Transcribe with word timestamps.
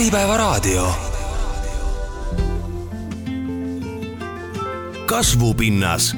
Äripäevaraadio. 0.00 0.92
kasvupinnas. 5.06 6.16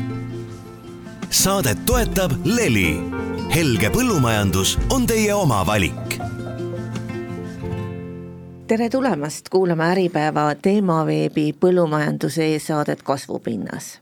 saadet 1.31 1.79
toetab 1.87 2.33
Leli. 2.45 3.01
helge 3.55 3.91
põllumajandus 3.91 4.79
on 4.91 5.07
teie 5.07 5.35
oma 5.35 5.67
valik 5.67 6.19
tere 8.67 8.89
tulemast 8.91 9.49
kuulama 9.49 9.91
Äripäeva 9.91 10.55
teemaveebi 10.55 11.53
põllumajanduse 11.53 12.45
eesaadet 12.45 13.03
Kasvupinnas. 13.03 14.01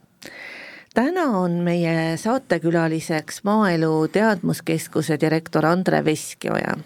täna 0.94 1.24
on 1.24 1.50
meie 1.50 2.16
saatekülaliseks 2.16 3.44
Maaelu 3.44 4.08
Teadmuskeskuse 4.08 5.20
direktor 5.20 5.66
Andre 5.66 6.04
Veskioja 6.04 6.76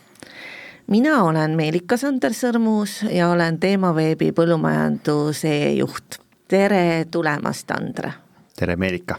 mina 0.86 1.22
olen 1.24 1.50
Meelika 1.56 1.96
Sander 1.96 2.34
Sõrmus 2.36 3.00
ja 3.10 3.30
olen 3.32 3.58
Teemaveebi 3.60 4.32
põllumajanduse 4.32 5.72
juht. 5.78 6.18
tere 6.48 7.04
tulemast, 7.10 7.70
Andre! 7.70 8.12
tere, 8.56 8.76
Meelika! 8.76 9.18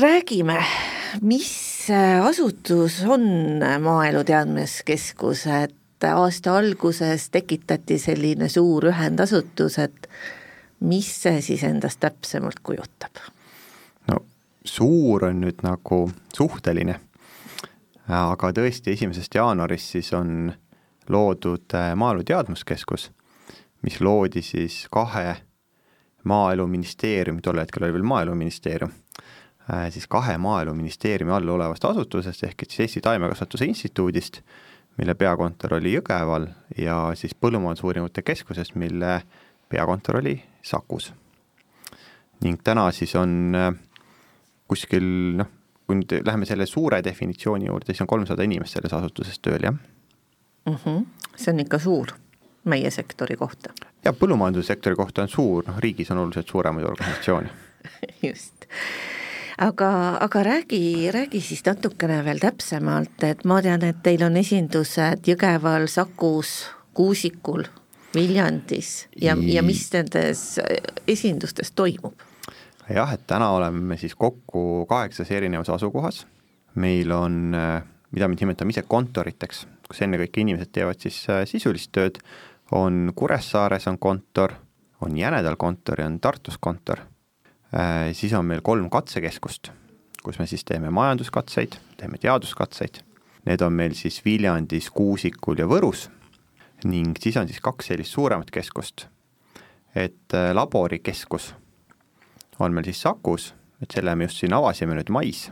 räägime, 0.00 0.64
mis 1.22 1.88
asutus 2.22 3.04
on 3.06 3.22
Maaelu 3.80 4.24
Teadmuskeskus, 4.24 5.46
et 5.46 6.04
aasta 6.04 6.56
alguses 6.56 7.30
tekitati 7.30 7.98
selline 7.98 8.48
suur 8.48 8.86
ühendasutus, 8.92 9.78
et 9.78 10.08
mis 10.80 11.10
see 11.22 11.42
siis 11.42 11.64
endast 11.64 12.00
täpsemalt 12.00 12.62
kujutab? 12.62 13.18
no 14.06 14.22
suur 14.64 15.24
on 15.24 15.42
nüüd 15.42 15.66
nagu 15.66 16.04
suhteline, 16.36 17.00
aga 18.08 18.54
tõesti, 18.54 18.94
esimesest 18.94 19.34
jaanuarist 19.34 19.96
siis 19.98 20.12
on 20.14 20.52
loodud 21.08 21.74
äh, 21.74 21.94
Maaelu 21.96 22.24
Teadmuskeskus, 22.24 23.10
mis 23.82 24.00
loodi 24.00 24.42
siis 24.42 24.86
kahe 24.90 25.36
Maaeluministeeriumi, 26.24 27.40
tol 27.40 27.60
hetkel 27.62 27.86
oli 27.86 27.94
veel 27.94 28.06
Maaeluministeerium, 28.08 28.92
äh, 29.72 29.88
siis 29.94 30.06
kahe 30.06 30.38
Maaeluministeeriumi 30.38 31.32
all 31.32 31.48
olevast 31.48 31.84
asutusest, 31.84 32.44
ehk 32.44 32.62
et 32.62 32.70
siis 32.70 32.86
Eesti 32.86 33.00
Taimekasvatuse 33.00 33.64
Instituudist, 33.64 34.40
mille 34.98 35.14
peakontor 35.14 35.78
oli 35.78 35.94
Jõgeval, 35.94 36.48
ja 36.78 36.98
siis 37.14 37.34
Põllumajandusuuringute 37.34 38.22
Keskusest, 38.22 38.74
mille 38.74 39.20
peakontor 39.68 40.20
oli 40.22 40.40
Sakus. 40.62 41.12
ning 42.40 42.60
täna 42.64 42.90
siis 42.92 43.14
on 43.18 43.54
äh, 43.54 43.72
kuskil 44.68 45.06
noh, 45.40 45.48
kui 45.86 45.96
nüüd 45.96 46.20
läheme 46.26 46.46
selle 46.46 46.66
suure 46.66 47.00
definitsiooni 47.04 47.66
juurde, 47.66 47.94
siis 47.94 48.04
on 48.04 48.10
kolmsada 48.10 48.44
inimest 48.44 48.76
selles 48.76 48.92
asutuses 48.92 49.38
tööl, 49.40 49.64
jah 49.64 49.78
mm. 50.68 50.78
-hmm. 50.84 51.04
see 51.36 51.52
on 51.52 51.60
ikka 51.60 51.78
suur 51.78 52.12
meie 52.64 52.90
sektori 52.90 53.36
kohta. 53.36 53.72
ja 54.04 54.12
põllumajandussektori 54.12 54.96
kohta 54.96 55.22
on 55.22 55.28
suur, 55.28 55.64
noh 55.66 55.78
riigis 55.78 56.10
on 56.10 56.18
oluliselt 56.18 56.48
suuremaid 56.48 56.86
organisatsioone 56.86 57.48
just 58.28 58.66
aga, 59.58 60.18
aga 60.20 60.42
räägi, 60.42 61.10
räägi 61.10 61.40
siis 61.40 61.64
natukene 61.66 62.22
veel 62.24 62.38
täpsemalt, 62.38 63.22
et 63.22 63.44
ma 63.44 63.60
tean, 63.62 63.82
et 63.82 64.02
teil 64.02 64.22
on 64.26 64.36
esindused 64.36 65.26
Jõgeval, 65.26 65.88
Sakus, 65.90 66.70
Kuusikul, 66.94 67.66
Viljandis 68.14 69.08
ja, 69.20 69.36
ja 69.36 69.62
mis 69.62 69.84
nendes 69.92 70.44
esindustes 71.06 71.72
toimub? 71.76 72.14
jah, 72.88 73.12
et 73.12 73.26
täna 73.28 73.50
oleme 73.52 73.98
siis 74.00 74.14
kokku 74.16 74.86
kaheksas 74.88 75.30
erinevas 75.30 75.68
asukohas, 75.68 76.22
meil 76.74 77.12
on, 77.12 77.54
mida 78.10 78.28
me 78.28 78.38
nimetame 78.40 78.72
ise 78.72 78.84
kontoriteks, 78.88 79.66
kus 79.88 80.02
ennekõike 80.04 80.42
inimesed 80.42 80.72
teevad 80.72 81.00
siis 81.02 81.20
äh, 81.32 81.44
sisulist 81.48 81.92
tööd, 81.92 82.20
on 82.76 83.12
Kuressaares 83.16 83.88
on 83.88 83.98
kontor, 83.98 84.54
on 85.04 85.16
Jänedal 85.16 85.56
kontor 85.56 86.00
ja 86.00 86.06
on 86.08 86.18
Tartus 86.20 86.58
kontor. 86.60 87.04
Äh, 87.74 88.10
siis 88.16 88.32
on 88.36 88.46
meil 88.48 88.64
kolm 88.64 88.88
katsekeskust, 88.92 89.72
kus 90.24 90.40
me 90.40 90.46
siis 90.48 90.64
teeme 90.64 90.90
majanduskatseid, 90.90 91.78
teeme 92.00 92.20
teaduskatseid. 92.20 93.02
Need 93.48 93.62
on 93.64 93.72
meil 93.72 93.94
siis 93.96 94.20
Viljandis, 94.24 94.90
Kuusikul 94.90 95.60
ja 95.60 95.68
Võrus 95.68 96.08
ning 96.86 97.16
siis 97.18 97.36
on 97.40 97.48
siis 97.48 97.60
kaks 97.60 97.88
sellist 97.90 98.14
suuremat 98.14 98.50
keskust. 98.54 99.08
et 99.94 100.34
äh, 100.34 100.52
laborikeskus 100.54 101.54
on 102.58 102.74
meil 102.74 102.84
siis 102.84 103.00
Sakus, 103.02 103.54
et 103.82 103.90
selle 103.90 104.14
me 104.14 104.28
just 104.28 104.38
siin 104.42 104.52
avasime 104.54 104.94
nüüd 104.94 105.10
mais 105.10 105.48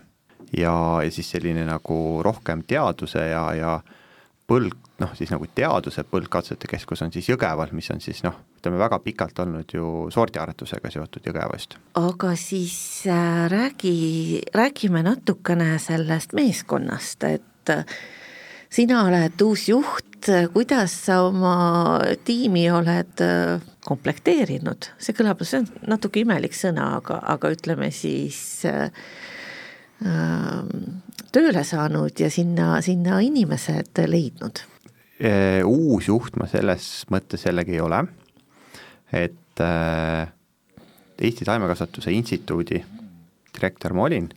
ja, 0.57 1.03
ja 1.03 1.13
siis 1.13 1.31
selline 1.31 1.65
nagu 1.67 2.23
rohkem 2.25 2.63
teaduse 2.69 3.23
ja, 3.31 3.45
ja 3.57 3.79
põld, 4.47 4.77
noh 5.03 5.15
siis 5.19 5.33
nagu 5.35 5.49
teaduse 5.55 6.05
põldkatsete 6.07 6.71
keskus 6.71 7.03
on 7.05 7.13
siis 7.15 7.29
Jõgeval, 7.33 7.73
mis 7.77 7.91
on 7.95 8.03
siis 8.03 8.23
noh, 8.27 8.37
ütleme 8.59 8.79
väga 8.81 9.01
pikalt 9.05 9.39
olnud 9.43 9.75
ju 9.75 10.07
sordiaretusega 10.15 10.93
seotud 10.93 11.27
Jõgevast. 11.27 11.79
aga 11.99 12.35
siis 12.39 12.77
äh, 13.11 13.47
räägi, 13.53 14.43
räägime 14.55 15.03
natukene 15.07 15.77
sellest 15.83 16.37
meeskonnast, 16.39 17.25
et 17.25 17.75
äh, 17.75 17.85
sina 18.71 19.05
oled 19.07 19.41
uus 19.43 19.69
juht, 19.71 20.31
kuidas 20.53 20.95
sa 21.07 21.21
oma 21.27 22.01
tiimi 22.27 22.67
oled 22.75 23.23
äh, 23.23 23.63
komplekteerinud, 23.87 24.91
see 24.99 25.15
kõlab, 25.17 25.43
see 25.47 25.63
on 25.63 25.71
natuke 25.95 26.23
imelik 26.23 26.55
sõna, 26.57 26.97
aga, 27.01 27.21
aga 27.35 27.53
ütleme 27.55 27.93
siis 27.95 28.39
äh, 28.67 28.91
tööle 31.33 31.63
saanud 31.65 32.21
ja 32.21 32.31
sinna, 32.31 32.81
sinna 32.85 33.21
inimesed 33.25 34.03
leidnud? 34.07 34.65
uus 35.65 36.11
juht 36.11 36.35
ma 36.37 36.45
selles 36.45 37.07
mõttes 37.09 37.47
jällegi 37.47 37.79
ei 37.79 37.81
ole, 37.81 38.03
et 39.17 39.63
äh, 39.65 40.29
Eesti 41.17 41.47
Taimekasvatuse 41.49 42.13
Instituudi 42.13 42.83
direktor 43.57 43.95
ma 43.97 44.05
olin 44.05 44.29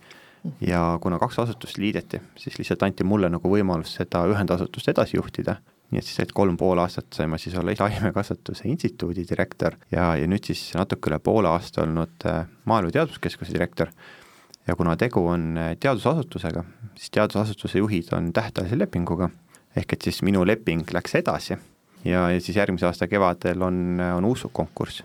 ja 0.64 1.00
kuna 1.02 1.20
kaks 1.20 1.40
asutust 1.44 1.78
liideti, 1.78 2.22
siis 2.40 2.58
lihtsalt 2.60 2.84
anti 2.88 3.04
mulle 3.04 3.30
nagu 3.30 3.52
võimalus 3.52 3.98
seda 4.00 4.24
ühendasutust 4.32 4.88
edasi 4.94 5.18
juhtida, 5.18 5.58
nii 5.92 6.00
et 6.00 6.08
siis 6.08 6.22
et 6.24 6.32
kolm 6.36 6.56
pool 6.58 6.80
aastat 6.80 7.12
sain 7.16 7.30
ma 7.30 7.40
siis 7.42 7.58
olla 7.60 7.76
Taimekasvatuse 7.76 8.70
Instituudi 8.72 9.26
direktor 9.30 9.76
ja, 9.92 10.14
ja 10.16 10.32
nüüd 10.32 10.48
siis 10.48 10.70
natuke 10.78 11.12
üle 11.12 11.20
poole 11.20 11.52
aasta 11.52 11.84
olnud 11.84 12.28
äh, 12.30 12.46
Maaelu 12.70 12.96
Teaduskeskuse 12.96 13.56
direktor 13.56 13.92
ja 14.70 14.76
kuna 14.78 14.96
tegu 14.98 15.26
on 15.28 15.58
äh, 15.58 15.74
teadusasutusega, 15.80 16.64
siis 16.98 17.12
teadusasutuse 17.16 17.82
juhid 17.82 18.14
on 18.14 18.32
tähtajalise 18.34 18.78
lepinguga, 18.78 19.30
ehk 19.78 19.96
et 19.96 20.06
siis 20.06 20.22
minu 20.26 20.46
leping 20.46 20.86
läks 20.94 21.16
edasi 21.18 21.56
ja, 22.06 22.28
ja 22.30 22.42
siis 22.42 22.58
järgmise 22.58 22.88
aasta 22.90 23.10
kevadel 23.10 23.66
on, 23.66 24.00
on 24.16 24.30
uus 24.30 24.46
konkurss. 24.54 25.04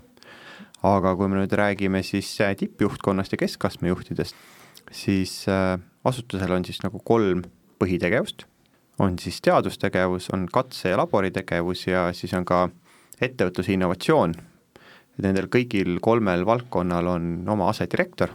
aga 0.84 1.14
kui 1.16 1.30
me 1.32 1.41
nüüd 1.41 1.52
räägime 1.56 2.02
siis 2.04 2.34
äh, 2.44 2.52
tippjuhtkonnast 2.60 3.32
ja 3.32 3.41
keskastme 3.41 3.88
juhtidest, 3.88 4.36
siis 4.92 5.47
äh, 5.48 5.78
asutusel 6.04 6.52
on 6.52 6.64
siis 6.64 6.82
nagu 6.84 7.00
kolm 7.04 7.42
põhitegevust, 7.81 8.44
on 9.00 9.16
siis 9.19 9.41
teadustegevus, 9.42 10.28
on 10.36 10.46
katse- 10.52 10.92
ja 10.92 11.00
laboritegevus 11.00 11.86
ja 11.86 12.10
siis 12.12 12.34
on 12.36 12.44
ka 12.44 12.69
ettevõtluse 13.20 13.72
innovatsioon. 13.72 14.34
Nendel 15.25 15.46
kõigil 15.46 16.00
kolmel 16.02 16.42
valdkonnal 16.46 17.06
on 17.06 17.28
oma 17.48 17.69
asedirektor 17.70 18.34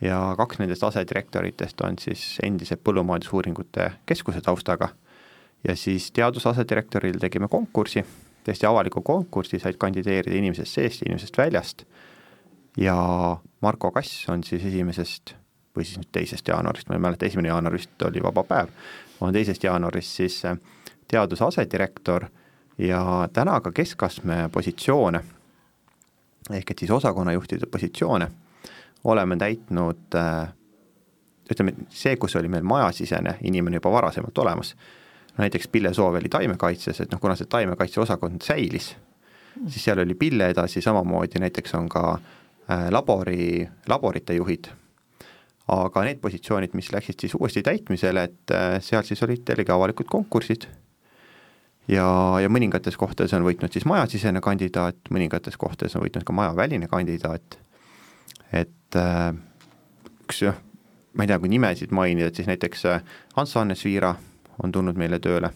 ja 0.00 0.34
kaks 0.36 0.58
nendest 0.58 0.84
asedirektoritest 0.84 1.80
on 1.80 1.98
siis 1.98 2.38
endised 2.42 2.80
Põllumajandusuuringute 2.84 3.90
Keskuse 4.06 4.40
taustaga. 4.40 4.88
Ja 5.66 5.76
siis 5.76 6.12
teadusasedirektoril 6.12 7.18
tegime 7.18 7.48
konkursi, 7.48 8.04
täiesti 8.44 8.66
avaliku 8.66 9.02
konkursi, 9.02 9.58
said 9.58 9.76
kandideerida 9.78 10.36
inimesest 10.38 10.78
seest 10.78 11.02
ja 11.02 11.10
inimesest 11.10 11.38
väljast. 11.38 11.84
Ja 12.76 12.96
Marko 13.60 13.90
Kass 13.90 14.28
on 14.28 14.44
siis 14.44 14.64
esimesest 14.64 15.34
või 15.76 15.84
siis 15.84 15.98
nüüd 15.98 16.10
teisest 16.14 16.48
jaanuarist, 16.48 16.88
ma 16.88 16.94
ei 16.94 17.02
mäleta, 17.02 17.26
esimene 17.26 17.50
jaanuar 17.50 17.74
vist 17.74 18.02
oli 18.06 18.22
vaba 18.22 18.44
päev, 18.46 18.70
on 19.20 19.34
teisest 19.34 19.64
jaanuarist 19.64 20.20
siis 20.20 20.38
äh, 20.46 20.58
teaduse 21.10 21.44
asedirektor 21.44 22.28
ja 22.78 23.28
täna 23.32 23.60
ka 23.60 23.72
keskastme 23.74 24.48
positsioone, 24.52 25.22
ehk 26.50 26.70
et 26.70 26.78
siis 26.78 26.90
osakonnajuhtide 26.94 27.66
positsioone 27.66 28.30
oleme 29.08 29.36
täitnud 29.40 30.16
äh, 30.18 30.48
ütleme, 31.52 31.74
see, 31.90 32.16
kus 32.20 32.36
oli 32.36 32.48
meil 32.52 32.66
majasisene 32.66 33.38
inimene 33.48 33.80
juba 33.80 33.92
varasemalt 33.92 34.38
olemas, 34.38 34.74
näiteks 35.38 35.68
Pille 35.72 35.92
Sooveli 35.94 36.28
taimekaitses, 36.28 37.00
et 37.04 37.12
noh, 37.12 37.20
kuna 37.22 37.36
see 37.38 37.48
taimekaitseosakond 37.50 38.42
säilis, 38.44 38.90
siis 39.66 39.84
seal 39.84 40.02
oli 40.02 40.16
Pille 40.18 40.50
edasi, 40.52 40.82
samamoodi 40.84 41.40
näiteks 41.42 41.74
on 41.78 41.88
ka 41.92 42.04
äh, 42.16 42.88
labori, 42.94 43.68
laborite 43.88 44.36
juhid, 44.36 44.68
aga 45.72 46.04
need 46.04 46.20
positsioonid, 46.24 46.74
mis 46.78 46.92
läksid 46.92 47.20
siis 47.20 47.36
uuesti 47.38 47.62
täitmisele, 47.62 48.28
et 48.28 48.54
äh, 48.54 48.76
seal 48.84 49.06
siis 49.08 49.22
olid 49.26 49.48
jällegi 49.48 49.72
avalikud 49.72 50.10
konkursid. 50.10 50.68
Ja, 51.88 52.04
ja 52.36 52.50
mõningates 52.52 52.98
kohtades 53.00 53.32
on 53.32 53.46
võitnud 53.46 53.72
siis 53.72 53.86
majasisene 53.88 54.42
kandidaat, 54.44 54.98
mõningates 55.08 55.56
kohtades 55.56 55.96
on 55.96 56.02
võitnud 56.04 56.26
ka 56.28 56.34
majaväline 56.36 56.88
kandidaat 56.90 57.56
et 58.52 58.96
äh, 58.96 59.32
üks 60.24 60.42
jah, 60.42 60.58
ma 61.14 61.24
ei 61.24 61.30
tea, 61.30 61.38
kui 61.42 61.52
nimesid 61.52 61.92
mainida, 61.94 62.30
et 62.30 62.38
siis 62.38 62.48
näiteks 62.50 62.84
äh, 62.88 63.02
Hans-Hannes 63.36 63.84
Viira 63.84 64.14
on 64.62 64.72
tulnud 64.72 64.98
meile 64.98 65.20
tööle. 65.22 65.52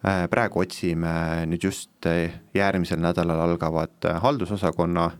praegu 0.00 0.62
otsime 0.62 1.10
nüüd 1.44 1.64
just 1.66 2.06
järgmisel 2.56 3.02
nädalal 3.04 3.42
algavad 3.44 4.06
haldusosakonna 4.22 5.10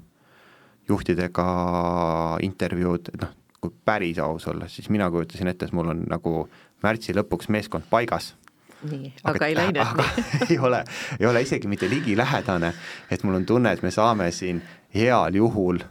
juhtidega 0.88 1.44
intervjuud, 2.40 3.10
noh, 3.20 3.34
kui 3.60 3.74
päris 3.84 4.18
aus 4.24 4.48
olla, 4.48 4.68
siis 4.72 4.88
mina 4.88 5.10
kujutasin 5.10 5.52
ette, 5.52 5.68
et 5.68 5.76
mul 5.76 5.92
on 5.92 6.00
nagu 6.08 6.48
märtsi 6.82 7.12
lõpuks 7.12 7.50
meeskond 7.52 7.84
paigas 7.90 8.32
nii, 8.88 9.12
aga 9.24 9.46
ei 9.46 9.56
läinud 9.56 9.76
nii 9.76 10.48
ei 10.50 10.58
ole, 10.58 10.84
ei 11.18 11.26
ole 11.26 11.42
isegi 11.44 11.68
mitte 11.68 11.88
ligilähedane, 11.90 12.72
et 13.10 13.24
mul 13.24 13.40
on 13.40 13.46
tunne, 13.46 13.72
et 13.72 13.82
me 13.82 13.92
saame 13.94 14.30
siin 14.32 14.62
heal 14.94 15.36
juhul 15.36 15.82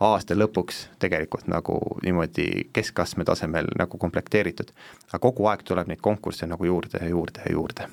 aasta 0.00 0.36
lõpuks 0.36 0.82
tegelikult 1.02 1.46
nagu 1.48 1.78
niimoodi 2.02 2.68
keskastme 2.72 3.24
tasemel 3.24 3.70
nagu 3.78 3.98
komplekteeritud. 3.98 4.72
aga 5.12 5.22
kogu 5.22 5.46
aeg 5.46 5.62
tuleb 5.64 5.88
neid 5.88 6.00
konkursse 6.00 6.46
nagu 6.46 6.64
juurde 6.64 7.00
ja 7.00 7.08
juurde 7.08 7.40
ja 7.46 7.52
juurde. 7.52 7.88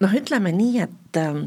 noh, 0.00 0.14
ütleme 0.14 0.52
nii, 0.52 0.80
et 0.80 1.16
ähm, 1.16 1.44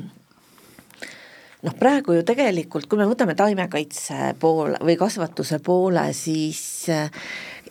noh, 1.63 1.75
praegu 1.79 2.13
ju 2.13 2.23
tegelikult, 2.23 2.87
kui 2.87 2.97
me 2.97 3.09
võtame 3.09 3.35
taimekaitse 3.35 4.35
poole 4.39 4.79
või 4.81 4.97
kasvatuse 4.97 5.59
poole, 5.59 6.13
siis 6.13 6.89
äh, 6.89 7.11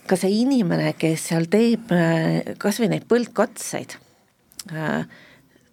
ka 0.07 0.15
see 0.15 0.41
inimene, 0.41 0.93
kes 0.93 1.27
seal 1.33 1.51
teeb 1.51 1.91
äh, 1.91 2.55
kas 2.57 2.79
või 2.79 2.95
neid 2.95 3.09
põldkatseid 3.11 3.99
Äh, 4.69 5.05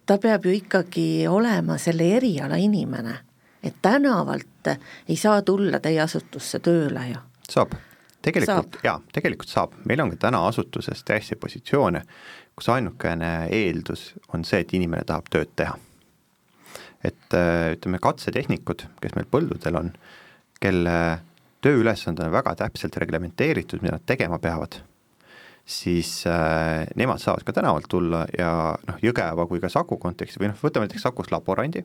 ta 0.05 0.17
peab 0.17 0.45
ju 0.45 0.53
ikkagi 0.57 1.27
olema 1.29 1.77
selle 1.77 2.07
eriala 2.17 2.57
inimene, 2.57 3.19
et 3.63 3.75
tänavalt 3.81 4.71
ei 5.09 5.15
saa 5.15 5.41
tulla 5.41 5.79
teie 5.79 6.01
asutusse 6.01 6.59
tööle 6.63 7.05
ju. 7.09 7.21
saab, 7.49 7.75
tegelikult 8.21 8.79
jaa, 8.83 8.99
tegelikult 9.13 9.51
saab, 9.51 9.75
meil 9.85 10.03
on 10.03 10.13
ka 10.13 10.23
täna 10.27 10.41
asutuses 10.47 11.03
täiesti 11.03 11.35
positsioone, 11.35 12.03
kus 12.55 12.69
ainukene 12.69 13.47
eeldus 13.55 14.13
on 14.33 14.45
see, 14.47 14.63
et 14.63 14.73
inimene 14.73 15.05
tahab 15.07 15.31
tööd 15.31 15.55
teha. 15.55 15.77
et 17.03 17.33
äh, 17.33 17.71
ütleme, 17.77 17.99
katsetehnikud, 18.03 18.83
kes 19.01 19.15
meil 19.15 19.27
põldudel 19.31 19.77
on, 19.79 19.93
kelle 20.59 20.95
tööülesanded 21.63 22.25
on 22.25 22.31
väga 22.31 22.55
täpselt 22.59 22.97
reglementeeritud, 22.99 23.81
mida 23.83 23.95
nad 23.95 24.05
tegema 24.07 24.39
peavad 24.39 24.81
siis 25.69 26.23
äh, 26.27 26.87
nemad 26.95 27.21
saavad 27.21 27.45
ka 27.45 27.53
tänavalt 27.53 27.85
tulla 27.89 28.23
ja 28.37 28.51
noh, 28.87 28.99
Jõgeva 29.03 29.45
kui 29.47 29.61
ka 29.61 29.69
Saku 29.69 29.99
kontekstis 30.01 30.41
või 30.41 30.49
noh, 30.49 30.57
võtame 30.63 30.87
näiteks 30.87 31.05
Sakus 31.05 31.29
laborandi 31.31 31.83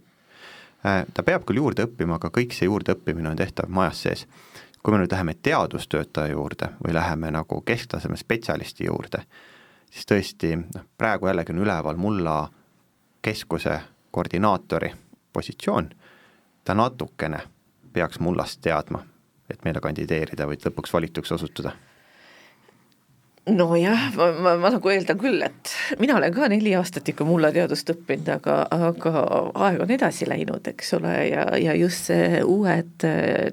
ta 0.85 1.23
peab 1.25 1.47
küll 1.49 1.63
juurde 1.63 1.87
õppima, 1.89 2.19
aga 2.19 2.29
kõik 2.33 2.53
see 2.53 2.69
juurdeõppimine 2.69 3.31
on 3.31 3.41
tehtav 3.41 3.71
majas 3.73 4.03
sees. 4.05 4.27
kui 4.85 4.93
me 4.93 4.99
nüüd 5.01 5.13
läheme 5.13 5.33
teadustöötaja 5.41 6.35
juurde 6.35 6.67
või 6.85 6.93
läheme 6.93 7.31
nagu 7.33 7.61
kesktaseme 7.65 8.17
spetsialisti 8.21 8.85
juurde, 8.85 9.23
siis 9.91 10.05
tõesti 10.05 10.51
noh, 10.59 10.85
praegu 10.99 11.27
jällegi 11.27 11.53
on 11.53 11.63
üleval 11.65 11.97
mulla 11.97 12.51
keskuse 13.23 13.81
koordinaatori 14.11 14.93
positsioon, 15.33 15.89
ta 16.65 16.75
natukene 16.75 17.41
peaks 17.93 18.21
mullast 18.21 18.61
teadma, 18.61 19.01
et 19.51 19.65
meile 19.65 19.81
kandideerida 19.81 20.45
või 20.47 20.61
lõpuks 20.61 20.93
valituks 20.93 21.33
osutuda 21.33 21.73
nojah, 23.46 24.17
ma, 24.17 24.32
ma, 24.32 24.52
ma 24.56 24.70
nagu 24.73 24.91
eeldan 24.91 25.19
küll, 25.20 25.43
et 25.44 25.73
mina 26.00 26.17
olen 26.17 26.32
ka 26.32 26.49
neli 26.49 26.73
aastat 26.79 27.08
ikka 27.12 27.26
mullateadust 27.29 27.91
õppinud, 27.93 28.31
aga, 28.38 28.56
aga 28.73 29.25
aeg 29.67 29.82
on 29.85 29.93
edasi 29.93 30.29
läinud, 30.29 30.64
eks 30.73 30.94
ole, 30.96 31.12
ja, 31.29 31.44
ja 31.61 31.75
just 31.76 32.08
see 32.08 32.41
uued 32.41 33.05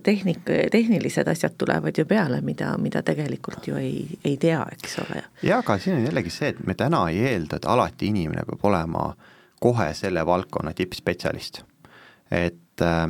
tehnik, 0.05 0.47
tehnilised 0.71 1.27
asjad 1.27 1.57
tulevad 1.59 1.99
ju 1.99 2.05
peale, 2.07 2.39
mida, 2.45 2.71
mida 2.79 3.03
tegelikult 3.03 3.67
ju 3.67 3.79
ei, 3.81 4.05
ei 4.23 4.37
tea, 4.39 4.61
eks 4.77 4.99
ole. 5.03 5.25
jaa, 5.43 5.59
aga 5.59 5.77
siin 5.81 5.99
on 5.99 6.07
jällegi 6.07 6.31
see, 6.31 6.53
et 6.55 6.63
me 6.67 6.77
täna 6.79 7.03
ei 7.11 7.25
eelda, 7.33 7.59
et 7.59 7.67
alati 7.67 8.11
inimene 8.13 8.47
peab 8.47 8.63
olema 8.71 9.09
kohe 9.61 9.91
selle 9.97 10.23
valdkonna 10.25 10.73
tippspetsialist. 10.77 11.63
et 12.31 12.81
äh, 12.81 13.09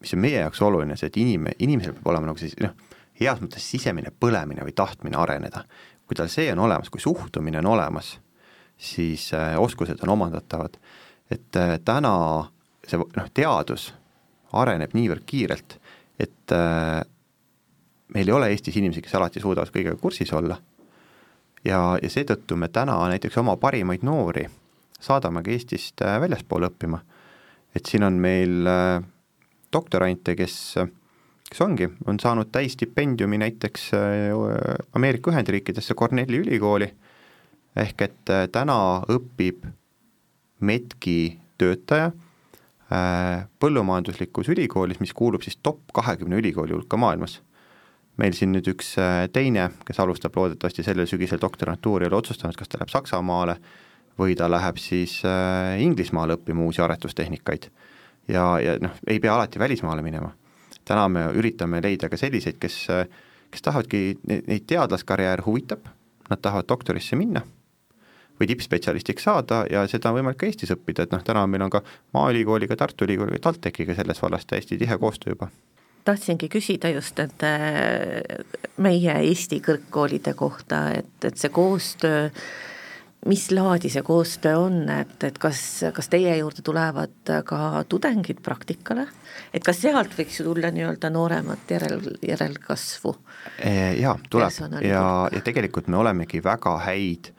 mis 0.00 0.14
on 0.14 0.22
meie 0.22 0.46
jaoks 0.46 0.62
oluline, 0.62 0.96
see, 0.96 1.10
et 1.10 1.18
inim-, 1.18 1.50
inimesel 1.58 1.98
peab 1.98 2.14
olema 2.14 2.30
nagu 2.30 2.38
siis 2.38 2.54
noh, 2.62 2.76
heas 3.20 3.40
mõttes 3.42 3.66
sisemine 3.66 4.12
põlemine 4.14 4.64
või 4.64 4.72
tahtmine 4.76 5.18
areneda 5.20 5.64
kui 6.10 6.18
tal 6.18 6.26
see 6.26 6.48
on 6.50 6.58
olemas, 6.64 6.90
kui 6.90 6.98
suhtumine 6.98 7.60
on 7.60 7.68
olemas, 7.70 8.16
siis 8.74 9.28
äh, 9.34 9.54
oskused 9.62 10.02
on 10.02 10.10
omandatavad. 10.16 10.74
et 11.30 11.56
äh, 11.56 11.78
täna 11.84 12.50
see 12.82 12.98
noh, 12.98 13.28
teadus 13.34 13.92
areneb 14.52 14.90
niivõrd 14.98 15.22
kiirelt, 15.22 15.76
et 16.18 16.54
äh, 16.56 16.98
meil 18.10 18.26
ei 18.26 18.34
ole 18.34 18.48
Eestis 18.50 18.80
inimesi, 18.80 19.04
kes 19.06 19.14
alati 19.14 19.40
suudavad 19.40 19.70
kõigega 19.70 19.94
kursis 20.02 20.32
olla 20.34 20.58
ja, 21.62 21.78
ja 22.02 22.10
seetõttu 22.10 22.58
me 22.58 22.68
täna 22.68 22.98
näiteks 23.12 23.38
oma 23.38 23.54
parimaid 23.56 24.02
noori 24.02 24.48
saadamegi 24.98 25.54
Eestist 25.54 26.02
väljaspoole 26.02 26.72
õppima. 26.72 26.98
et 27.74 27.86
siin 27.86 28.02
on 28.02 28.18
meil 28.18 28.66
doktorante, 29.72 30.34
kes 30.34 30.74
kes 31.50 31.60
ongi, 31.64 31.88
on 32.06 32.20
saanud 32.22 32.50
täisstipendiumi 32.52 33.38
näiteks 33.38 33.90
äh, 33.94 34.00
Ameerika 34.94 35.30
Ühendriikidesse 35.30 35.94
Cornelli 35.94 36.38
ülikooli, 36.44 36.86
ehk 37.76 38.02
et 38.06 38.30
äh, 38.30 38.46
täna 38.52 38.76
õpib 39.10 39.66
METKi 40.60 41.16
töötaja 41.58 42.12
äh, 42.12 43.48
põllumajanduslikus 43.58 44.52
ülikoolis, 44.54 45.00
mis 45.02 45.14
kuulub 45.16 45.42
siis 45.42 45.58
top 45.62 45.82
kahekümne 45.94 46.38
ülikooli 46.38 46.76
hulka 46.78 46.96
maailmas. 46.96 47.40
meil 48.20 48.34
siin 48.36 48.50
nüüd 48.52 48.66
üks 48.68 48.90
teine, 49.32 49.70
kes 49.88 50.00
alustab 50.02 50.34
loodetavasti 50.36 50.82
sellel 50.84 51.06
sügisel 51.08 51.40
doktorantuuri, 51.40 52.04
ole 52.06 52.18
otsustanud, 52.18 52.56
kas 52.58 52.68
ta 52.68 52.76
läheb 52.76 52.90
Saksamaale 52.92 53.54
või 54.18 54.34
ta 54.36 54.50
läheb 54.50 54.76
siis 54.76 55.22
Inglismaale 55.80 56.36
õppima 56.36 56.66
uusi 56.66 56.82
aretustehnikaid. 56.84 57.70
ja, 58.28 58.44
ja 58.60 58.76
noh, 58.82 58.98
ei 59.06 59.20
pea 59.20 59.34
alati 59.34 59.58
välismaale 59.58 60.02
minema 60.02 60.34
täna 60.84 61.08
me 61.08 61.26
üritame 61.36 61.82
leida 61.82 62.08
ka 62.08 62.18
selliseid, 62.20 62.58
kes, 62.60 62.82
kes 63.50 63.62
tahavadki, 63.62 64.18
neid 64.26 64.66
teadlaskarjäär 64.70 65.44
huvitab, 65.46 65.88
nad 66.30 66.42
tahavad 66.42 66.68
doktorisse 66.68 67.18
minna 67.18 67.42
või 68.40 68.48
tippspetsialistiks 68.48 69.26
saada 69.26 69.64
ja 69.70 69.82
seda 69.88 70.08
on 70.08 70.16
võimalik 70.16 70.38
ka 70.40 70.48
Eestis 70.48 70.72
õppida, 70.72 71.04
et 71.04 71.12
noh, 71.12 71.20
täna 71.24 71.42
meil 71.46 71.66
on 71.66 71.72
ka 71.72 71.82
Maaülikooliga, 72.16 72.76
Tartu 72.76 73.04
Ülikooliga, 73.04 73.42
TalTechiga 73.44 73.94
selles 73.98 74.22
vallas 74.22 74.46
täiesti 74.48 74.78
tihe 74.80 74.96
koostöö 74.98 75.34
juba. 75.34 75.50
Tahtsingi 76.04 76.48
küsida 76.48 76.88
just, 76.88 77.18
et 77.20 77.44
meie 78.80 79.16
Eesti 79.28 79.60
kõrgkoolide 79.60 80.32
kohta, 80.34 80.86
et, 80.96 81.12
et 81.28 81.36
see 81.36 81.52
koostöö 81.52 82.30
mis 83.26 83.50
laadi 83.52 83.90
see 83.92 84.02
koostöö 84.02 84.58
on, 84.58 84.78
et, 84.88 85.16
et 85.24 85.38
kas, 85.38 85.60
kas 85.92 86.08
teie 86.12 86.32
juurde 86.38 86.62
tulevad 86.64 87.32
ka 87.44 87.84
tudengid 87.88 88.40
praktikale, 88.44 89.06
et 89.52 89.64
kas 89.64 89.82
sealt 89.82 90.14
võiks 90.16 90.40
ju 90.40 90.46
tulla 90.46 90.70
nii-öelda 90.72 91.10
nooremat 91.12 91.74
järel, 91.74 92.06
järelkasvu? 92.24 93.14
Jaa, 94.00 94.16
tuleb. 94.30 94.80
ja, 94.86 95.04
ja 95.32 95.44
tegelikult 95.44 95.90
me 95.92 96.00
olemegi 96.00 96.40
väga 96.44 96.78
häid 96.86 97.32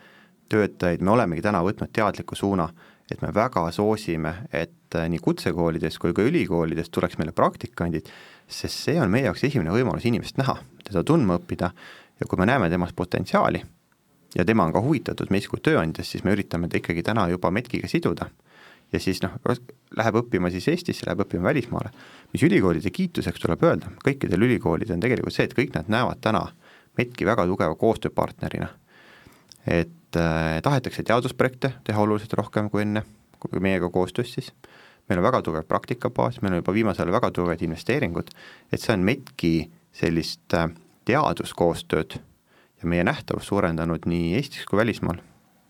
töötajaid, 0.52 1.02
me 1.02 1.16
olemegi 1.16 1.42
täna 1.42 1.64
võtnud 1.66 1.94
teadliku 1.96 2.38
suuna, 2.38 2.70
et 3.12 3.22
me 3.24 3.34
väga 3.34 3.66
soosime, 3.74 4.36
et 4.54 4.94
nii 4.94 5.20
kutsekoolides 5.24 5.98
kui 6.00 6.14
ka 6.14 6.24
ülikoolides 6.28 6.94
tuleks 6.94 7.18
meile 7.18 7.34
praktikandid, 7.36 8.08
sest 8.52 8.86
see 8.86 9.02
on 9.02 9.10
meie 9.12 9.26
jaoks 9.30 9.48
esimene 9.50 9.74
võimalus 9.74 10.06
inimest 10.06 10.38
näha, 10.38 10.60
teda 10.86 11.04
tundma 11.08 11.40
õppida. 11.40 11.72
Ja 12.22 12.28
kui 12.30 12.38
me 12.38 12.46
näeme 12.46 12.68
temas 12.70 12.92
potentsiaali 12.94 13.64
ja 14.36 14.46
tema 14.46 14.64
on 14.64 14.74
ka 14.74 14.82
huvitatud 14.82 15.32
meist 15.32 15.50
kui 15.52 15.60
tööandjast, 15.64 16.16
siis 16.16 16.24
me 16.24 16.36
üritame 16.36 16.70
ta 16.70 16.80
ikkagi 16.80 17.04
täna 17.04 17.28
juba 17.32 17.52
METK-iga 17.52 17.90
siduda. 17.92 18.30
ja 18.92 19.00
siis 19.00 19.22
noh, 19.24 19.38
läheb 19.98 20.18
õppima 20.20 20.50
siis 20.52 20.68
Eestisse, 20.68 21.06
läheb 21.08 21.24
õppima 21.26 21.44
välismaale. 21.50 21.92
mis 22.34 22.44
ülikoolide 22.44 22.90
kiituseks 22.90 23.40
tuleb 23.40 23.64
öelda, 23.64 23.92
kõikidel 24.06 24.44
ülikoolidel 24.48 24.96
on 24.96 25.04
tegelikult 25.04 25.34
see, 25.34 25.46
et 25.46 25.56
kõik 25.58 25.76
nad 25.76 25.88
näevad 25.88 26.22
täna 26.22 26.46
METK-i 26.98 27.26
väga 27.26 27.46
tugeva 27.46 27.76
koostööpartnerina. 27.76 28.68
et 29.68 30.16
äh, 30.16 30.62
tahetakse 30.64 31.04
teadusprojekte 31.04 31.74
teha 31.84 32.02
oluliselt 32.02 32.34
rohkem 32.34 32.70
kui 32.70 32.82
enne, 32.82 33.04
kui 33.40 33.60
meiega 33.60 33.90
koostöös 33.90 34.34
siis, 34.34 34.54
meil 35.10 35.20
on 35.20 35.24
väga 35.24 35.42
tugev 35.42 35.68
praktikabaas, 35.68 36.42
meil 36.42 36.54
on 36.54 36.64
juba 36.64 36.74
viimasel 36.74 37.06
ajal 37.06 37.20
väga 37.20 37.32
tugevad 37.32 37.62
investeeringud, 37.62 38.32
et 38.72 38.82
see 38.82 38.94
on 38.94 39.06
METK-i 39.06 39.70
sellist 39.94 40.54
äh, 40.54 40.70
teaduskoostööd 41.06 42.20
ja 42.82 42.90
meie 42.90 43.04
nähtavust 43.04 43.52
suurendanud 43.52 44.08
nii 44.10 44.36
Eestis 44.40 44.66
kui 44.70 44.80
välismaal. 44.80 45.20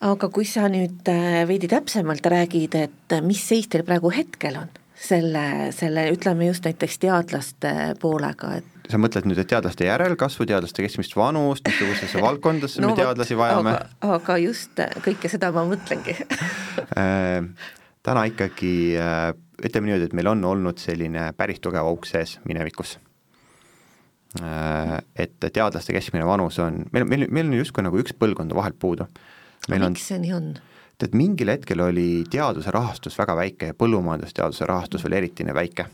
aga 0.02 0.30
kui 0.34 0.46
sa 0.50 0.68
nüüd 0.72 1.10
äh, 1.12 1.42
veidi 1.48 1.70
täpsemalt 1.70 2.26
räägid, 2.26 2.76
et 2.76 3.18
mis 3.26 3.42
seis 3.48 3.68
teil 3.70 3.84
praegu 3.86 4.10
hetkel 4.14 4.58
on 4.58 4.72
selle, 4.96 5.44
selle 5.76 6.08
ütleme 6.14 6.48
just 6.48 6.66
näiteks 6.66 6.98
teadlaste 7.02 7.74
poolega, 8.02 8.56
et 8.62 8.90
sa 8.90 9.00
mõtled 9.02 9.28
nüüd, 9.30 9.40
et 9.42 9.50
teadlaste 9.52 9.86
järelkasvu, 9.86 10.48
teadlaste 10.50 10.86
keskmist 10.86 11.16
vanust, 11.18 11.68
missugusesse 11.68 12.24
valdkondadesse 12.28 12.82
no, 12.82 12.94
me 12.94 13.04
teadlasi 13.04 13.38
vajame? 13.38 13.78
aga 14.18 14.40
just 14.42 14.82
äh, 14.82 14.98
kõike 15.06 15.32
seda 15.32 15.52
ma 15.56 15.68
mõtlengi 15.70 16.18
äh, 17.02 17.70
täna 18.02 18.26
ikkagi 18.32 18.74
ütleme 19.62 19.92
niimoodi, 19.92 20.10
et 20.10 20.18
meil 20.18 20.34
on 20.34 20.44
olnud 20.56 20.82
selline 20.82 21.30
päris 21.38 21.62
tugev 21.62 21.86
auk 21.86 22.10
sees 22.10 22.40
minevikus 22.50 22.98
Äh, 22.98 23.11
et 24.40 25.34
teadlaste 25.44 25.92
keskmine 25.92 26.26
vanus 26.26 26.60
on, 26.64 26.86
meil, 26.94 27.06
meil, 27.06 27.26
meil 27.28 27.50
on 27.50 27.58
justkui 27.58 27.84
nagu 27.84 28.00
üks 28.00 28.14
põlvkond 28.16 28.54
vahelt 28.56 28.78
puudu. 28.80 29.08
miks 29.68 30.08
see 30.08 30.20
nii 30.24 30.34
on? 30.34 30.54
et 31.02 31.16
mingil 31.18 31.50
hetkel 31.50 31.82
oli 31.82 32.24
teaduse 32.30 32.72
rahastus 32.72 33.18
väga 33.18 33.36
väike 33.36 33.72
ja 33.72 33.74
põllumajandusteaduse 33.74 34.68
rahastus 34.70 35.04
veel 35.04 35.18
eriti 35.20 35.44
väike. 35.44 35.86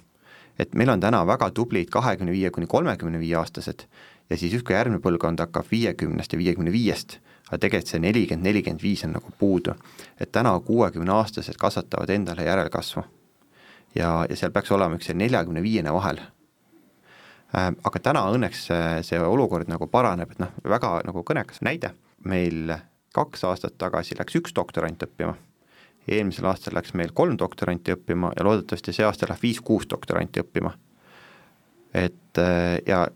et 0.59 0.75
meil 0.75 0.89
on 0.89 0.99
täna 0.99 1.25
väga 1.25 1.49
tublid 1.49 1.89
kahekümne 1.89 2.31
viie 2.31 2.51
kuni 2.51 2.67
kolmekümne 2.67 3.19
viie 3.19 3.35
aastased 3.35 3.87
ja 4.29 4.37
siis 4.37 4.53
justkui 4.53 4.75
järgmine 4.75 5.01
põlvkond 5.01 5.39
hakkab 5.39 5.65
viiekümnest 5.71 6.33
ja 6.33 6.37
viiekümne 6.37 6.71
viiest, 6.71 7.19
aga 7.47 7.57
tegelikult 7.57 7.89
see 7.89 7.99
nelikümmend, 7.99 8.45
nelikümmend 8.45 8.83
viis 8.83 9.03
on 9.03 9.15
nagu 9.17 9.33
puudu. 9.39 9.73
et 10.19 10.31
täna 10.31 10.59
kuuekümneaastased 10.59 11.57
kasvatavad 11.57 12.09
endale 12.09 12.43
järelkasvu. 12.43 13.03
ja, 13.95 14.25
ja 14.29 14.35
seal 14.35 14.51
peaks 14.51 14.71
olema 14.71 14.95
üks 14.95 15.13
neljakümne 15.13 15.63
viiene 15.63 15.93
vahel 15.93 16.19
äh, 16.19 16.36
aga 17.57 17.99
täna 18.03 18.25
õnneks 18.33 18.67
see, 18.69 19.01
see 19.07 19.19
olukord 19.23 19.69
nagu 19.71 19.87
paraneb, 19.91 20.31
et 20.33 20.41
noh, 20.41 20.53
väga 20.67 20.97
nagu 21.07 21.23
kõnekas 21.25 21.61
näide, 21.65 21.93
meil 22.27 22.73
kaks 23.15 23.45
aastat 23.47 23.77
tagasi 23.81 24.17
läks 24.19 24.37
üks 24.39 24.55
doktorant 24.55 25.03
õppima, 25.07 25.35
eelmisel 26.07 26.47
aastal 26.49 26.75
läks 26.77 26.93
meil 26.97 27.13
kolm 27.15 27.37
doktoranti 27.39 27.95
õppima 27.95 28.33
ja 28.37 28.45
loodetavasti 28.47 28.93
see 28.95 29.07
aasta 29.07 29.29
läheb 29.29 29.43
viis-kuus 29.43 29.87
doktoranti 29.89 30.43
õppima. 30.43 30.73
et 31.93 32.37
äh, 32.37 32.77
ja 32.85 33.07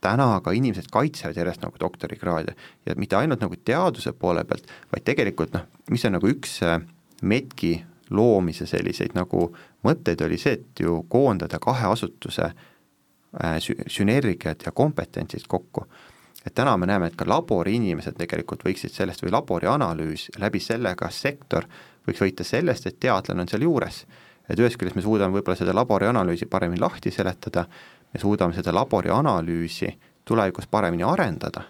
täna 0.00 0.40
ka 0.40 0.52
inimesed 0.54 0.86
kaitsevad 0.92 1.36
järjest 1.36 1.64
nagu 1.64 1.76
doktorikraade. 1.80 2.54
Ja 2.86 2.94
mitte 2.96 3.16
ainult 3.16 3.40
nagu 3.42 3.56
teaduse 3.64 4.12
poole 4.12 4.44
pealt, 4.44 4.70
vaid 4.92 5.04
tegelikult 5.04 5.52
noh, 5.56 5.66
mis 5.90 6.04
on 6.06 6.16
nagu 6.16 6.30
üks 6.30 6.60
äh, 6.62 6.78
METK-i 7.22 7.74
loomise 8.14 8.68
selliseid 8.70 9.16
nagu 9.18 9.50
mõtteid, 9.84 10.22
oli 10.22 10.38
see, 10.38 10.60
et 10.60 10.80
ju 10.80 11.00
koondada 11.10 11.58
kahe 11.58 11.90
asutuse 11.90 12.44
äh, 12.46 12.66
sünergiat 13.88 14.66
ja 14.66 14.72
kompetentsid 14.72 15.46
kokku 15.48 15.86
et 16.46 16.54
täna 16.54 16.76
me 16.76 16.86
näeme, 16.86 17.06
et 17.10 17.16
ka 17.18 17.26
labori 17.26 17.74
inimesed 17.74 18.14
tegelikult 18.18 18.62
võiksid 18.64 18.94
sellest 18.94 19.24
või 19.24 19.32
labori 19.34 19.66
analüüs, 19.66 20.28
läbi 20.38 20.60
selle 20.62 20.94
ka 20.94 21.10
sektor 21.10 21.66
võiks 22.06 22.22
võita 22.22 22.46
sellest, 22.46 22.86
et 22.86 23.00
teadlane 23.02 23.42
on 23.42 23.50
seal 23.50 23.66
juures. 23.66 24.04
et 24.48 24.58
ühest 24.58 24.78
küljest 24.78 24.96
me 24.96 25.02
suudame 25.02 25.34
võib-olla 25.34 25.58
seda 25.58 25.74
labori 25.74 26.06
analüüsi 26.06 26.46
paremini 26.46 26.80
lahti 26.80 27.10
seletada, 27.10 27.66
me 28.14 28.20
suudame 28.20 28.54
seda 28.54 28.72
labori 28.72 29.10
analüüsi 29.10 29.90
tulevikus 30.24 30.66
paremini 30.66 31.02
arendada 31.02 31.64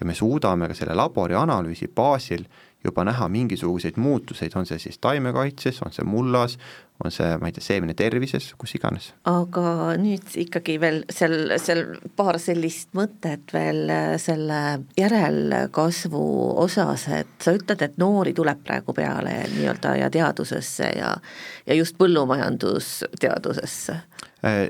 ja 0.00 0.06
me 0.06 0.14
suudame 0.14 0.68
ka 0.68 0.74
selle 0.74 0.94
labori 0.98 1.36
analüüsi 1.38 1.88
baasil 1.94 2.48
juba 2.84 3.04
näha 3.04 3.28
mingisuguseid 3.28 3.96
muutuseid, 3.96 4.52
on 4.56 4.66
see 4.68 4.78
siis 4.78 4.98
taimekaitses, 5.00 5.80
on 5.86 5.92
see 5.92 6.04
mullas, 6.04 6.58
on 7.04 7.12
see, 7.12 7.30
ma 7.40 7.48
ei 7.48 7.54
tea, 7.56 7.64
seemne 7.64 7.94
tervises, 7.96 8.50
kus 8.60 8.74
iganes. 8.76 9.08
aga 9.30 9.94
nüüd 10.00 10.36
ikkagi 10.44 10.76
veel 10.82 11.00
seal, 11.10 11.56
seal 11.62 11.84
paar 12.16 12.38
sellist 12.42 12.92
mõtet 12.96 13.56
veel 13.56 13.88
selle 14.20 14.60
järelkasvu 15.00 16.26
osas, 16.66 17.08
et 17.22 17.34
sa 17.40 17.56
ütled, 17.56 17.88
et 17.88 17.96
noori 18.00 18.36
tuleb 18.36 18.60
praegu 18.66 18.96
peale 18.96 19.38
nii-öelda 19.56 19.96
ja 20.02 20.12
teadusesse 20.12 20.92
ja 20.98 21.16
ja 21.64 21.80
just 21.80 21.96
põllumajandusteadusesse. 21.98 24.00
Äh, 24.44 24.66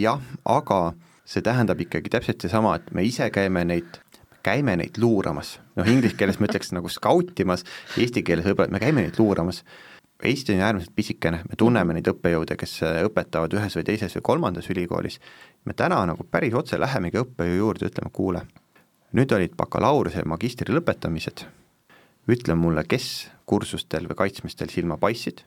jah, 0.00 0.22
aga 0.48 0.84
see 1.28 1.44
tähendab 1.44 1.80
ikkagi 1.84 2.08
täpselt 2.10 2.40
seesama, 2.40 2.78
et 2.80 2.94
me 2.96 3.04
ise 3.04 3.28
käime 3.30 3.68
neid 3.68 4.00
käime 4.46 4.76
neid 4.80 4.98
luuramas, 5.00 5.58
noh 5.76 5.88
inglise 5.88 6.16
keeles 6.18 6.40
ma 6.40 6.48
ütleks 6.48 6.72
nagu 6.76 6.90
skautimas, 6.92 7.64
eesti 8.00 8.24
keeles 8.26 8.46
võib-olla, 8.48 8.72
me 8.74 8.82
käime 8.82 9.06
neid 9.06 9.18
luuramas. 9.20 9.64
Eesti 10.20 10.52
on 10.52 10.60
äärmiselt 10.66 10.92
pisikene, 10.92 11.38
me 11.48 11.56
tunneme 11.56 11.94
neid 11.96 12.08
õppejõude, 12.10 12.52
kes 12.60 12.74
õpetavad 13.06 13.54
ühes 13.56 13.76
või 13.78 13.86
teises 13.88 14.18
või 14.18 14.24
kolmandas 14.28 14.66
ülikoolis, 14.68 15.16
me 15.64 15.72
täna 15.72 16.02
nagu 16.10 16.26
päris 16.28 16.52
otse 16.60 16.76
lähemegi 16.76 17.22
õppejõu 17.22 17.56
juurde, 17.56 17.88
ütleme, 17.88 18.12
kuule, 18.12 18.42
nüüd 19.16 19.32
olid 19.32 19.56
bakalaureuse 19.56 20.20
ja 20.20 20.28
magistri 20.28 20.76
lõpetamised, 20.76 21.46
ütle 22.28 22.56
mulle, 22.58 22.84
kes 22.84 23.30
kursustel 23.48 24.10
või 24.10 24.18
kaitsmistel 24.26 24.68
silma 24.68 25.00
paistsid. 25.00 25.40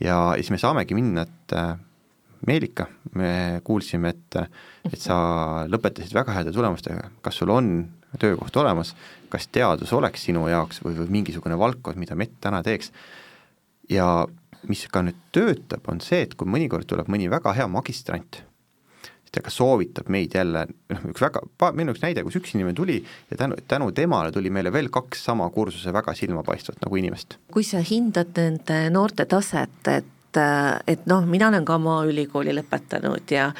Ja 0.00 0.32
siis 0.38 0.48
me 0.50 0.58
saamegi 0.58 0.96
minna, 0.96 1.26
et 1.28 1.54
äh, 1.54 1.76
Meelika, 2.46 2.86
me 3.16 3.60
kuulsime, 3.64 4.10
et, 4.12 4.40
et 4.90 5.00
sa 5.00 5.16
lõpetasid 5.70 6.16
väga 6.16 6.34
heade 6.36 6.52
tulemustega, 6.52 7.10
kas 7.24 7.38
sul 7.40 7.52
on 7.54 7.70
töökoht 8.20 8.56
olemas, 8.56 8.94
kas 9.32 9.48
teadus 9.52 9.92
oleks 9.92 10.24
sinu 10.28 10.46
jaoks 10.48 10.82
või, 10.84 10.96
või 11.00 11.10
mingisugune 11.20 11.58
valdkond, 11.58 12.00
mida 12.00 12.16
MET 12.18 12.38
täna 12.40 12.62
teeks. 12.62 12.92
ja 13.90 14.26
mis 14.68 14.86
ka 14.88 15.02
nüüd 15.04 15.20
töötab, 15.32 15.84
on 15.92 16.00
see, 16.00 16.22
et 16.24 16.34
kui 16.34 16.48
mõnikord 16.48 16.88
tuleb 16.88 17.08
mõni 17.12 17.28
väga 17.30 17.52
hea 17.52 17.66
magistrant, 17.68 18.40
ta 19.34 19.42
ka 19.42 19.50
soovitab 19.50 20.10
meid 20.14 20.34
jälle, 20.36 20.64
noh 20.92 21.06
üks 21.10 21.22
väga, 21.24 21.42
meil 21.74 21.88
on 21.88 21.94
üks 21.94 22.02
näide, 22.04 22.22
kus 22.26 22.38
üks 22.38 22.54
inimene 22.54 22.76
tuli 22.78 23.00
ja 23.02 23.38
tänu, 23.40 23.58
tänu 23.70 23.90
temale 23.96 24.32
tuli 24.34 24.52
meile 24.54 24.72
veel 24.74 24.90
kaks 24.94 25.24
sama 25.28 25.48
kursuse 25.54 25.92
väga 25.94 26.14
silmapaistvat 26.14 26.82
nagu 26.84 27.00
inimest. 27.00 27.38
kui 27.52 27.66
sa 27.66 27.82
hindad 27.84 28.34
nende 28.38 28.78
noorte 28.94 29.26
taset, 29.30 29.80
et 29.90 30.13
et, 30.36 30.88
et 30.94 31.06
noh, 31.10 31.24
mina 31.28 31.48
olen 31.48 31.64
ka 31.64 31.78
maaülikooli 31.78 32.54
lõpetanud 32.56 33.34
ja 33.34 33.50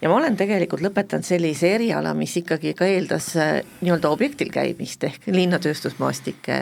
ja 0.00 0.10
ma 0.10 0.18
olen 0.18 0.36
tegelikult 0.36 0.82
lõpetanud 0.84 1.26
sellise 1.26 1.74
eriala, 1.76 2.14
mis 2.18 2.36
ikkagi 2.40 2.74
ka 2.76 2.88
eeldas 2.88 3.30
äh, 3.40 3.60
nii-öelda 3.80 4.10
objektil 4.12 4.50
käimist 4.54 5.04
ehk 5.04 5.28
linnatööstusmaastike 5.32 6.58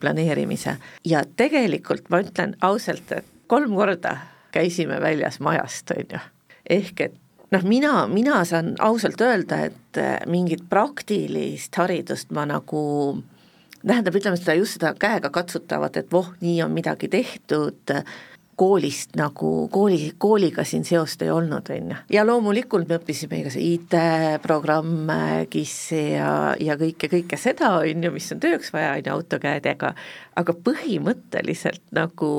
planeerimise. 0.00 0.76
ja 1.04 1.24
tegelikult 1.36 2.10
ma 2.10 2.22
ütlen 2.24 2.56
ausalt, 2.60 3.12
et 3.12 3.26
kolm 3.46 3.74
korda 3.74 4.16
käisime 4.52 5.00
väljas 5.00 5.40
majast, 5.40 5.90
on 5.96 6.16
ju, 6.16 6.22
ehk 6.70 7.00
et 7.08 7.18
noh, 7.50 7.66
mina, 7.66 8.06
mina 8.06 8.44
saan 8.44 8.74
ausalt 8.78 9.20
öelda, 9.20 9.64
et 9.70 10.00
äh, 10.00 10.16
mingit 10.26 10.64
praktilist 10.70 11.76
haridust 11.76 12.30
ma 12.34 12.46
nagu 12.48 12.82
tähendab, 13.86 14.16
ütleme 14.16 14.36
seda 14.36 14.54
just 14.58 14.76
seda 14.76 14.92
käega 14.98 15.30
katsutavat, 15.32 15.96
et 15.96 16.12
voh, 16.12 16.32
nii 16.40 16.58
on 16.64 16.74
midagi 16.74 17.08
tehtud, 17.08 17.94
koolist 18.60 19.16
nagu, 19.16 19.68
kooli, 19.72 20.12
kooliga 20.20 20.64
siin 20.68 20.84
seost 20.84 21.22
ei 21.24 21.30
olnud, 21.32 21.70
on 21.72 21.94
ju. 21.94 21.96
ja 22.12 22.26
loomulikult 22.26 22.90
me 22.90 22.98
õppisime 23.00 23.40
igasugu 23.40 23.64
IT-programme, 23.76 25.46
KIS-i 25.52 26.02
ja, 26.18 26.32
ja 26.60 26.76
kõike, 26.80 27.08
kõike 27.08 27.40
seda, 27.40 27.72
on 27.80 28.04
ju, 28.04 28.12
mis 28.12 28.28
on 28.34 28.42
tööks 28.42 28.72
vaja, 28.74 28.92
on 28.98 29.02
ju, 29.06 29.16
autokäedega, 29.16 29.94
aga 30.42 30.56
põhimõtteliselt 30.68 31.86
nagu 31.96 32.30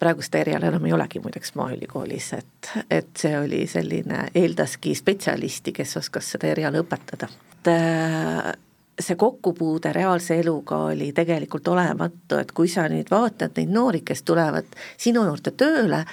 praegu 0.00 0.24
seda 0.24 0.44
eriala 0.44 0.70
enam 0.70 0.86
ei 0.86 0.94
olegi 0.96 1.20
muideks 1.20 1.56
Maaülikoolis, 1.58 2.32
et, 2.38 2.72
et 2.88 3.10
see 3.18 3.34
oli 3.36 3.66
selline, 3.68 4.28
eeldaski 4.38 4.94
spetsialisti, 4.96 5.74
kes 5.76 5.98
oskas 6.00 6.30
seda 6.36 6.54
eriala 6.54 6.80
õpetada. 6.86 7.28
et 7.60 8.69
see 9.00 9.16
kokkupuude 9.16 9.92
reaalse 9.92 10.38
eluga 10.40 10.76
oli 10.90 11.12
tegelikult 11.12 11.68
olematu, 11.68 12.38
et 12.40 12.52
kui 12.52 12.68
sa 12.68 12.86
nüüd 12.90 13.10
vaatad 13.10 13.56
neid 13.58 13.72
noori, 13.72 14.02
kes 14.06 14.22
tulevad 14.26 14.68
sinu 15.00 15.24
juurde 15.28 15.52
tööle, 15.56 16.04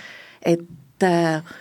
et 0.45 1.05
äh, 1.05 1.55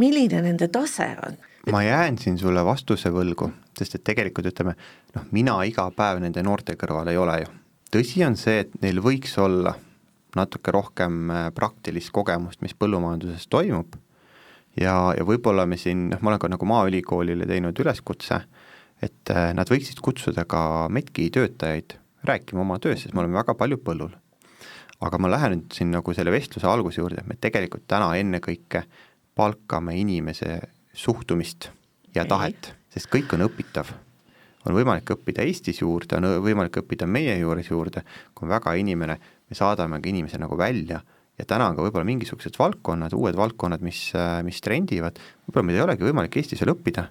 milline 0.00 0.42
nende 0.44 0.68
tase 0.72 1.08
on? 1.26 1.40
ma 1.70 1.82
jään 1.82 2.18
siin 2.18 2.38
sulle 2.38 2.64
vastuse 2.66 3.12
võlgu, 3.14 3.52
sest 3.78 3.94
et 3.94 4.04
tegelikult 4.04 4.48
ütleme, 4.50 4.74
noh, 5.14 5.26
mina 5.30 5.60
iga 5.68 5.86
päev 5.94 6.18
nende 6.22 6.42
noorte 6.42 6.74
kõrval 6.76 7.12
ei 7.12 7.20
ole 7.20 7.38
ju. 7.44 7.52
tõsi 7.98 8.24
on 8.26 8.36
see, 8.36 8.64
et 8.64 8.72
neil 8.82 8.98
võiks 9.02 9.36
olla 9.38 9.76
natuke 10.36 10.72
rohkem 10.74 11.30
äh, 11.30 11.50
praktilist 11.54 12.10
kogemust, 12.10 12.62
mis 12.62 12.74
põllumajanduses 12.74 13.46
toimub 13.52 13.94
ja, 14.80 15.14
ja 15.16 15.24
võib-olla 15.28 15.66
me 15.66 15.78
siin, 15.78 16.08
noh, 16.10 16.20
ma 16.20 16.32
olen 16.32 16.42
ka 16.42 16.50
nagu 16.50 16.66
Maaülikoolile 16.66 17.46
teinud 17.46 17.78
üleskutse 17.84 18.40
äh, 18.40 18.61
et 19.02 19.32
äh, 19.34 19.50
nad 19.56 19.68
võiksid 19.70 20.00
kutsuda 20.02 20.44
ka 20.48 20.88
METK-i 20.92 21.30
töötajaid 21.34 21.96
rääkima 22.28 22.62
oma 22.62 22.78
tööst, 22.82 23.06
sest 23.06 23.16
me 23.16 23.24
oleme 23.24 23.40
väga 23.40 23.56
palju 23.58 23.80
põllul. 23.82 24.12
aga 25.02 25.18
ma 25.18 25.32
lähen 25.32 25.56
nüüd 25.56 25.74
siin 25.74 25.90
nagu 25.90 26.12
selle 26.14 26.30
vestluse 26.30 26.68
alguse 26.70 27.00
juurde, 27.00 27.24
et 27.24 27.26
me 27.26 27.34
tegelikult 27.34 27.88
täna 27.90 28.12
ennekõike 28.14 28.84
palkame 29.34 29.96
inimese 29.98 30.60
suhtumist 30.94 31.72
ja 32.14 32.22
tahet, 32.28 32.70
sest 32.92 33.10
kõik 33.10 33.34
on 33.34 33.48
õpitav. 33.48 33.90
on 34.62 34.76
võimalik 34.76 35.10
õppida 35.10 35.42
Eestis 35.42 35.80
juurde, 35.80 36.20
on 36.20 36.44
võimalik 36.44 36.78
õppida 36.78 37.06
meie 37.06 37.34
juures 37.40 37.66
juurde, 37.70 38.04
kui 38.34 38.46
on 38.46 38.52
väga 38.54 38.76
inimene, 38.78 39.18
me 39.48 39.58
saadamegi 39.58 40.12
inimese 40.14 40.38
nagu 40.38 40.56
välja. 40.56 41.00
Ja 41.38 41.44
täna 41.48 41.70
on 41.70 41.74
ka 41.74 41.82
võib-olla 41.82 42.06
mingisugused 42.06 42.54
valdkonnad, 42.58 43.16
uued 43.16 43.34
valdkonnad, 43.34 43.82
mis, 43.82 44.12
mis 44.44 44.60
trendivad, 44.62 45.18
võib-olla 45.48 45.66
meil 45.66 45.80
ei 45.80 45.82
olegi 45.82 46.06
võimalik 46.06 46.36
Eestis 46.38 46.62
veel 46.62 46.76
õppida 46.76 47.08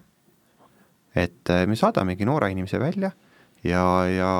et 1.15 1.50
äh, 1.50 1.65
me 1.68 1.75
saadamegi 1.75 2.25
noore 2.25 2.51
inimese 2.51 2.80
välja 2.80 3.12
ja, 3.63 3.84
ja 4.10 4.32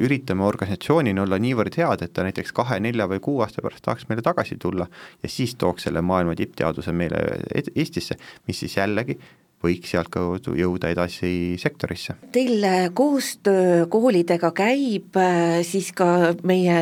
üritame 0.00 0.44
organisatsioonina 0.46 1.22
olla 1.22 1.38
niivõrd 1.42 1.78
head, 1.78 2.02
et 2.04 2.14
ta 2.16 2.24
näiteks 2.26 2.52
kahe, 2.56 2.80
nelja 2.82 3.06
või 3.10 3.22
kuue 3.22 3.44
aasta 3.44 3.62
pärast 3.64 3.84
tahaks 3.84 4.08
meile 4.10 4.24
tagasi 4.24 4.58
tulla 4.60 4.88
ja 5.22 5.30
siis 5.30 5.54
tooks 5.60 5.88
selle 5.88 6.02
maailma 6.02 6.36
tippteaduse 6.38 6.92
meile 6.92 7.22
Eestisse, 7.74 8.18
mis 8.48 8.64
siis 8.64 8.76
jällegi 8.76 9.18
võiks 9.64 9.94
sealtkaudu 9.94 10.52
jõuda 10.58 10.90
edasi 10.92 11.56
sektorisse. 11.60 12.18
Teil 12.34 12.66
koostöö 12.94 13.86
koolidega 13.88 14.52
käib 14.56 15.16
äh, 15.16 15.62
siis 15.64 15.92
ka 15.96 16.34
meie 16.44 16.80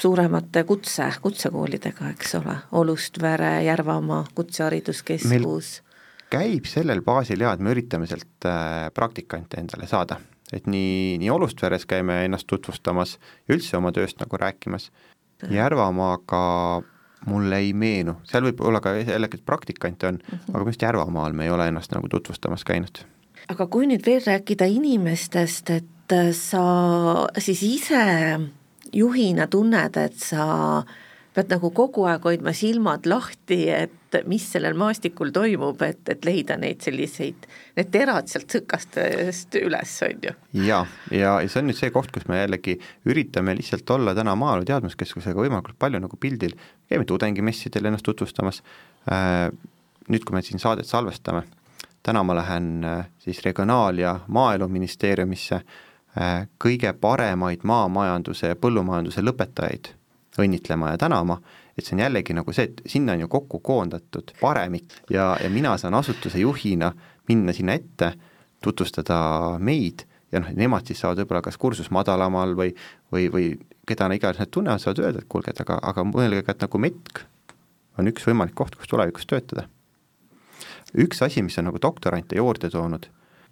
suuremate 0.00 0.64
kutse, 0.66 1.06
kutsekoolidega, 1.22 2.08
eks 2.14 2.34
ole, 2.40 2.56
Olustvere, 2.72 3.62
Järvamaa 3.66 4.24
Kutsehariduskeskus 4.34 5.83
käib 6.34 6.68
sellel 6.70 7.02
baasil 7.06 7.44
ja 7.44 7.52
et 7.54 7.62
me 7.62 7.74
üritame 7.74 8.08
sealt 8.10 8.48
äh, 8.48 8.88
praktikante 8.94 9.60
endale 9.60 9.88
saada. 9.90 10.20
et 10.52 10.66
nii, 10.70 11.16
nii 11.18 11.30
Olustveres 11.30 11.86
käime 11.90 12.20
ennast 12.24 12.46
tutvustamas 12.46 13.16
ja 13.48 13.56
üldse 13.56 13.76
oma 13.76 13.90
tööst 13.92 14.20
nagu 14.20 14.38
rääkimas. 14.38 14.90
Järvamaaga 15.50 16.42
mulle 17.26 17.58
ei 17.58 17.72
meenu, 17.72 18.18
seal 18.28 18.44
võib 18.46 18.60
olla 18.68 18.80
ka 18.84 18.92
jällegi 18.98 19.40
praktikante 19.46 20.06
on 20.06 20.18
mm, 20.20 20.38
-hmm. 20.38 20.54
aga 20.54 20.62
arust 20.64 20.82
Järvamaal 20.82 21.32
me 21.32 21.44
ei 21.44 21.50
ole 21.50 21.68
ennast 21.68 21.92
nagu 21.92 22.08
tutvustamas 22.08 22.64
käinud. 22.64 23.04
aga 23.48 23.66
kui 23.66 23.86
nüüd 23.86 24.06
veel 24.06 24.22
rääkida 24.26 24.64
inimestest, 24.64 25.70
et 25.70 26.14
sa 26.32 26.64
siis 27.38 27.62
ise 27.62 28.04
juhina 28.92 29.46
tunned, 29.46 29.96
et 29.96 30.16
sa 30.16 30.84
pead 31.34 31.50
nagu 31.50 31.70
kogu 31.70 32.04
aeg 32.04 32.24
hoidma 32.24 32.52
silmad 32.52 33.06
lahti, 33.06 33.70
et 33.70 33.92
mis 34.28 34.44
sellel 34.52 34.76
maastikul 34.78 35.32
toimub, 35.34 35.82
et, 35.86 36.02
et 36.12 36.26
leida 36.26 36.56
neid 36.60 36.84
selliseid, 36.84 37.46
need 37.78 37.90
terad 37.94 38.30
sealt 38.30 38.54
sõkastest 38.54 39.58
üles, 39.60 39.94
on 40.06 40.28
ju. 40.28 40.34
ja, 40.64 40.80
ja, 41.10 41.36
ja 41.42 41.48
see 41.48 41.62
on 41.62 41.70
nüüd 41.70 41.78
see 41.78 41.92
koht, 41.94 42.12
kus 42.14 42.28
me 42.30 42.40
jällegi 42.40 42.76
üritame 43.10 43.56
lihtsalt 43.58 43.90
olla 43.96 44.14
täna 44.16 44.36
Maaelu 44.38 44.66
Teadmuskeskusega 44.68 45.40
võimalikult 45.40 45.78
palju 45.80 46.02
nagu 46.04 46.18
pildil, 46.20 46.56
käime 46.90 47.06
tudengimessidel 47.08 47.90
ennast 47.90 48.06
tutvustamas, 48.06 48.62
äh, 49.10 49.48
nüüd, 50.08 50.24
kui 50.24 50.36
me 50.36 50.44
siin 50.44 50.62
saadet 50.62 50.88
salvestame, 50.88 51.44
täna 52.04 52.22
ma 52.26 52.36
lähen 52.38 52.70
äh, 52.84 53.10
siis 53.18 53.42
Regionaal- 53.44 53.98
ja 53.98 54.18
Maaeluministeeriumisse 54.28 55.60
äh, 55.60 56.46
kõige 56.62 56.92
paremaid 56.92 57.64
maamajanduse 57.64 58.54
ja 58.54 58.60
põllumajanduse 58.60 59.24
lõpetajaid 59.24 59.94
õnnitlema 60.38 60.94
ja 60.94 60.98
tänama, 60.98 61.38
et 61.78 61.84
see 61.84 61.96
on 61.96 62.04
jällegi 62.04 62.36
nagu 62.36 62.52
see, 62.54 62.68
et 62.70 62.82
sinna 62.86 63.16
on 63.16 63.24
ju 63.24 63.28
kokku 63.28 63.60
koondatud 63.64 64.34
paremik 64.40 64.94
ja, 65.10 65.34
ja 65.42 65.50
mina 65.50 65.76
saan 65.78 65.94
asutuse 65.94 66.38
juhina 66.38 66.92
minna 67.28 67.52
sinna 67.52 67.74
ette, 67.78 68.12
tutvustada 68.62 69.18
meid 69.58 70.06
ja 70.32 70.42
noh, 70.42 70.50
nemad 70.56 70.86
siis 70.88 71.00
saavad 71.02 71.22
võib-olla 71.22 71.42
kas 71.46 71.58
kursus 71.60 71.90
madalamal 71.94 72.56
või, 72.58 72.74
või, 73.12 73.28
või 73.32 73.46
keda 73.88 74.08
iganes 74.14 74.40
nad 74.42 74.50
tunnevad, 74.50 74.82
saavad 74.82 75.02
öelda, 75.04 75.22
et 75.22 75.30
kuulge, 75.30 75.54
et 75.54 75.62
aga, 75.62 75.78
aga 75.82 76.04
mõelge 76.08 76.42
ka, 76.44 76.54
et 76.54 76.64
nagu 76.66 76.80
METK 76.80 77.24
on 77.98 78.10
üks 78.10 78.26
võimalik 78.26 78.56
koht, 78.58 78.74
kus 78.78 78.90
tulevikus 78.90 79.28
töötada. 79.30 79.68
üks 80.94 81.22
asi, 81.22 81.42
mis 81.42 81.58
on 81.58 81.68
nagu 81.70 81.78
doktorante 81.82 82.36
juurde 82.36 82.70
toonud, 82.70 83.06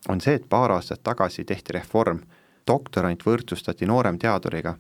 on 0.09 0.21
see, 0.21 0.35
et 0.39 0.49
paar 0.49 0.75
aastat 0.75 1.03
tagasi 1.03 1.45
tehti 1.45 1.79
reform, 1.79 2.23
doktorant 2.67 3.23
võrdsustati 3.27 3.87
nooremteaduriga 3.87 4.77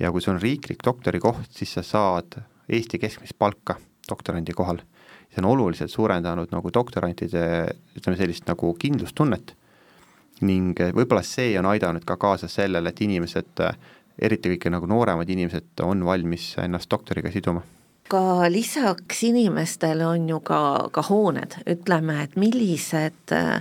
ja 0.00 0.12
kui 0.12 0.20
sul 0.20 0.36
on 0.36 0.42
riiklik 0.42 0.84
doktorikoht, 0.84 1.50
siis 1.50 1.72
sa 1.76 1.82
saad 1.82 2.40
Eesti 2.68 2.98
keskmist 2.98 3.38
palka 3.38 3.78
doktorandi 4.08 4.52
kohal. 4.52 4.80
see 5.28 5.42
on 5.44 5.50
oluliselt 5.50 5.90
suurendanud 5.92 6.48
nagu 6.52 6.70
doktorantide 6.72 7.40
ütleme 7.98 8.16
sellist 8.16 8.46
nagu 8.48 8.70
kindlustunnet 8.80 9.52
ning 10.40 10.78
võib-olla 10.96 11.20
see 11.22 11.58
on 11.60 11.66
aidanud 11.68 12.06
ka 12.08 12.16
kaasa 12.16 12.48
sellele, 12.48 12.88
et 12.88 13.00
inimesed, 13.04 13.60
eriti 14.18 14.54
kõik 14.54 14.68
nagu 14.72 14.86
nooremad 14.86 15.28
inimesed, 15.28 15.82
on 15.82 16.04
valmis 16.06 16.54
ennast 16.62 16.88
doktoriga 16.90 17.32
siduma. 17.34 17.60
Ka 18.08 18.48
lisaks 18.48 19.24
inimestel 19.28 20.00
on 20.06 20.28
ju 20.30 20.38
ka, 20.40 20.60
ka 20.94 21.02
hooned, 21.10 21.58
ütleme, 21.68 22.22
et 22.22 22.38
millised 22.40 23.34
äh, 23.36 23.58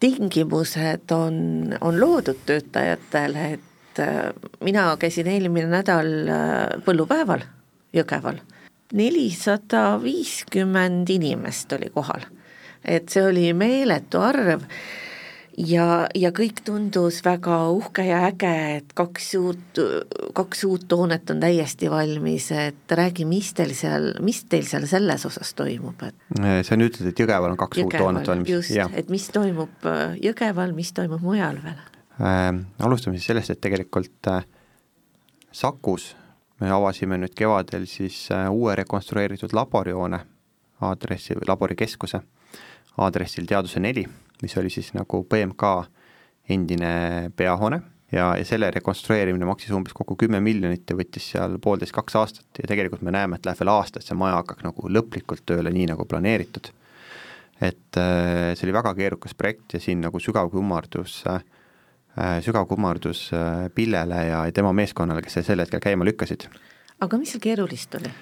tingimused 0.00 1.14
on, 1.16 1.38
on 1.80 2.00
loodud 2.00 2.42
töötajatele, 2.44 3.48
et 3.54 3.72
et 3.96 4.02
äh, 4.04 4.32
mina 4.60 4.96
käisin 5.00 5.26
eelmine 5.26 5.70
nädal 5.72 6.08
äh, 6.28 6.82
põllupäeval 6.84 7.44
Jõgeval, 7.96 8.40
nelisada 8.96 9.96
viiskümmend 10.02 11.10
inimest 11.10 11.72
oli 11.72 11.90
kohal. 11.94 12.28
et 12.84 13.08
see 13.10 13.22
oli 13.26 13.50
meeletu 13.56 14.20
arv 14.22 14.62
ja, 15.58 15.86
ja 16.14 16.30
kõik 16.34 16.60
tundus 16.66 17.20
väga 17.24 17.56
uhke 17.74 18.04
ja 18.06 18.20
äge, 18.28 18.52
et 18.78 18.92
kaks 18.96 19.28
uut, 19.40 19.80
kaks 20.36 20.64
uut 20.68 20.92
hoonet 20.92 21.30
on 21.32 21.40
täiesti 21.42 21.90
valmis, 21.90 22.50
et 22.52 22.96
räägi, 23.00 23.26
mis 23.28 23.52
teil 23.56 23.72
seal, 23.76 24.12
mis 24.24 24.42
teil 24.50 24.66
seal 24.68 24.86
selles 24.90 25.26
osas 25.28 25.54
toimub, 25.58 26.06
et 26.06 26.66
sa 26.66 26.78
nüüd 26.78 26.92
ütled, 26.92 27.10
et 27.12 27.24
Jõgeval 27.24 27.54
on 27.54 27.60
kaks 27.60 27.80
Jõgeval, 27.80 27.96
uut 27.96 28.08
hoonet 28.08 28.32
valmis? 28.32 28.52
just, 28.52 28.98
et 29.00 29.10
mis 29.12 29.28
toimub 29.34 29.88
äh, 29.88 30.18
Jõgeval, 30.28 30.76
mis 30.76 30.92
toimub 30.96 31.24
mujal 31.24 31.60
veel? 31.64 31.80
äh,. 32.20 32.52
alustame 32.84 33.18
siis 33.18 33.32
sellest, 33.32 33.56
et 33.56 33.64
tegelikult 33.64 34.32
äh, 34.32 34.44
Sakus 35.56 36.12
me 36.60 36.70
avasime 36.72 37.18
nüüd 37.20 37.34
kevadel 37.36 37.86
siis 37.90 38.26
äh, 38.32 38.48
uue 38.52 38.76
rekonstrueeritud 38.78 39.52
laborihoone 39.56 40.20
aadressi 40.86 41.36
või 41.36 41.48
laborikeskuse 41.48 42.20
aadressil 43.02 43.46
Teaduse 43.48 43.80
neli, 43.80 44.06
mis 44.42 44.56
oli 44.56 44.70
siis 44.72 44.92
nagu 44.96 45.22
BMK 45.28 45.72
endine 46.52 46.94
peahoone 47.36 47.80
ja, 48.12 48.30
ja 48.38 48.44
selle 48.46 48.70
rekonstrueerimine 48.74 49.48
maksis 49.48 49.74
umbes 49.76 49.94
kokku 49.96 50.16
kümme 50.20 50.40
miljonit 50.40 50.88
ja 50.90 50.96
võttis 50.98 51.30
seal 51.32 51.58
poolteist, 51.62 51.94
kaks 51.96 52.16
aastat 52.20 52.62
ja 52.62 52.68
tegelikult 52.70 53.04
me 53.04 53.14
näeme, 53.14 53.36
et 53.36 53.46
läheb 53.48 53.60
veel 53.60 53.72
aasta, 53.74 54.00
et 54.00 54.08
see 54.08 54.18
maja 54.18 54.40
hakkaks 54.40 54.66
nagu 54.66 54.92
lõplikult 54.92 55.44
tööle, 55.48 55.72
nii 55.74 55.90
nagu 55.92 56.08
planeeritud. 56.08 56.72
et 57.60 57.96
äh, 58.00 58.52
see 58.54 58.66
oli 58.66 58.76
väga 58.76 58.94
keerukas 58.94 59.34
projekt 59.34 59.76
ja 59.76 59.80
siin 59.80 60.02
nagu 60.04 60.20
sügav 60.20 60.50
kummardus 60.52 61.22
äh, 61.26 61.40
sügav 62.40 62.66
kummardus 62.68 63.30
äh, 63.36 63.66
Pillele 63.74 64.22
ja 64.30 64.40
tema 64.52 64.72
meeskonnale, 64.72 65.22
kes 65.22 65.40
sel 65.44 65.60
hetkel 65.60 65.82
käima 65.82 66.04
lükkasid. 66.04 66.48
aga 67.00 67.18
mis 67.18 67.34
seal 67.34 67.42
keerulist 67.44 67.94
oli? 68.00 68.12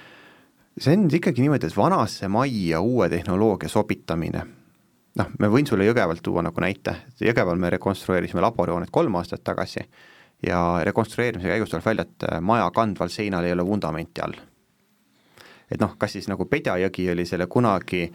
see 0.78 0.96
on 0.96 1.06
ikkagi 1.06 1.44
niimoodi, 1.44 1.70
et 1.70 1.76
vanasse 1.76 2.28
majja 2.28 2.80
uue 2.80 3.08
tehnoloogia 3.08 3.70
sobitamine, 3.70 4.42
noh, 5.20 5.30
ma 5.38 5.50
võin 5.52 5.68
sulle 5.68 5.86
Jõgevalt 5.86 6.22
tuua 6.22 6.42
nagu 6.42 6.64
näite, 6.64 6.96
Jõgeval 7.22 7.60
me 7.60 7.70
rekonstrueerisime 7.76 8.42
laborihoonet 8.42 8.90
kolm 8.90 9.14
aastat 9.20 9.44
tagasi 9.46 9.84
ja 10.42 10.64
rekonstrueerimise 10.84 11.48
käigus 11.48 11.70
tuleb 11.70 11.86
välja, 11.86 12.08
et 12.08 12.26
äh, 12.32 12.42
maja 12.42 12.66
kandval 12.74 13.14
seinal 13.14 13.46
ei 13.46 13.54
ole 13.54 13.66
vundamenti 13.66 14.26
all 14.26 14.34
et 15.70 15.80
noh, 15.80 15.94
kas 15.98 16.14
siis 16.16 16.28
nagu 16.30 16.46
Pedjajõgi 16.48 17.06
oli 17.12 17.24
selle 17.28 17.46
kunagi 17.50 18.06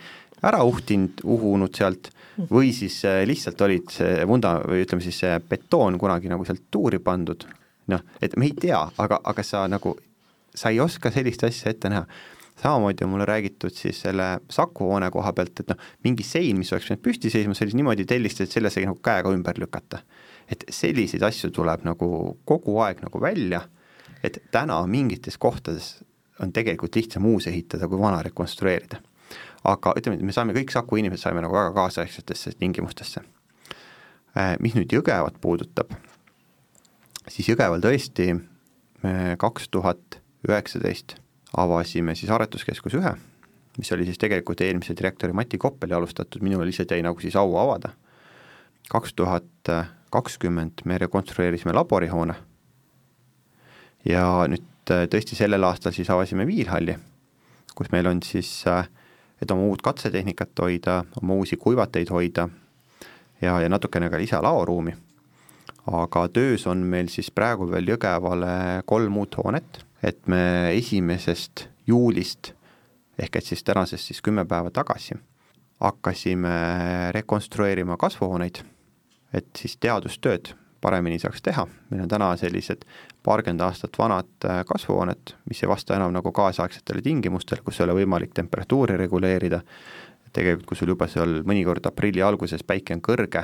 ära 0.46 0.64
uhtinud, 0.64 1.22
uhunud 1.24 1.76
sealt 1.76 2.12
või 2.50 2.72
siis 2.76 3.02
äh, 3.08 3.24
lihtsalt 3.28 3.62
olid 3.62 3.92
see 3.92 4.26
vunda 4.28 4.56
või 4.64 4.84
ütleme 4.86 5.04
siis 5.04 5.20
see 5.24 5.40
betoon 5.50 6.00
kunagi 6.00 6.32
nagu 6.32 6.46
sealt 6.48 6.68
tuuri 6.72 7.00
pandud, 7.04 7.46
noh, 7.92 8.04
et 8.22 8.36
me 8.38 8.48
ei 8.50 8.56
tea, 8.56 8.80
aga, 8.98 9.20
aga 9.28 9.44
sa 9.44 9.66
nagu, 9.72 9.96
sa 10.56 10.72
ei 10.72 10.80
oska 10.80 11.12
sellist 11.12 11.44
asja 11.48 11.74
ette 11.74 11.92
näha. 11.92 12.06
samamoodi 12.60 13.04
on 13.04 13.10
mulle 13.10 13.26
räägitud 13.26 13.72
siis 13.72 14.02
selle 14.02 14.40
Saku 14.50 14.84
hoone 14.84 15.12
koha 15.12 15.34
pealt, 15.34 15.60
et 15.60 15.70
noh, 15.70 15.78
mingi 16.04 16.24
sein, 16.24 16.58
mis 16.58 16.72
oleks 16.74 16.88
pidanud 16.88 17.04
püsti 17.04 17.30
seisma, 17.32 17.54
see 17.56 17.66
oli 17.68 17.80
niimoodi 17.80 18.06
tellist, 18.06 18.42
et 18.42 18.52
selle 18.52 18.70
sai 18.70 18.86
nagu 18.86 19.00
käega 19.04 19.32
ümber 19.32 19.60
lükata. 19.60 20.00
et 20.50 20.64
selliseid 20.70 21.22
asju 21.22 21.52
tuleb 21.54 21.84
nagu 21.86 22.38
kogu 22.46 22.80
aeg 22.82 23.04
nagu 23.04 23.22
välja, 23.22 23.62
et 24.24 24.40
täna 24.52 24.80
mingites 24.88 25.38
kohtades 25.38 26.00
on 26.40 26.52
tegelikult 26.52 26.96
lihtsam 26.96 27.26
uus 27.26 27.48
ehitada, 27.48 27.88
kui 27.88 28.00
vana 28.00 28.24
rekonstrueerida. 28.24 28.98
Aga 29.68 29.94
ütleme, 30.00 30.20
me 30.24 30.36
saime, 30.36 30.56
kõik 30.56 30.72
Saku 30.74 31.00
inimesed 31.02 31.24
saime 31.24 31.44
nagu 31.44 31.56
väga 31.56 31.74
kaasaegsetesse 31.76 32.56
tingimustesse. 32.60 33.24
Äh, 34.38 34.56
mis 34.64 34.76
nüüd 34.78 34.92
Jõgevat 34.94 35.40
puudutab, 35.42 35.94
siis 37.28 37.50
Jõgeval 37.52 37.84
tõesti 37.84 38.34
kaks 39.40 39.70
tuhat 39.72 40.18
üheksateist 40.44 41.14
avasime 41.56 42.12
siis 42.20 42.32
aretuskeskus 42.36 42.98
ühe, 43.00 43.14
mis 43.80 43.92
oli 43.96 44.04
siis 44.04 44.20
tegelikult 44.20 44.60
eelmise 44.62 44.92
direktori 44.92 45.32
Mati 45.34 45.58
Koppeli 45.58 45.96
alustatud, 45.96 46.44
minul 46.44 46.66
lihtsalt 46.68 46.92
jäi 46.92 47.00
nagu 47.06 47.24
siis 47.24 47.38
au 47.40 47.56
avada. 47.58 47.94
kaks 48.90 49.14
tuhat 49.14 49.72
kakskümmend 50.10 50.82
me 50.86 50.98
rekonstrueerisime 50.98 51.74
laborihoone 51.74 52.36
ja 54.08 54.24
nüüd 54.50 54.94
äh, 54.94 55.06
tõesti 55.12 55.38
sellel 55.38 55.66
aastal 55.68 55.94
siis 55.96 56.10
avasime 56.10 56.48
Viilhalli, 56.48 56.96
kus 57.76 57.92
meil 57.94 58.08
on 58.10 58.24
siis, 58.26 58.50
äh, 58.70 58.88
et 59.42 59.52
oma 59.52 59.68
uut 59.70 59.82
katsetehnikat 59.82 60.60
hoida, 60.62 61.04
oma 61.22 61.34
uusi 61.40 61.58
kuivateid 61.58 62.10
hoida 62.10 62.50
ja, 63.42 63.60
ja 63.62 63.70
natukene 63.70 64.10
ka 64.10 64.18
lisalaoruumi. 64.18 64.96
aga 65.90 66.28
töös 66.28 66.68
on 66.68 66.78
meil 66.78 67.08
siis 67.10 67.32
praegu 67.32 67.66
veel 67.72 67.88
Jõgevale 67.88 68.84
kolm 68.86 69.18
uut 69.18 69.36
hoonet, 69.38 69.86
et 70.04 70.28
me 70.28 70.72
esimesest 70.76 71.68
juulist 71.88 72.54
ehk 73.20 73.36
et 73.36 73.46
siis 73.46 73.64
tänasest 73.64 74.06
siis 74.06 74.22
kümme 74.22 74.46
päeva 74.46 74.72
tagasi 74.72 75.16
hakkasime 75.80 76.50
rekonstrueerima 77.12 77.98
kasvuhooneid, 77.98 78.62
et 79.34 79.48
siis 79.58 79.78
teadustööd 79.80 80.52
paremini 80.82 81.20
saaks 81.20 81.42
teha, 81.42 81.66
meil 81.90 82.04
on 82.04 82.12
täna 82.12 82.30
sellised 82.40 82.86
paarkümmend 83.24 83.62
aastat 83.62 83.98
vanad 84.00 84.30
äh, 84.46 84.62
kasvuhooned, 84.68 85.34
mis 85.50 85.64
ei 85.64 85.70
vasta 85.70 85.96
enam 85.96 86.14
nagu 86.16 86.32
kaasaegsetele 86.32 87.02
tingimustele, 87.02 87.62
kus 87.66 87.80
ei 87.80 87.88
ole 87.88 87.98
võimalik 88.02 88.34
temperatuuri 88.38 88.98
reguleerida, 88.98 89.62
tegelikult 90.34 90.70
kui 90.70 90.78
sul 90.80 90.94
juba 90.94 91.08
seal 91.12 91.42
mõnikord 91.48 91.86
aprilli 91.90 92.24
alguses 92.24 92.64
päike 92.64 92.96
on 92.96 93.04
kõrge, 93.06 93.44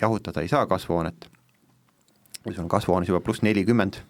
jahutada 0.00 0.44
ei 0.44 0.52
saa 0.52 0.66
kasvuhoonet, 0.66 1.28
kui 2.42 2.54
sul 2.54 2.66
on 2.66 2.72
kasvuhoones 2.72 3.08
juba 3.08 3.22
pluss 3.24 3.44
nelikümmend, 3.46 4.00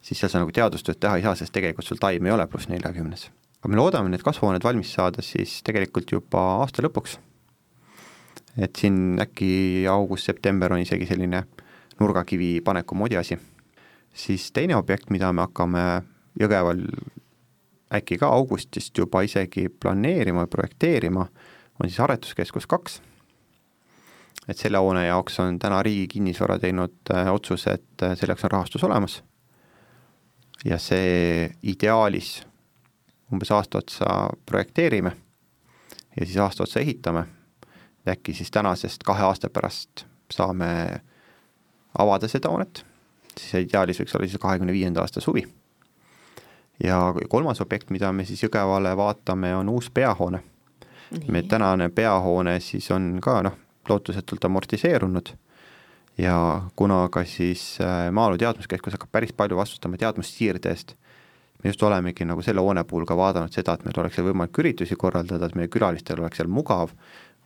siis 0.00 0.20
seal 0.20 0.32
sa 0.32 0.42
nagu 0.42 0.54
teadustööd 0.54 1.00
teha 1.00 1.18
ei 1.18 1.26
saa, 1.26 1.34
sest 1.38 1.54
tegelikult 1.54 1.88
sul 1.88 2.00
taim 2.00 2.26
ei 2.26 2.34
ole 2.36 2.46
pluss 2.46 2.70
neljakümnes. 2.70 3.30
aga 3.60 3.68
me 3.68 3.76
loodame 3.76 4.08
need 4.08 4.22
kasvuhooned 4.24 4.64
valmis 4.64 4.92
saada 4.94 5.22
siis 5.22 5.58
tegelikult 5.66 6.12
juba 6.12 6.44
aasta 6.60 6.82
lõpuks. 6.86 7.18
et 8.58 8.76
siin 8.76 9.18
äkki 9.20 9.86
august-september 9.90 10.72
on 10.72 10.86
isegi 10.86 11.06
selline 11.06 11.44
nurgakivi 12.00 12.60
paneku 12.64 12.94
moodi 12.94 13.16
asi. 13.16 13.38
siis 14.14 14.52
teine 14.52 14.76
objekt, 14.76 15.10
mida 15.10 15.32
me 15.32 15.40
hakkame 15.40 16.02
Jõgeval 16.40 16.84
äkki 17.94 18.18
ka 18.18 18.28
augustist 18.30 18.98
juba 18.98 19.22
isegi 19.26 19.68
planeerima 19.68 20.44
ja 20.44 20.46
projekteerima, 20.46 21.26
on 21.82 21.88
siis 21.88 22.00
aretuskeskus 22.00 22.66
kaks. 22.66 23.02
et 24.48 24.58
selle 24.58 24.78
hoone 24.78 25.06
jaoks 25.06 25.40
on 25.40 25.58
täna 25.58 25.82
Riigi 25.82 26.08
Kinnisvara 26.08 26.58
teinud 26.58 27.12
äh, 27.14 27.32
otsuse, 27.32 27.70
et 27.70 28.02
äh, 28.02 28.16
selleks 28.16 28.44
on 28.44 28.50
rahastus 28.50 28.84
olemas. 28.84 29.22
ja 30.64 30.78
see 30.78 31.50
ideaalis 31.62 32.42
umbes 33.32 33.50
aasta 33.50 33.78
otsa 33.78 34.06
projekteerime 34.46 35.12
ja 36.20 36.26
siis 36.26 36.36
aasta 36.36 36.62
otsa 36.62 36.80
ehitame. 36.80 37.26
äkki 38.08 38.34
siis 38.34 38.50
tänasest 38.50 39.02
kahe 39.02 39.22
aasta 39.22 39.50
pärast 39.50 40.06
saame 40.32 41.00
avada 41.98 42.28
seda 42.28 42.50
hoonet, 42.52 42.84
siis 43.36 43.66
ideaalis 43.66 44.00
võiks 44.00 44.14
olla 44.16 44.28
siis 44.28 44.42
kahekümne 44.42 44.72
viienda 44.72 45.02
aasta 45.02 45.20
suvi. 45.20 45.46
Ja 46.84 47.14
kolmas 47.28 47.60
objekt, 47.60 47.90
mida 47.90 48.12
me 48.12 48.24
siis 48.24 48.42
Jõgevale 48.44 48.94
vaatame, 48.96 49.52
on 49.56 49.68
uus 49.68 49.90
peahoone. 49.90 50.42
meie 51.28 51.42
tänane 51.42 51.88
peahoone 51.88 52.60
siis 52.60 52.90
on 52.90 53.18
ka 53.22 53.42
noh, 53.42 53.56
lootusetult 53.88 54.44
amortiseerunud. 54.44 55.32
Ja 56.18 56.62
kuna 56.76 57.08
ka 57.08 57.24
siis 57.24 57.78
äh, 57.80 58.10
Maaelu 58.12 58.38
Teadmuskeskus 58.38 58.92
hakkab 58.92 59.10
päris 59.12 59.32
palju 59.32 59.56
vastutama 59.56 59.96
teadmussiirde 59.96 60.68
eest, 60.68 60.94
me 61.64 61.70
just 61.70 61.82
olemegi 61.82 62.24
nagu 62.24 62.42
selle 62.42 62.60
hoone 62.60 62.84
puhul 62.84 63.06
ka 63.08 63.16
vaadanud 63.16 63.52
seda, 63.52 63.74
et 63.74 63.84
meil 63.84 64.00
oleks 64.02 64.18
seal 64.18 64.26
võimalik 64.28 64.58
üritusi 64.62 64.96
korraldada, 65.00 65.46
et 65.46 65.56
meie 65.56 65.68
külalistel 65.68 66.20
oleks 66.20 66.40
seal 66.40 66.48
mugav, 66.48 66.92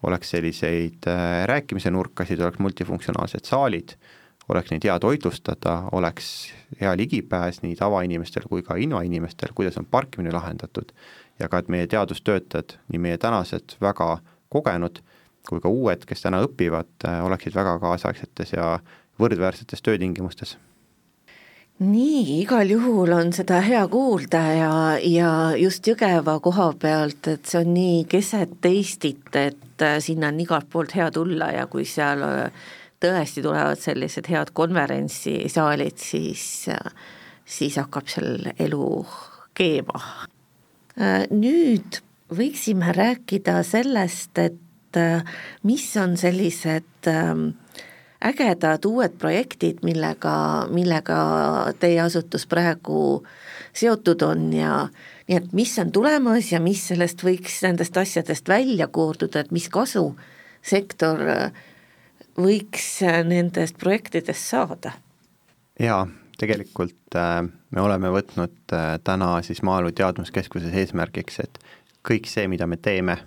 oleks 0.03 0.35
selliseid 0.35 1.07
äh, 1.11 1.45
rääkimise 1.51 1.91
nurkasid, 1.95 2.41
oleks 2.41 2.59
multifunktsionaalsed 2.59 3.47
saalid 3.47 3.97
oleks 4.49 4.71
neid 4.71 4.85
hea 4.85 4.99
toitlustada, 5.01 5.77
oleks 5.93 6.53
hea 6.81 6.97
ligipääs 6.97 7.63
nii 7.63 7.77
tavainimestel 7.77 8.49
kui 8.49 8.63
ka 8.63 8.77
invainimestel, 8.77 9.55
kuidas 9.55 9.79
on 9.79 9.87
parkimine 9.87 10.33
lahendatud. 10.33 10.93
Ja 11.39 11.49
ka, 11.49 11.59
et 11.59 11.69
meie 11.69 11.87
teadustöötajad, 11.91 12.77
nii 12.93 13.01
meie 13.01 13.19
tänased 13.19 13.77
väga 13.81 14.19
kogenud 14.53 15.01
kui 15.49 15.61
ka 15.61 15.69
uued, 15.69 16.05
kes 16.09 16.23
täna 16.25 16.41
õpivad, 16.45 16.93
oleksid 17.25 17.57
väga 17.57 17.79
kaasaegsetes 17.83 18.55
ja 18.57 18.79
võrdväärsetes 19.21 19.83
töötingimustes. 19.85 20.57
Nii, 21.83 22.39
igal 22.39 22.71
juhul 22.71 23.11
on 23.17 23.33
seda 23.35 23.59
hea 23.65 23.83
kuulda 23.91 24.41
ja, 24.55 24.75
ja 25.03 25.31
just 25.59 25.89
Jõgeva 25.91 26.37
koha 26.41 26.69
pealt, 26.79 27.27
et 27.27 27.51
see 27.51 27.65
on 27.65 27.73
nii 27.75 28.05
keset 28.07 28.69
Eestit, 28.71 29.27
et 29.35 29.85
sinna 29.99 30.31
on 30.31 30.39
igalt 30.41 30.71
poolt 30.71 30.95
hea 30.95 31.11
tulla 31.11 31.51
ja 31.51 31.67
kui 31.67 31.83
seal 31.89 32.23
tõesti 33.05 33.45
tulevad 33.45 33.81
sellised 33.81 34.29
head 34.33 34.53
konverentsisaalid, 34.57 36.01
siis, 36.01 36.67
siis 37.45 37.77
hakkab 37.81 38.09
seal 38.11 38.53
elu 38.59 38.89
keema. 39.55 40.01
nüüd 41.31 42.01
võiksime 42.35 42.95
rääkida 42.97 43.61
sellest, 43.67 44.39
et 44.39 45.01
mis 45.67 45.87
on 46.01 46.17
sellised 46.17 47.11
ägedad 48.25 48.87
uued 48.89 49.19
projektid, 49.21 49.83
millega, 49.85 50.35
millega 50.73 51.19
teie 51.81 52.01
asutus 52.01 52.47
praegu 52.49 53.25
seotud 53.75 54.23
on 54.25 54.47
ja 54.55 54.87
nii 55.29 55.37
et 55.41 55.53
mis 55.57 55.73
on 55.81 55.93
tulemas 55.93 56.53
ja 56.53 56.61
mis 56.63 56.83
sellest 56.89 57.25
võiks 57.25 57.61
nendest 57.65 57.97
asjadest 57.97 58.49
välja 58.49 58.89
koorduda, 58.89 59.45
et 59.45 59.53
mis 59.53 59.69
kasu 59.73 60.13
sektor 60.65 61.21
äh, 61.29 61.65
võiks 62.39 62.87
äh, 63.07 63.23
nendest 63.27 63.79
projektidest 63.79 64.51
saada? 64.51 64.95
jaa, 65.81 66.07
tegelikult 66.39 67.19
äh, 67.19 67.43
me 67.45 67.83
oleme 67.83 68.11
võtnud 68.15 68.75
äh, 68.75 68.97
täna 69.05 69.37
siis 69.47 69.63
Maaelu 69.67 69.93
Teadmuskeskuses 69.93 70.75
eesmärgiks, 70.75 71.41
et 71.45 71.59
kõik 72.07 72.29
see, 72.31 72.49
mida 72.51 72.67
me 72.71 72.77
teeme, 72.77 73.19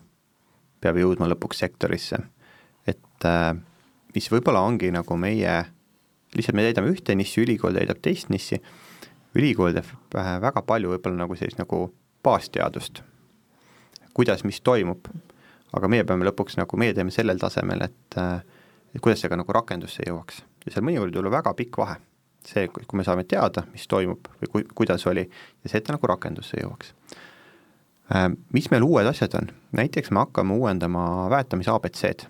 peab 0.81 0.99
jõudma 1.01 1.29
lõpuks 1.31 1.63
sektorisse. 1.63 2.19
et 2.87 3.25
mis 4.15 4.27
võib-olla 4.31 4.61
ongi 4.61 4.91
nagu 4.93 5.17
meie, 5.17 5.55
lihtsalt 6.37 6.55
me 6.55 6.63
täidame 6.67 6.91
ühte 6.93 7.15
nissi, 7.17 7.41
ülikool 7.41 7.73
täidab 7.73 7.99
teist 8.01 8.29
nissi, 8.29 8.59
ülikool 9.35 9.73
teeb 9.73 9.89
väga 10.13 10.61
palju 10.61 10.93
võib-olla 10.93 11.23
nagu 11.23 11.35
sellist 11.35 11.57
nagu 11.57 11.87
baasteadust, 12.23 13.01
kuidas, 14.13 14.43
mis 14.45 14.61
toimub, 14.61 15.09
aga 15.73 15.89
meie 15.91 16.05
peame 16.07 16.25
lõpuks 16.29 16.57
nagu, 16.59 16.77
meie 16.77 16.93
teeme 16.93 17.11
sellel 17.13 17.41
tasemel, 17.41 17.87
et 17.89 18.17
äh, 18.21 18.45
et 18.97 19.03
kuidas 19.03 19.21
see 19.21 19.29
ka 19.29 19.37
nagu 19.37 19.53
rakendusse 19.53 20.05
jõuaks. 20.07 20.41
ja 20.65 20.73
seal 20.73 20.85
mõnikord 20.85 21.13
võib 21.13 21.21
olla 21.21 21.37
väga 21.37 21.53
pikk 21.59 21.77
vahe, 21.77 21.99
see, 22.47 22.65
kui 22.73 22.97
me 22.97 23.05
saame 23.05 23.27
teada, 23.29 23.63
mis 23.71 23.85
toimub 23.87 24.25
või 24.41 24.49
ku-, 24.51 24.73
kuidas 24.81 25.05
oli, 25.07 25.27
ja 25.27 25.69
see, 25.69 25.77
et 25.77 25.85
ta 25.85 25.93
nagu 25.93 26.09
rakendusse 26.09 26.57
jõuaks. 26.57 26.95
Äh, 28.15 28.31
mis 28.55 28.71
meil 28.73 28.87
uued 28.87 29.07
asjad 29.07 29.37
on, 29.37 29.51
näiteks 29.77 30.09
me 30.11 30.23
hakkame 30.23 30.57
uuendama 30.57 31.27
väetamise 31.29 31.71
abc-d. 31.75 32.25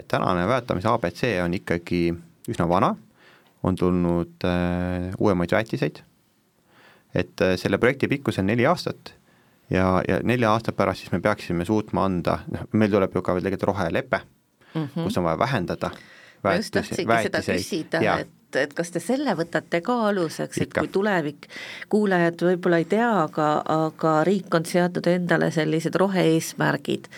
et 0.00 0.08
tänane 0.08 0.48
väetamise 0.48 0.90
abc 0.90 1.24
on 1.44 1.54
ikkagi 1.54 2.02
üsna 2.50 2.66
vana, 2.68 2.96
on 3.62 3.78
tulnud 3.78 4.42
äh, 4.48 5.14
uuemaid 5.18 5.54
väetiseid, 5.54 6.02
et 7.14 7.40
äh, 7.40 7.54
selle 7.56 7.78
projekti 7.78 8.10
pikkus 8.10 8.42
on 8.42 8.50
neli 8.50 8.66
aastat 8.66 9.14
ja, 9.70 10.02
ja 10.08 10.18
nelja 10.26 10.56
aasta 10.56 10.74
pärast 10.74 11.04
siis 11.04 11.14
me 11.14 11.22
peaksime 11.22 11.64
suutma 11.64 12.08
anda, 12.10 12.40
noh, 12.50 12.66
meil 12.72 12.90
tuleb 12.90 13.14
ju 13.14 13.22
ka 13.22 13.36
veel 13.36 13.46
tegelikult 13.46 13.76
rohelepe 13.76 14.24
mm, 14.74 14.88
-hmm. 14.88 15.04
kus 15.04 15.18
on 15.18 15.24
vaja 15.24 15.38
vähendada 15.38 15.90
tahtsingi 16.42 17.18
seda 17.22 17.42
küsida, 17.46 18.00
et, 18.20 18.58
et 18.58 18.74
kas 18.76 18.90
te 18.94 19.02
selle 19.02 19.34
võtate 19.38 19.80
ka 19.84 19.98
aluseks, 20.08 20.62
et 20.64 20.74
kui 20.74 20.90
tulevik, 20.92 21.48
kuulajad 21.92 22.42
võib-olla 22.48 22.82
ei 22.82 22.88
tea, 22.90 23.10
aga, 23.24 23.48
aga 23.88 24.16
riik 24.28 24.54
on 24.54 24.66
seadnud 24.68 25.06
endale 25.12 25.50
sellised 25.54 25.96
rohe-eesmärgid, 26.02 27.08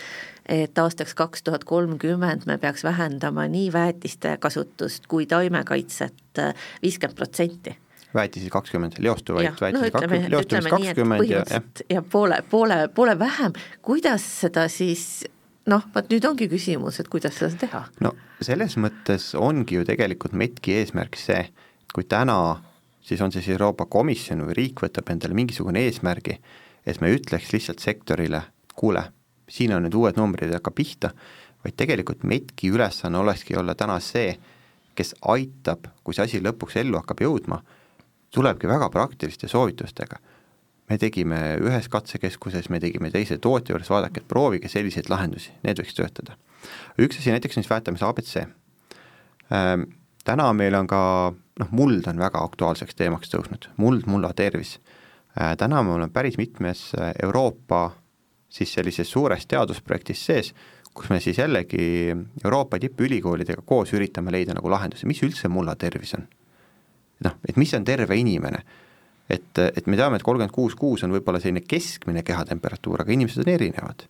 et 0.51 0.77
aastaks 0.77 1.15
kaks 1.17 1.43
tuhat 1.47 1.65
kolmkümmend 1.65 2.45
me 2.45 2.59
peaks 2.61 2.85
vähendama 2.85 3.47
nii 3.49 3.71
väetiste 3.73 4.37
kasutust 4.39 5.09
kui 5.09 5.25
taimekaitset 5.25 6.43
viiskümmend 6.83 7.17
protsenti. 7.17 7.77
Väetisi 8.15 8.47
kakskümmend, 8.49 9.01
leostuvaid 9.03 9.57
väetisi 9.59 9.91
kakskümmend, 9.91 10.29
leostumist 10.31 10.69
kakskümmend 10.71 11.25
ja, 11.27 11.41
ja 11.49 11.61
ja 11.89 12.01
poole, 12.01 12.43
poole, 12.49 12.85
poole 12.87 13.17
vähem, 13.19 13.57
kuidas 13.81 14.23
seda 14.45 14.69
siis 14.71 15.25
noh, 15.71 15.85
vot 15.95 16.09
nüüd 16.11 16.25
ongi 16.29 16.47
küsimus, 16.51 16.99
et 17.01 17.09
kuidas 17.11 17.37
seda 17.39 17.57
teha. 17.65 17.83
no 18.05 18.13
selles 18.43 18.77
mõttes 18.77 19.31
ongi 19.39 19.79
ju 19.79 19.85
tegelikult 19.87 20.35
METki 20.37 20.79
eesmärk 20.81 21.17
see, 21.19 21.45
kui 21.93 22.03
täna 22.09 22.37
siis 23.05 23.21
on 23.21 23.31
see 23.31 23.41
siis 23.41 23.55
Euroopa 23.55 23.85
Komisjon 23.85 24.43
või 24.47 24.57
riik 24.57 24.81
võtab 24.81 25.09
endale 25.13 25.37
mingisugune 25.37 25.85
eesmärgi, 25.85 26.39
et 26.85 27.01
me 27.01 27.11
ütleks 27.13 27.51
lihtsalt 27.53 27.83
sektorile, 27.83 28.41
kuule, 28.75 29.03
siin 29.49 29.75
on 29.75 29.85
nüüd 29.85 29.97
uued 29.97 30.17
numbrid, 30.17 30.53
hakka 30.57 30.73
pihta, 30.73 31.11
vaid 31.63 31.77
tegelikult 31.77 32.25
METki 32.25 32.71
ülesanne 32.73 33.21
olekski 33.21 33.57
olla 33.57 33.75
täna 33.77 33.99
see, 34.01 34.35
kes 34.95 35.13
aitab, 35.33 35.89
kui 36.03 36.15
see 36.15 36.25
asi 36.25 36.41
lõpuks 36.41 36.79
ellu 36.81 36.97
hakkab 37.01 37.21
jõudma, 37.25 37.59
tulebki 38.33 38.67
väga 38.67 38.89
praktiliste 38.89 39.47
soovitustega 39.51 40.21
me 40.89 40.97
tegime 41.01 41.39
ühes 41.63 41.87
katsekeskuses, 41.91 42.69
me 42.69 42.79
tegime 42.83 43.09
teise 43.13 43.37
tootja 43.41 43.73
juures, 43.73 43.89
vaadake, 43.89 44.21
et 44.21 44.29
proovige 44.29 44.69
selliseid 44.71 45.09
lahendusi, 45.09 45.53
need 45.65 45.81
võiks 45.81 45.97
töötada. 45.97 46.37
üks 47.01 47.19
asi 47.19 47.33
näiteks 47.33 47.59
siis 47.59 47.69
väetamise 47.69 48.05
abc 48.05 48.35
ähm,. 49.51 49.89
täna 50.25 50.51
meil 50.53 50.75
on 50.75 50.87
ka 50.87 51.33
noh, 51.59 51.71
muld 51.71 52.07
on 52.07 52.19
väga 52.19 52.43
aktuaalseks 52.43 52.95
teemaks 52.95 53.29
tõusnud, 53.33 53.69
muld, 53.77 54.05
mulla 54.05 54.33
tervis 54.33 54.79
äh,. 55.39 55.55
täna 55.57 55.83
me 55.83 55.97
oleme 55.97 56.13
päris 56.13 56.37
mitmes 56.37 56.91
äh, 56.99 57.13
Euroopa 57.23 57.91
siis 58.49 58.73
sellises 58.73 59.11
suures 59.11 59.45
teadusprojektis 59.47 60.25
sees, 60.25 60.53
kus 60.93 61.09
me 61.09 61.19
siis 61.19 61.37
jällegi 61.37 62.15
Euroopa 62.43 62.79
tippülikoolidega 62.79 63.61
koos 63.65 63.93
üritame 63.93 64.31
leida 64.31 64.53
nagu 64.55 64.69
lahendusi, 64.71 65.07
mis 65.09 65.21
üldse 65.23 65.49
mulla 65.51 65.75
tervis 65.75 66.13
on. 66.15 66.27
noh, 67.25 67.37
et 67.47 67.57
mis 67.57 67.73
on 67.73 67.85
terve 67.85 68.15
inimene 68.15 68.61
et, 69.29 69.61
et 69.65 69.87
me 69.87 69.97
teame, 69.97 70.19
et 70.19 70.25
kolmkümmend 70.25 70.53
kuus 70.53 70.75
kuus 70.77 71.03
on 71.05 71.13
võib-olla 71.15 71.41
selline 71.41 71.63
keskmine 71.65 72.23
kehatemperatuur, 72.25 73.01
aga 73.01 73.15
inimesed 73.15 73.43
on 73.43 73.51
erinevad. 73.55 74.05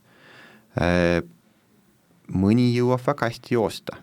Äh, 0.81 1.21
mõni 2.35 2.71
jõuab 2.73 3.03
väga 3.05 3.29
hästi 3.31 3.55
joosta, 3.55 3.99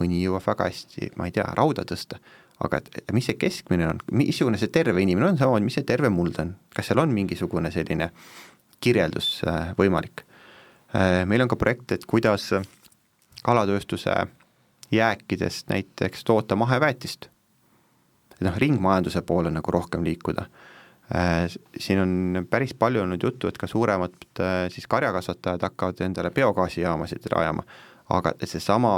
mõni 0.00 0.22
jõuab 0.24 0.46
väga 0.46 0.70
hästi, 0.70 1.12
ma 1.20 1.28
ei 1.28 1.36
tea, 1.36 1.46
rauda 1.56 1.84
tõsta, 1.88 2.18
aga 2.60 2.80
et 2.82 3.14
mis 3.16 3.28
see 3.28 3.38
keskmine 3.40 3.86
on, 3.88 4.02
missugune 4.12 4.58
see 4.60 4.72
terve 4.72 5.00
inimene 5.02 5.30
on, 5.30 5.38
samamoodi, 5.40 5.68
mis 5.68 5.78
see 5.78 5.86
terve 5.88 6.10
muld 6.12 6.36
on, 6.42 6.54
kas 6.74 6.90
seal 6.90 7.00
on 7.02 7.14
mingisugune 7.14 7.72
selline 7.74 8.10
kirjeldus 8.82 9.38
äh, 9.48 9.72
võimalik? 9.78 10.26
Äh, 10.96 11.22
meil 11.30 11.46
on 11.46 11.52
ka 11.52 11.58
projekt, 11.60 11.94
et 11.94 12.06
kuidas 12.10 12.50
kalatööstuse 13.46 14.16
jääkidest 14.92 15.70
näiteks 15.70 16.26
toota 16.26 16.56
maheväetist 16.58 17.29
noh, 18.46 18.58
ringmajanduse 18.58 19.22
poole 19.26 19.52
nagu 19.52 19.72
rohkem 19.72 20.04
liikuda. 20.04 20.46
Äh, 21.14 21.46
siin 21.78 22.00
on 22.00 22.46
päris 22.50 22.74
palju 22.78 23.02
olnud 23.02 23.22
juttu, 23.22 23.48
et 23.48 23.58
ka 23.58 23.66
suuremad 23.66 24.14
äh, 24.40 24.66
siis 24.70 24.86
karjakasvatajad 24.86 25.64
hakkavad 25.66 26.04
endale 26.06 26.30
biogaasijaamasid 26.30 27.26
rajama, 27.32 27.64
aga 28.10 28.34
seesama 28.44 28.94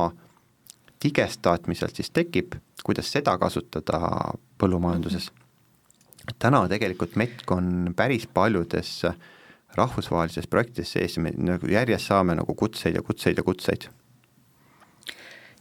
digestaat, 1.04 1.66
mis 1.66 1.80
sealt 1.82 1.96
siis 1.98 2.12
tekib, 2.14 2.54
kuidas 2.84 3.08
seda 3.12 3.38
kasutada 3.38 4.00
põllumajanduses. 4.58 5.30
täna 6.38 6.66
tegelikult 6.68 7.16
Metk 7.16 7.50
on 7.50 7.94
päris 7.96 8.26
paljudes 8.26 9.00
rahvusvahelistes 9.74 10.46
projektides 10.46 10.92
sees 10.92 11.18
me 11.18 11.32
nagu 11.36 11.66
järjest 11.70 12.10
saame 12.10 12.36
nagu 12.36 12.54
kutseid 12.54 12.94
ja 12.94 13.02
kutseid 13.02 13.40
ja 13.40 13.42
kutseid. 13.42 13.88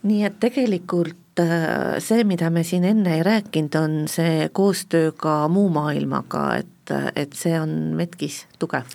Nii 0.08 0.26
et 0.26 0.38
tegelikult 0.42 1.42
äh, 1.42 1.98
see, 2.04 2.26
mida 2.28 2.50
me 2.54 2.64
siin 2.68 2.86
enne 2.88 3.18
ei 3.20 3.24
rääkinud, 3.26 3.78
on 3.78 3.98
see 4.12 4.50
koostöö 4.54 5.12
ka 5.18 5.48
muu 5.52 5.70
maailmaga, 5.74 6.46
et, 6.62 6.94
et 7.16 7.34
see 7.38 7.58
on 7.60 7.94
Metkis 7.98 8.46
tugev? 8.60 8.90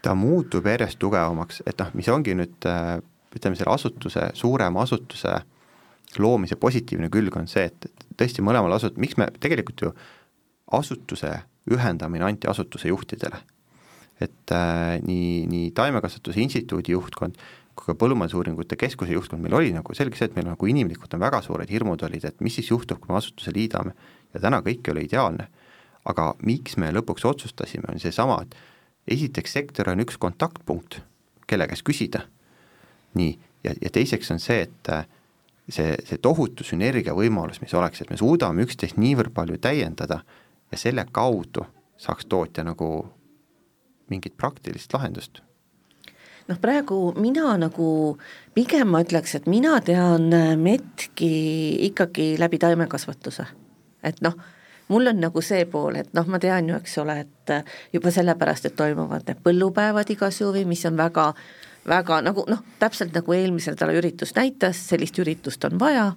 ta 0.00 0.14
muutub 0.16 0.64
järjest 0.64 0.96
tugevamaks, 1.02 1.60
et 1.68 1.76
noh, 1.82 1.90
mis 1.98 2.08
ongi 2.08 2.32
nüüd 2.38 2.68
äh, 2.68 2.96
ütleme, 3.36 3.58
selle 3.58 3.74
asutuse, 3.74 4.30
suurema 4.34 4.86
asutuse 4.86 5.34
loomise 6.18 6.56
positiivne 6.56 7.10
külg 7.12 7.36
on 7.36 7.46
see, 7.50 7.66
et 7.68 8.06
tõesti 8.18 8.42
mõlemal 8.42 8.78
asut-, 8.78 8.96
miks 8.98 9.18
me 9.20 9.28
tegelikult 9.42 9.84
ju 9.84 9.92
asutuse 10.78 11.34
ühendamine 11.70 12.24
anti 12.26 12.48
asutuse 12.50 12.88
juhtidele. 12.88 13.42
et 14.20 14.52
äh, 14.52 14.98
nii, 15.00 15.46
nii 15.48 15.70
Taimekasvatuse 15.72 16.40
Instituudi 16.40 16.92
juhtkond 16.92 17.36
kui 17.36 17.59
ka 17.84 17.94
Põllumajandusuuringute 17.98 18.76
Keskuse 18.80 19.14
juhtkond, 19.14 19.42
meil 19.42 19.56
oli 19.58 19.72
nagu 19.74 19.94
selge 19.96 20.18
see, 20.18 20.28
et 20.30 20.36
meil 20.36 20.48
nagu 20.50 20.68
inimlikult 20.68 21.14
on 21.16 21.22
väga 21.22 21.42
suured 21.44 21.70
hirmud 21.70 22.02
olid, 22.06 22.24
et 22.28 22.40
mis 22.44 22.54
siis 22.58 22.70
juhtub, 22.70 23.00
kui 23.00 23.12
me 23.12 23.18
asutuse 23.18 23.52
liidame. 23.54 23.94
Ja 24.34 24.42
täna 24.42 24.60
kõik 24.66 24.86
ei 24.86 24.94
ole 24.94 25.06
ideaalne. 25.08 25.48
aga 26.00 26.30
miks 26.48 26.78
me 26.80 26.88
lõpuks 26.96 27.26
otsustasime, 27.28 27.84
on 27.92 27.98
seesama, 28.00 28.38
et 28.40 28.54
esiteks 29.18 29.52
sektor 29.52 29.90
on 29.92 30.00
üks 30.00 30.16
kontaktpunkt, 30.16 31.02
kelle 31.46 31.66
käest 31.68 31.84
küsida, 31.84 32.22
nii, 33.20 33.34
ja, 33.64 33.74
ja 33.82 33.90
teiseks 33.92 34.30
on 34.32 34.40
see, 34.40 34.62
et 34.64 34.88
äh, 34.88 35.04
see, 35.68 35.92
see 36.08 36.16
tohutu 36.24 36.64
sünergia 36.64 37.12
võimalus, 37.12 37.60
mis 37.60 37.74
oleks, 37.76 38.00
et 38.00 38.10
me 38.10 38.16
suudame 38.16 38.64
üksteist 38.64 38.96
niivõrd 38.96 39.34
palju 39.36 39.60
täiendada 39.60 40.22
ja 40.72 40.80
selle 40.80 41.04
kaudu 41.12 41.66
saaks 42.00 42.24
tootja 42.32 42.64
nagu 42.64 42.88
mingit 44.08 44.40
praktilist 44.40 44.96
lahendust 44.96 45.42
noh, 46.50 46.60
praegu 46.60 47.00
mina 47.20 47.54
nagu 47.60 47.90
pigem 48.54 48.90
ma 48.90 49.04
ütleks, 49.04 49.38
et 49.38 49.50
mina 49.50 49.78
tean 49.86 50.28
metki 50.60 51.34
ikkagi 51.90 52.34
läbi 52.40 52.58
taimekasvatuse, 52.62 53.46
et 54.02 54.18
noh 54.26 54.34
mul 54.90 55.06
on 55.06 55.22
nagu 55.22 55.42
see 55.44 55.64
pool, 55.70 56.00
et 56.00 56.10
noh, 56.16 56.26
ma 56.30 56.40
tean 56.42 56.68
ju, 56.70 56.76
eks 56.80 56.98
ole, 57.02 57.20
et 57.24 57.54
äh, 57.54 57.80
juba 57.94 58.12
sellepärast, 58.14 58.66
et 58.66 58.76
toimuvad 58.78 59.26
need 59.28 59.42
põllupäevad 59.44 60.10
iga 60.10 60.30
suvi, 60.34 60.64
mis 60.68 60.82
on 60.88 60.98
väga, 60.98 61.30
väga 61.88 62.20
nagu 62.26 62.44
noh, 62.50 62.64
täpselt 62.82 63.14
nagu 63.16 63.36
eelmise 63.36 63.74
nädala 63.74 63.94
üritus 64.00 64.34
näitas, 64.38 64.82
sellist 64.90 65.18
üritust 65.22 65.64
on 65.68 65.78
vaja, 65.80 66.10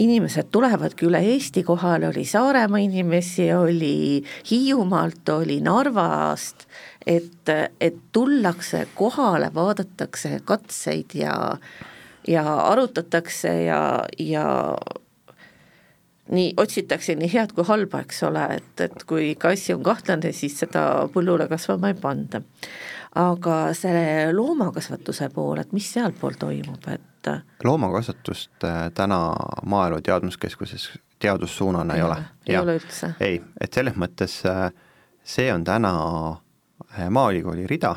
inimesed 0.00 0.48
tulevadki 0.54 1.08
üle 1.08 1.20
Eesti 1.34 1.64
kohale, 1.66 2.08
oli 2.08 2.24
Saaremaa 2.24 2.80
inimesi, 2.80 3.50
oli 3.52 4.22
Hiiumaalt, 4.50 5.28
oli 5.34 5.58
Narvast, 5.60 6.68
et, 7.06 7.48
et 7.80 7.96
tullakse 8.12 8.86
kohale, 8.94 9.50
vaadatakse 9.54 10.40
katseid 10.44 11.14
ja 11.14 11.34
ja 12.28 12.54
arutatakse 12.54 13.64
ja, 13.64 14.04
ja 14.18 14.76
nii 16.30 16.54
otsitakse 16.56 17.14
nii 17.14 17.32
head 17.32 17.52
kui 17.54 17.64
halba, 17.66 18.02
eks 18.06 18.22
ole, 18.28 18.44
et, 18.56 18.80
et 18.80 19.04
kui 19.08 19.32
ikka 19.32 19.52
asi 19.56 19.74
on 19.74 19.82
kahtlane, 19.86 20.32
siis 20.36 20.54
seda 20.62 20.84
põllule 21.14 21.48
kasvama 21.50 21.92
ei 21.92 21.98
panda. 21.98 22.42
aga 23.14 23.56
selle 23.76 24.32
loomakasvatuse 24.32 25.28
pool, 25.34 25.58
et 25.60 25.72
mis 25.72 25.88
sealpool 25.92 26.38
toimub, 26.38 26.86
et 26.88 27.28
loomakasvatust 27.64 28.64
äh, 28.64 28.86
täna 28.94 29.34
Maaelu 29.66 30.00
Teadmuskeskuses 30.00 30.90
teadussuunana 31.18 31.94
ei, 31.94 32.00
ei 32.00 32.06
ole. 32.06 32.16
ei 32.46 32.56
ole 32.58 32.78
üldse? 32.78 33.12
ei, 33.20 33.42
et 33.60 33.72
selles 33.72 33.98
mõttes 34.00 34.40
äh, 34.48 34.70
see 35.24 35.52
on 35.52 35.64
täna 35.64 35.92
äh, 36.30 36.40
Maaülikooli 37.10 37.66
rida 37.66 37.94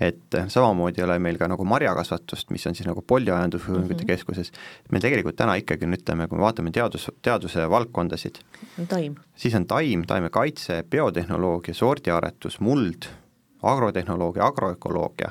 et 0.00 0.36
samamoodi 0.48 1.00
ei 1.00 1.04
ole 1.06 1.18
meil 1.22 1.38
ka 1.38 1.46
nagu 1.50 1.64
marjakasvatust, 1.68 2.50
mis 2.54 2.66
on 2.66 2.74
siis 2.74 2.86
nagu 2.88 3.02
polüajandusuuringute 3.06 3.94
mm 3.94 4.00
-hmm. 4.00 4.06
keskuses, 4.06 4.52
me 4.90 5.00
tegelikult 5.00 5.36
täna 5.36 5.54
ikkagi 5.54 5.86
nüüd 5.86 6.02
ütleme, 6.02 6.28
kui 6.28 6.38
me 6.38 6.42
vaatame 6.42 6.70
teadus, 6.70 7.10
teaduse 7.22 7.70
valdkondasid, 7.70 8.38
siis 9.36 9.54
on 9.54 9.66
taim, 9.66 10.04
taimekaitse, 10.06 10.84
biotehnoloogia, 10.90 11.74
sordiaretus, 11.74 12.60
muld, 12.60 13.06
agrotehnoloogia, 13.62 14.46
agroökoloogia, 14.46 15.30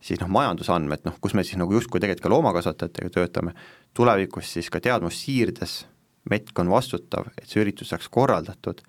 siis 0.00 0.20
noh, 0.20 0.28
majandusandmed, 0.28 1.04
noh, 1.04 1.14
kus 1.20 1.34
me 1.34 1.44
siis 1.44 1.56
nagu 1.56 1.72
justkui 1.72 2.00
tegelikult 2.00 2.22
ka 2.22 2.34
loomakasvatajatega 2.34 3.10
töötame, 3.10 3.54
tulevikus 3.94 4.52
siis 4.52 4.70
ka 4.70 4.80
teadmussiirdes 4.80 5.86
Metk 6.30 6.58
on 6.58 6.68
vastutav, 6.70 7.26
et 7.38 7.48
see 7.50 7.64
üritus 7.64 7.88
saaks 7.90 8.06
korraldatud, 8.08 8.82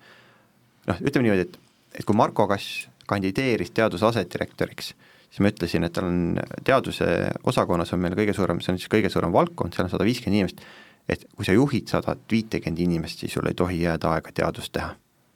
noh, 0.86 1.00
ütleme 1.02 1.22
niimoodi, 1.22 1.40
et 1.48 1.58
et 1.94 2.04
kui 2.04 2.16
Marko 2.16 2.46
Kass 2.50 2.88
kandideeris 3.06 3.72
teaduse 3.74 4.06
asedirektoriks, 4.06 4.94
siis 5.28 5.42
ma 5.44 5.50
ütlesin, 5.52 5.86
et 5.86 5.94
tal 5.94 6.08
on 6.08 6.40
teaduse 6.64 7.06
osakonnas 7.50 7.92
on 7.94 8.02
meil 8.04 8.16
kõige 8.18 8.34
suurem, 8.36 8.60
see 8.64 8.74
on 8.74 8.80
siis 8.80 8.92
kõige 8.92 9.10
suurem 9.12 9.32
valdkond, 9.34 9.74
seal 9.74 9.88
on 9.88 9.94
sada 9.94 10.06
viiskümmend 10.06 10.40
inimest, 10.40 10.64
et 11.08 11.26
kui 11.36 11.46
sa 11.46 11.56
juhid 11.56 11.90
sadat 11.90 12.22
viitekümmet 12.30 12.84
inimest, 12.86 13.24
siis 13.24 13.34
sul 13.36 13.48
ei 13.50 13.56
tohi 13.58 13.82
jääda 13.82 14.14
aega 14.16 14.32
teadust 14.34 14.72
teha. 14.72 14.94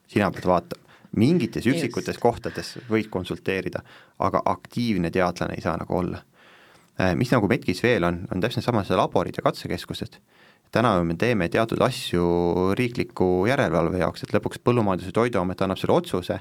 sina 0.09 0.31
pead 0.33 0.47
vaatama, 0.49 0.85
mingites 1.17 1.67
üksikutes 1.67 2.17
yes. 2.17 2.23
kohtades 2.23 2.79
võid 2.89 3.11
konsulteerida, 3.13 3.83
aga 4.19 4.43
aktiivne 4.45 5.11
teadlane 5.11 5.55
ei 5.57 5.65
saa 5.65 5.77
nagu 5.77 5.97
olla. 5.97 6.23
Äh, 7.01 7.15
mis 7.17 7.31
nagu 7.33 7.49
Metkis 7.49 7.83
veel 7.83 8.05
on, 8.05 8.23
on 8.33 8.41
täpselt 8.41 8.65
sama, 8.65 8.85
see 8.85 8.97
laborid 8.97 9.37
ja 9.37 9.45
katsekeskused 9.45 10.19
täna 10.73 10.93
me 11.05 11.17
teeme 11.19 11.49
teatud 11.49 11.81
asju 11.85 12.25
riikliku 12.79 13.47
järelevalve 13.49 14.03
jaoks, 14.03 14.25
et 14.25 14.35
lõpuks 14.37 14.61
Põllumajandus- 14.65 15.09
ja 15.09 15.17
Toiduamet 15.17 15.63
annab 15.65 15.81
selle 15.81 15.97
otsuse, 15.97 16.41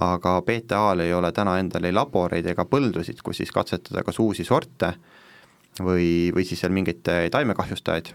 aga 0.00 0.42
BTA-l 0.42 1.00
ei 1.00 1.12
ole 1.14 1.32
täna 1.32 1.56
endal 1.58 1.84
ei 1.84 1.94
laboreid 1.94 2.46
ega 2.52 2.66
põldusid, 2.68 3.22
kus 3.24 3.40
siis 3.40 3.52
katsetada 3.52 4.04
kas 4.04 4.18
uusi 4.20 4.44
sorte 4.44 4.92
või, 5.80 6.32
või 6.34 6.44
siis 6.44 6.60
seal 6.60 6.74
mingeid 6.76 7.00
taimekahjustajaid. 7.32 8.12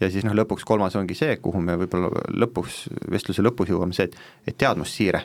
ja 0.00 0.10
siis 0.10 0.24
noh, 0.24 0.34
lõpuks 0.34 0.64
kolmas 0.64 0.96
ongi 0.96 1.14
see, 1.14 1.36
kuhu 1.42 1.60
me 1.60 1.76
võib-olla 1.80 2.10
lõpus, 2.38 2.86
vestluse 3.10 3.42
lõpus 3.42 3.72
jõuame, 3.72 3.94
see, 3.94 4.04
et, 4.04 4.16
et 4.46 4.58
teadmussiire. 4.58 5.24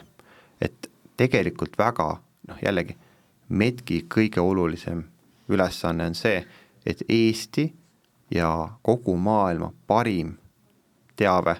et 0.60 0.90
tegelikult 1.16 1.78
väga 1.78 2.10
noh, 2.48 2.62
jällegi, 2.62 2.96
Medki 3.52 4.06
kõige 4.08 4.40
olulisem 4.40 5.02
ülesanne 5.48 6.06
on 6.08 6.14
see, 6.16 6.38
et 6.86 7.02
Eesti 7.08 7.66
ja 8.32 8.68
kogu 8.82 9.16
maailma 9.16 9.72
parim 9.86 10.38
teave 11.16 11.58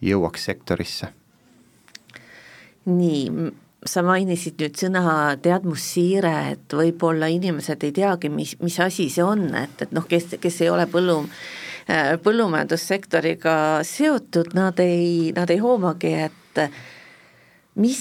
jõuaks 0.00 0.44
sektorisse 0.44 1.15
nii, 2.86 3.52
sa 3.86 4.02
mainisid 4.06 4.58
nüüd 4.60 4.78
sõna 4.78 5.04
teadmussiire, 5.42 6.34
et 6.54 6.74
võib-olla 6.74 7.28
inimesed 7.32 7.84
ei 7.86 7.94
teagi, 7.94 8.30
mis, 8.32 8.56
mis 8.62 8.78
asi 8.82 9.08
see 9.12 9.24
on, 9.24 9.48
et, 9.58 9.86
et 9.86 9.94
noh, 9.94 10.06
kes, 10.08 10.36
kes 10.42 10.60
ei 10.64 10.72
ole 10.72 10.88
põllu, 10.90 11.20
äh, 11.90 12.14
põllumajandussektoriga 12.22 13.56
seotud, 13.86 14.54
nad 14.58 14.80
ei, 14.82 15.32
nad 15.36 15.50
ei 15.52 15.62
hoomagi, 15.62 16.12
et 16.26 16.62
mis, 17.82 18.00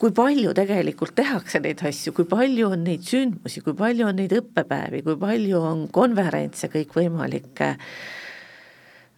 kui 0.00 0.14
palju 0.14 0.54
tegelikult 0.56 1.14
tehakse 1.18 1.62
neid 1.62 1.84
asju, 1.86 2.14
kui 2.16 2.26
palju 2.28 2.72
on 2.74 2.82
neid 2.86 3.06
sündmusi, 3.06 3.62
kui 3.64 3.76
palju 3.78 4.08
on 4.08 4.18
neid 4.18 4.34
õppepäevi, 4.40 5.04
kui 5.06 5.16
palju 5.20 5.62
on 5.62 5.86
konverentse 5.94 6.70
kõikvõimalikke. 6.72 7.76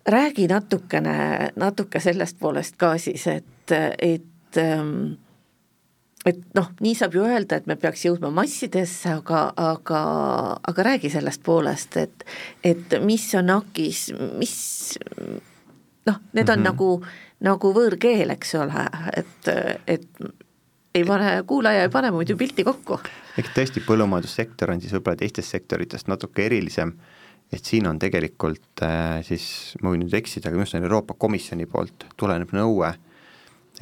räägi 0.04 0.46
natukene, 0.48 1.50
natuke 1.56 2.00
sellest 2.00 2.36
poolest 2.38 2.76
ka 2.76 2.98
siis, 3.00 3.26
et, 3.26 3.72
et 3.72 4.33
et 4.54 4.62
ähm, 4.62 5.16
et 6.24 6.40
noh, 6.56 6.70
nii 6.80 6.94
saab 6.96 7.16
ju 7.16 7.24
öelda, 7.26 7.58
et 7.58 7.66
me 7.68 7.76
peaks 7.76 8.06
jõudma 8.06 8.30
massidesse, 8.32 9.12
aga, 9.12 9.46
aga, 9.60 10.00
aga 10.70 10.86
räägi 10.88 11.10
sellest 11.12 11.42
poolest, 11.44 11.98
et, 12.00 12.24
et 12.64 12.96
mis 13.04 13.26
on 13.36 13.52
AKIS, 13.58 14.06
mis 14.40 14.54
noh, 16.08 16.22
need 16.32 16.48
on 16.48 16.58
mm 16.58 16.64
-hmm. 16.64 16.64
nagu, 16.64 17.04
nagu 17.44 17.74
võõrkeel, 17.76 18.32
eks 18.32 18.54
ole, 18.54 18.86
et, 19.16 19.52
et 19.86 20.08
ei 20.94 21.04
pane, 21.04 21.42
kuulaja 21.46 21.82
ei 21.82 21.92
pane 21.92 22.10
muidu 22.10 22.36
pilti 22.36 22.64
kokku. 22.64 23.00
eks 23.38 23.52
tõesti, 23.52 23.84
põllumajandussektor 23.84 24.70
on 24.70 24.80
siis 24.80 24.92
võib-olla 24.92 25.16
teistest 25.16 25.50
sektoritest 25.50 26.08
natuke 26.08 26.46
erilisem, 26.46 26.94
et 27.52 27.64
siin 27.64 27.86
on 27.86 27.98
tegelikult 27.98 28.82
äh, 28.82 29.20
siis, 29.22 29.76
ma 29.82 29.90
võin 29.90 30.06
nüüd 30.06 30.14
eksida, 30.14 30.48
aga 30.48 30.56
minu 30.56 30.62
arust 30.62 30.74
on 30.74 30.82
Euroopa 30.88 31.14
Komisjoni 31.18 31.66
poolt 31.66 32.06
tuleneb 32.16 32.52
nõue 32.52 32.88
äh, 32.88 32.98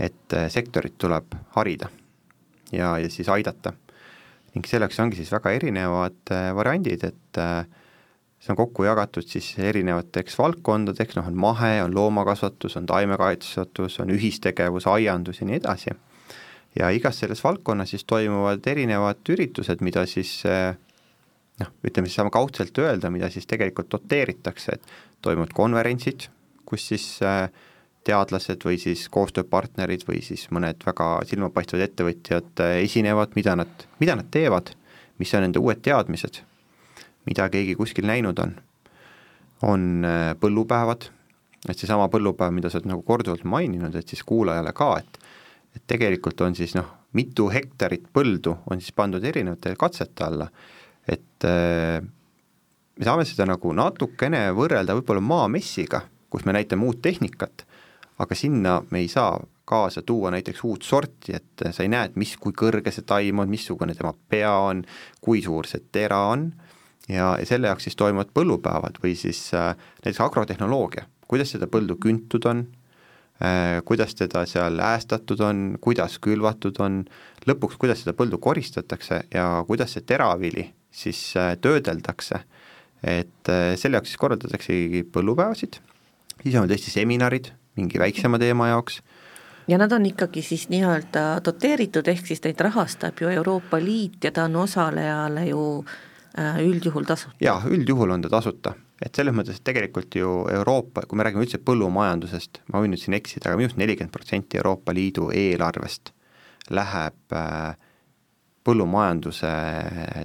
et 0.01 0.37
äh, 0.37 0.49
sektorit 0.51 0.97
tuleb 0.99 1.35
harida 1.57 1.91
ja, 2.73 2.97
ja 2.99 3.11
siis 3.11 3.29
aidata. 3.29 3.73
ning 4.55 4.67
selleks 4.69 4.99
ongi 5.01 5.17
siis 5.17 5.33
väga 5.33 5.51
erinevad 5.57 6.33
äh, 6.33 6.51
variandid, 6.57 7.05
et 7.05 7.41
äh, 7.41 7.65
see 8.43 8.53
on 8.53 8.59
kokku 8.59 8.85
jagatud 8.85 9.27
siis 9.29 9.53
erinevateks 9.59 10.39
valdkondadeks, 10.39 11.17
noh 11.17 11.29
on 11.29 11.37
mahe, 11.37 11.75
on 11.85 11.95
loomakasvatus, 11.95 12.77
on 12.77 12.87
taimekasvatus, 12.87 14.01
on 14.03 14.11
ühistegevus, 14.13 14.89
aiandus 14.91 15.41
ja 15.41 15.49
nii 15.49 15.61
edasi. 15.61 15.95
ja 16.79 16.91
igas 16.91 17.21
selles 17.21 17.45
valdkonnas 17.45 17.91
siis 17.91 18.05
toimuvad 18.05 18.67
erinevad 18.67 19.21
üritused, 19.29 19.85
mida 19.85 20.07
siis 20.07 20.41
noh, 21.61 21.73
ütleme 21.85 22.09
siis 22.09 22.19
saame 22.19 22.33
kaudselt 22.33 22.79
öelda, 22.79 23.11
mida 23.13 23.31
siis 23.31 23.47
tegelikult 23.49 23.91
doteeritakse, 23.93 24.79
et 24.79 24.95
toimuvad 25.23 25.53
konverentsid, 25.57 26.29
kus 26.69 26.89
siis 26.93 27.07
äh, 27.27 27.47
teadlased 28.07 28.65
või 28.67 28.79
siis 28.83 29.05
koostööpartnerid 29.13 30.05
või 30.09 30.23
siis 30.25 30.49
mõned 30.55 30.83
väga 30.87 31.09
silmapaistvad 31.29 31.85
ettevõtjad 31.87 32.63
äh, 32.65 32.77
esinevad, 32.87 33.37
mida 33.39 33.57
nad, 33.59 33.87
mida 34.03 34.17
nad 34.19 34.31
teevad, 34.35 34.73
mis 35.23 35.33
on 35.35 35.47
nende 35.47 35.63
uued 35.63 35.83
teadmised, 35.85 36.43
mida 37.29 37.49
keegi 37.53 37.77
kuskil 37.79 38.09
näinud 38.09 38.39
on. 38.43 38.57
on 39.63 40.05
äh, 40.05 40.33
põllupäevad, 40.41 41.11
et 41.69 41.79
seesama 41.79 42.09
põllupäev, 42.11 42.51
mida 42.55 42.71
sa 42.71 42.81
oled 42.81 42.91
nagu 42.91 43.05
korduvalt 43.07 43.45
maininud, 43.45 43.95
et 43.95 44.09
siis 44.09 44.25
kuulajale 44.27 44.73
ka, 44.75 44.97
et 44.99 45.23
et 45.73 45.85
tegelikult 45.89 46.41
on 46.45 46.53
siis 46.53 46.75
noh, 46.77 46.85
mitu 47.17 47.47
hektarit 47.49 48.05
põldu 48.13 48.59
on 48.69 48.81
siis 48.81 48.93
pandud 48.93 49.25
erinevate 49.25 49.73
katsete 49.81 50.27
alla, 50.27 50.49
et 51.09 51.47
äh, 51.49 52.03
me 52.99 53.09
saame 53.09 53.25
seda 53.29 53.47
nagu 53.49 53.73
natukene 53.77 54.51
võrrelda 54.57 54.97
võib-olla 54.99 55.23
maamessiga, 55.25 56.03
kus 56.33 56.45
me 56.49 56.57
näitame 56.57 56.85
uut 56.89 57.01
tehnikat, 57.05 57.65
aga 58.23 58.39
sinna 58.39 58.79
me 58.91 59.03
ei 59.03 59.09
saa 59.11 59.35
kaasa 59.65 60.03
tuua 60.03 60.31
näiteks 60.35 60.65
uut 60.65 60.83
sorti, 60.83 61.37
et 61.37 61.65
sa 61.71 61.85
ei 61.85 61.91
näe, 61.93 62.11
et 62.11 62.19
mis, 62.21 62.35
kui 62.41 62.55
kõrge 62.57 62.93
see 62.93 63.07
taim 63.09 63.43
on, 63.43 63.51
missugune 63.51 63.95
tema 63.97 64.13
pea 64.13 64.53
on, 64.67 64.83
kui 65.23 65.43
suur 65.45 65.69
see 65.71 65.85
tera 65.95 66.19
on. 66.33 66.51
Ja, 67.11 67.33
ja 67.39 67.47
selle 67.47 67.71
jaoks 67.71 67.89
siis 67.89 67.99
toimuvad 67.99 68.31
põllupäevad 68.35 69.01
või 69.03 69.17
siis 69.19 69.49
äh, 69.59 69.73
näiteks 70.05 70.21
agrotehnoloogia, 70.23 71.09
kuidas 71.31 71.51
seda 71.55 71.67
põldu 71.71 71.97
küntud 72.03 72.47
on 72.47 72.61
äh,, 73.43 73.81
kuidas 73.89 74.15
teda 74.19 74.45
seal 74.47 74.79
äästatud 74.79 75.43
on, 75.43 75.65
kuidas 75.83 76.21
külvatud 76.23 76.79
on, 76.85 77.01
lõpuks, 77.49 77.81
kuidas 77.83 78.05
seda 78.05 78.15
põldu 78.19 78.39
koristatakse 78.39 79.25
ja 79.35 79.49
kuidas 79.67 79.97
see 79.97 80.07
teravili 80.07 80.69
siis 80.95 81.25
äh, 81.41 81.57
töödeldakse. 81.59 82.45
et 83.03 83.51
äh, 83.51 83.73
selle 83.75 83.99
jaoks 83.99 84.13
siis 84.13 84.23
korraldataksegi 84.23 85.03
põllupäevasid, 85.11 85.81
siis 86.45 86.61
on 86.61 86.71
tõesti 86.71 86.95
seminarid 86.95 87.51
mingi 87.77 87.99
väiksema 87.99 88.39
teema 88.39 88.69
jaoks 88.69 89.01
ja 89.69 89.79
nad 89.79 89.93
on 89.93 90.07
ikkagi 90.07 90.43
siis 90.43 90.69
nii-öelda 90.69 91.41
doteeritud, 91.45 92.09
ehk 92.09 92.27
siis 92.27 92.43
neid 92.45 92.61
rahastab 92.61 93.21
ju 93.21 93.29
Euroopa 93.29 93.81
Liit 93.81 94.25
ja 94.25 94.33
ta 94.33 94.45
on 94.45 94.57
osalejale 94.65 95.47
ju 95.47 95.85
äh, 96.39 96.59
üldjuhul 96.61 97.05
tasuta. 97.05 97.37
jaa, 97.41 97.63
üldjuhul 97.67 98.11
on 98.11 98.23
ta 98.23 98.33
tasuta, 98.33 98.75
et 99.03 99.15
selles 99.15 99.35
mõttes, 99.35 99.61
et 99.61 99.65
tegelikult 99.65 100.15
ju 100.19 100.35
Euroopa, 100.51 101.07
kui 101.07 101.17
me 101.17 101.27
räägime 101.27 101.47
üldse 101.47 101.63
põllumajandusest, 101.63 102.63
ma 102.73 102.83
võin 102.83 102.95
nüüd 102.95 103.05
siin 103.05 103.19
eksida, 103.19 103.51
aga 103.51 103.61
minu 103.61 103.71
arust 103.71 103.81
nelikümmend 103.81 104.15
protsenti 104.15 104.61
Euroopa 104.61 104.95
Liidu 104.95 105.31
eelarvest 105.31 106.13
läheb 106.71 107.39
äh, 107.39 107.75
põllumajanduse 108.65 109.51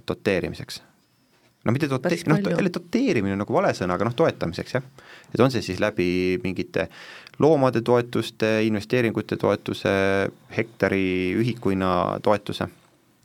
doteerimiseks. 0.08 0.82
No 1.68 1.76
mitte 1.76 1.90
dote-, 1.92 2.16
noh, 2.32 2.42
jälle 2.42 2.72
doteerimine 2.74 3.36
on 3.36 3.44
nagu 3.44 3.56
vale 3.56 3.74
sõna, 3.76 3.98
aga 3.98 4.08
noh, 4.08 4.16
toetamiseks 4.18 4.78
jah. 4.78 4.90
et 5.34 5.44
on 5.44 5.54
see 5.54 5.66
siis 5.66 5.82
läbi 5.84 6.10
mingite 6.44 6.88
loomade 7.44 7.84
toetuste, 7.86 8.58
investeeringute 8.66 9.38
toetuse, 9.38 9.94
hektari 10.58 11.36
ühikuhinna 11.38 11.92
toetuse? 12.26 12.70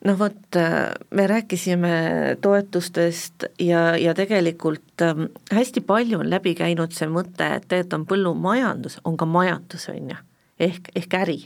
Noh 0.03 0.17
vot, 0.19 0.57
me 1.15 1.25
rääkisime 1.31 1.93
toetustest 2.43 3.45
ja, 3.63 3.93
ja 3.95 4.11
tegelikult 4.13 5.01
ähm, 5.01 5.29
hästi 5.51 5.81
palju 5.87 6.19
on 6.19 6.29
läbi 6.29 6.51
käinud 6.59 6.91
see 6.91 7.07
mõte, 7.07 7.47
et 7.47 7.69
tegelikult 7.71 8.01
on 8.01 8.07
põllumajandus, 8.09 8.99
on 9.07 9.15
ka 9.17 9.25
majandus, 9.25 9.87
on 9.93 10.11
ju, 10.11 10.17
ehk, 10.67 10.91
ehk 10.99 11.19
äri. 11.21 11.37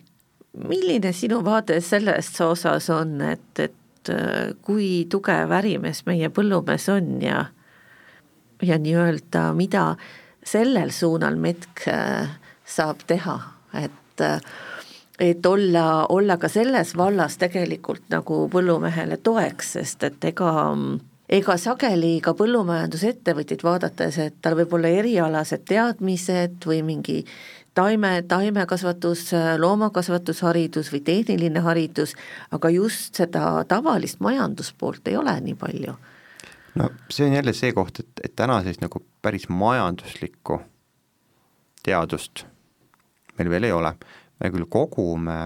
Milline 0.57 1.12
sinu 1.13 1.43
vaade 1.45 1.77
selles 1.86 2.31
osas 2.41 2.89
on, 2.89 3.19
et, 3.29 3.51
et 3.62 3.69
äh, 3.69 3.87
kui 4.65 5.05
tugev 5.09 5.51
ärimees 5.59 6.03
meie 6.05 6.29
põllumees 6.33 6.87
on 6.93 7.17
ja 7.21 7.45
ja 8.61 8.77
nii-öelda, 8.81 9.51
mida 9.53 9.95
sellel 10.47 10.89
suunal 10.91 11.35
Metk 11.37 11.87
äh, 11.91 12.29
saab 12.65 13.03
teha, 13.07 13.37
et 13.73 14.23
äh, 14.23 14.39
et 15.19 15.45
olla, 15.45 16.05
olla 16.09 16.37
ka 16.37 16.49
selles 16.49 16.93
vallas 16.97 17.39
tegelikult 17.41 18.05
nagu 18.13 18.43
põllumehele 18.53 19.17
toeks, 19.17 19.71
sest 19.77 20.03
et 20.05 20.25
ega 20.29 20.51
ega 21.27 21.57
sageli 21.59 22.19
ka 22.23 22.31
põllumajandusettevõtjaid 22.39 23.63
vaadates, 23.65 24.19
et 24.21 24.35
tal 24.41 24.55
võib 24.59 24.77
olla 24.77 24.91
erialased 25.01 25.65
teadmised 25.67 26.67
või 26.69 26.83
mingi 26.87 27.17
taime, 27.77 28.11
taimekasvatus, 28.27 29.29
loomakasvatusharidus 29.61 30.91
või 30.93 31.01
tehniline 31.05 31.61
haridus, 31.65 32.15
aga 32.51 32.71
just 32.73 33.21
seda 33.21 33.63
tavalist 33.69 34.21
majanduspoolt 34.23 35.07
ei 35.11 35.17
ole 35.17 35.37
nii 35.45 35.57
palju. 35.59 35.95
no 36.75 36.89
see 37.09 37.29
on 37.29 37.37
jälle 37.37 37.53
see 37.53 37.73
koht, 37.73 37.99
et, 37.99 38.23
et 38.23 38.35
täna 38.35 38.59
sellist 38.61 38.81
nagu 38.81 39.01
päris 39.21 39.49
majanduslikku 39.49 40.61
teadust 41.85 42.45
meil 43.37 43.49
veel 43.49 43.69
ei 43.69 43.71
ole. 43.75 43.93
me 44.39 44.51
küll 44.53 44.67
kogume 44.69 45.37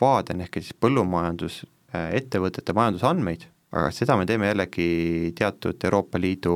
vaaden 0.00 0.40
ehk 0.44 0.60
siis 0.60 0.76
põllumajandusettevõtete 0.78 2.74
majandusandmeid, 2.76 3.46
aga 3.74 3.90
seda 3.94 4.16
me 4.16 4.26
teeme 4.26 4.50
jällegi 4.50 5.32
teatud 5.38 5.82
Euroopa 5.84 6.20
Liidu 6.20 6.54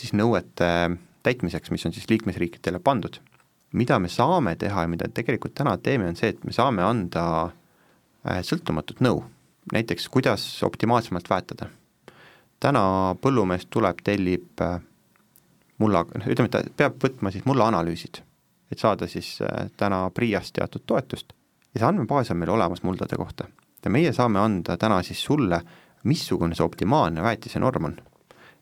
siis 0.00 0.14
nõuete 0.16 0.70
täitmiseks, 1.26 1.70
mis 1.70 1.86
on 1.86 1.92
siis 1.92 2.08
liikmesriikidele 2.10 2.80
pandud 2.80 3.20
mida 3.76 3.98
me 4.00 4.08
saame 4.08 4.56
teha 4.56 4.86
ja 4.86 4.90
mida 4.90 5.08
tegelikult 5.12 5.54
täna 5.54 5.76
teeme, 5.78 6.08
on 6.08 6.18
see, 6.18 6.32
et 6.34 6.44
me 6.44 6.54
saame 6.56 6.84
anda 6.84 7.24
äh, 7.44 8.42
sõltumatut 8.46 9.02
nõu, 9.04 9.22
näiteks 9.72 10.08
kuidas 10.12 10.44
optimaalsemalt 10.64 11.30
väetada. 11.30 11.70
täna 12.60 13.14
põllumees 13.20 13.66
tuleb, 13.70 14.00
tellib 14.04 14.62
äh, 14.64 14.80
mulla, 15.78 16.06
noh 16.14 16.28
ütleme, 16.32 16.48
ta 16.48 16.62
peab 16.76 16.96
võtma 17.02 17.32
siis 17.32 17.44
mullaanalüüsid, 17.44 18.22
et 18.72 18.78
saada 18.78 19.06
siis 19.06 19.38
äh, 19.42 19.68
täna 19.76 20.06
PRIA-st 20.10 20.56
teatud 20.56 20.86
toetust 20.86 21.36
ja 21.76 21.82
see 21.82 21.88
andmebaas 21.90 22.30
on 22.32 22.40
meil 22.40 22.50
olemas 22.54 22.82
muldade 22.82 23.16
kohta. 23.20 23.44
ja 23.84 23.90
meie 23.90 24.12
saame 24.12 24.40
anda 24.40 24.76
täna 24.76 25.02
siis 25.02 25.20
sulle, 25.22 25.60
missugune 26.04 26.56
see 26.56 26.64
optimaalne 26.64 27.22
väetise 27.22 27.60
norm 27.60 27.90
on. 27.90 27.96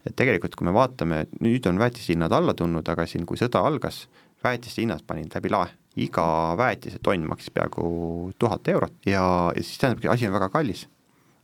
et 0.04 0.16
tegelikult, 0.16 0.54
kui 0.54 0.66
me 0.66 0.74
vaatame, 0.74 1.26
nüüd 1.40 1.66
on 1.70 1.78
väetishinnad 1.78 2.32
alla 2.32 2.54
tulnud, 2.54 2.88
aga 2.88 3.06
siin, 3.06 3.24
kui 3.26 3.38
sõda 3.40 3.62
algas, 3.64 4.08
väetiste 4.44 4.82
hinnad 4.82 5.04
panin 5.06 5.30
läbi 5.34 5.52
lae, 5.52 5.70
iga 6.00 6.26
väetise 6.58 7.00
tonn 7.02 7.26
maksis 7.28 7.52
peaaegu 7.54 8.32
tuhat 8.38 8.68
eurot 8.68 9.06
ja, 9.06 9.24
ja 9.54 9.62
siis 9.62 9.78
tähendabki, 9.82 10.10
asi 10.10 10.28
on 10.28 10.34
väga 10.36 10.48
kallis. 10.52 10.86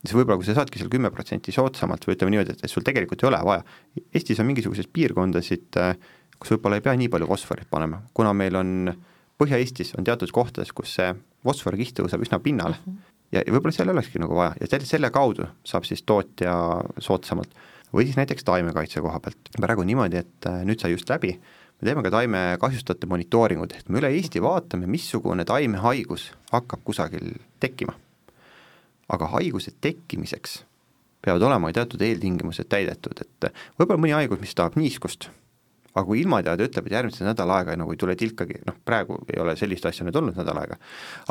siis 0.05 0.17
võib-olla, 0.17 0.39
kui 0.41 0.49
sa 0.49 0.57
saadki 0.57 0.81
seal 0.81 0.91
kümme 0.93 1.11
protsenti 1.13 1.53
soodsamalt 1.53 2.07
või 2.07 2.17
ütleme 2.17 2.35
niimoodi, 2.35 2.57
et 2.57 2.73
sul 2.73 2.87
tegelikult 2.87 3.23
ei 3.23 3.29
ole 3.29 3.43
vaja, 3.45 3.65
Eestis 4.15 4.41
on 4.41 4.49
mingisuguseid 4.49 4.89
piirkondasid, 4.93 5.81
kus 6.41 6.55
võib-olla 6.55 6.81
ei 6.81 6.85
pea 6.87 6.97
nii 6.97 7.11
palju 7.13 7.29
fosforit 7.29 7.69
panema, 7.71 8.03
kuna 8.17 8.33
meil 8.37 8.57
on 8.57 8.93
Põhja-Eestis 9.41 9.95
on 9.97 10.05
teatud 10.05 10.33
kohtades, 10.37 10.73
kus 10.77 10.93
see 10.99 11.15
fosforikiht 11.47 11.97
tõuseb 11.97 12.27
üsna 12.27 12.39
pinnale 12.45 12.77
mm 12.77 12.93
-hmm. 12.93 13.13
ja, 13.33 13.43
ja 13.47 13.53
võib-olla 13.55 13.73
seal 13.73 13.89
ei 13.89 13.97
olekski 13.97 14.21
nagu 14.21 14.37
vaja 14.37 14.53
ja 14.61 14.69
selle, 14.69 14.89
selle 14.89 15.11
kaudu 15.11 15.47
saab 15.65 15.87
siis 15.89 16.03
tootja 16.03 16.55
soodsamalt. 16.99 17.55
või 17.93 18.05
siis 18.07 18.17
näiteks 18.17 18.45
taimekaitse 18.45 19.01
koha 19.01 19.21
pealt, 19.21 19.49
praegu 19.57 19.83
niimoodi, 19.83 20.17
et 20.17 20.47
äh, 20.47 20.61
nüüd 20.65 20.79
sai 20.81 20.93
just 20.93 21.09
läbi 21.11 21.41
me 21.81 21.89
teeme 21.89 22.05
ka 22.05 22.13
taimekahjustajate 22.13 23.09
monitooringut, 23.09 23.75
ehk 23.77 23.89
me 23.89 24.01
üle 24.03 24.13
Eesti 24.13 24.43
vaatame, 24.45 24.89
missugune 24.91 25.47
taimehaigus 25.49 26.31
hakkab 26.53 26.85
kusagil 26.85 27.35
tekkima. 27.61 27.97
aga 29.11 29.27
haiguse 29.27 29.73
tekkimiseks 29.83 30.61
peavad 31.25 31.43
olema 31.43 31.73
teatud 31.75 32.03
eeltingimused 32.07 32.69
täidetud, 32.71 33.19
et 33.25 33.49
võib-olla 33.75 33.99
mõni 33.99 34.15
haigus, 34.15 34.39
mis 34.39 34.55
tahab 34.55 34.77
niiskust, 34.79 35.27
aga 35.91 36.05
kui 36.07 36.21
ilmateade 36.23 36.69
ütleb, 36.69 36.87
et 36.87 36.95
järgmise 36.95 37.27
nädala 37.27 37.57
aega 37.59 37.75
nagu 37.81 37.91
ei 37.91 37.99
tule 37.99 38.15
tilkagi, 38.17 38.61
noh 38.69 38.77
praegu 38.87 39.19
ei 39.33 39.41
ole 39.43 39.57
sellist 39.59 39.89
asja 39.91 40.07
nüüd 40.07 40.21
olnud 40.21 40.39
nädal 40.39 40.61
aega, 40.63 40.79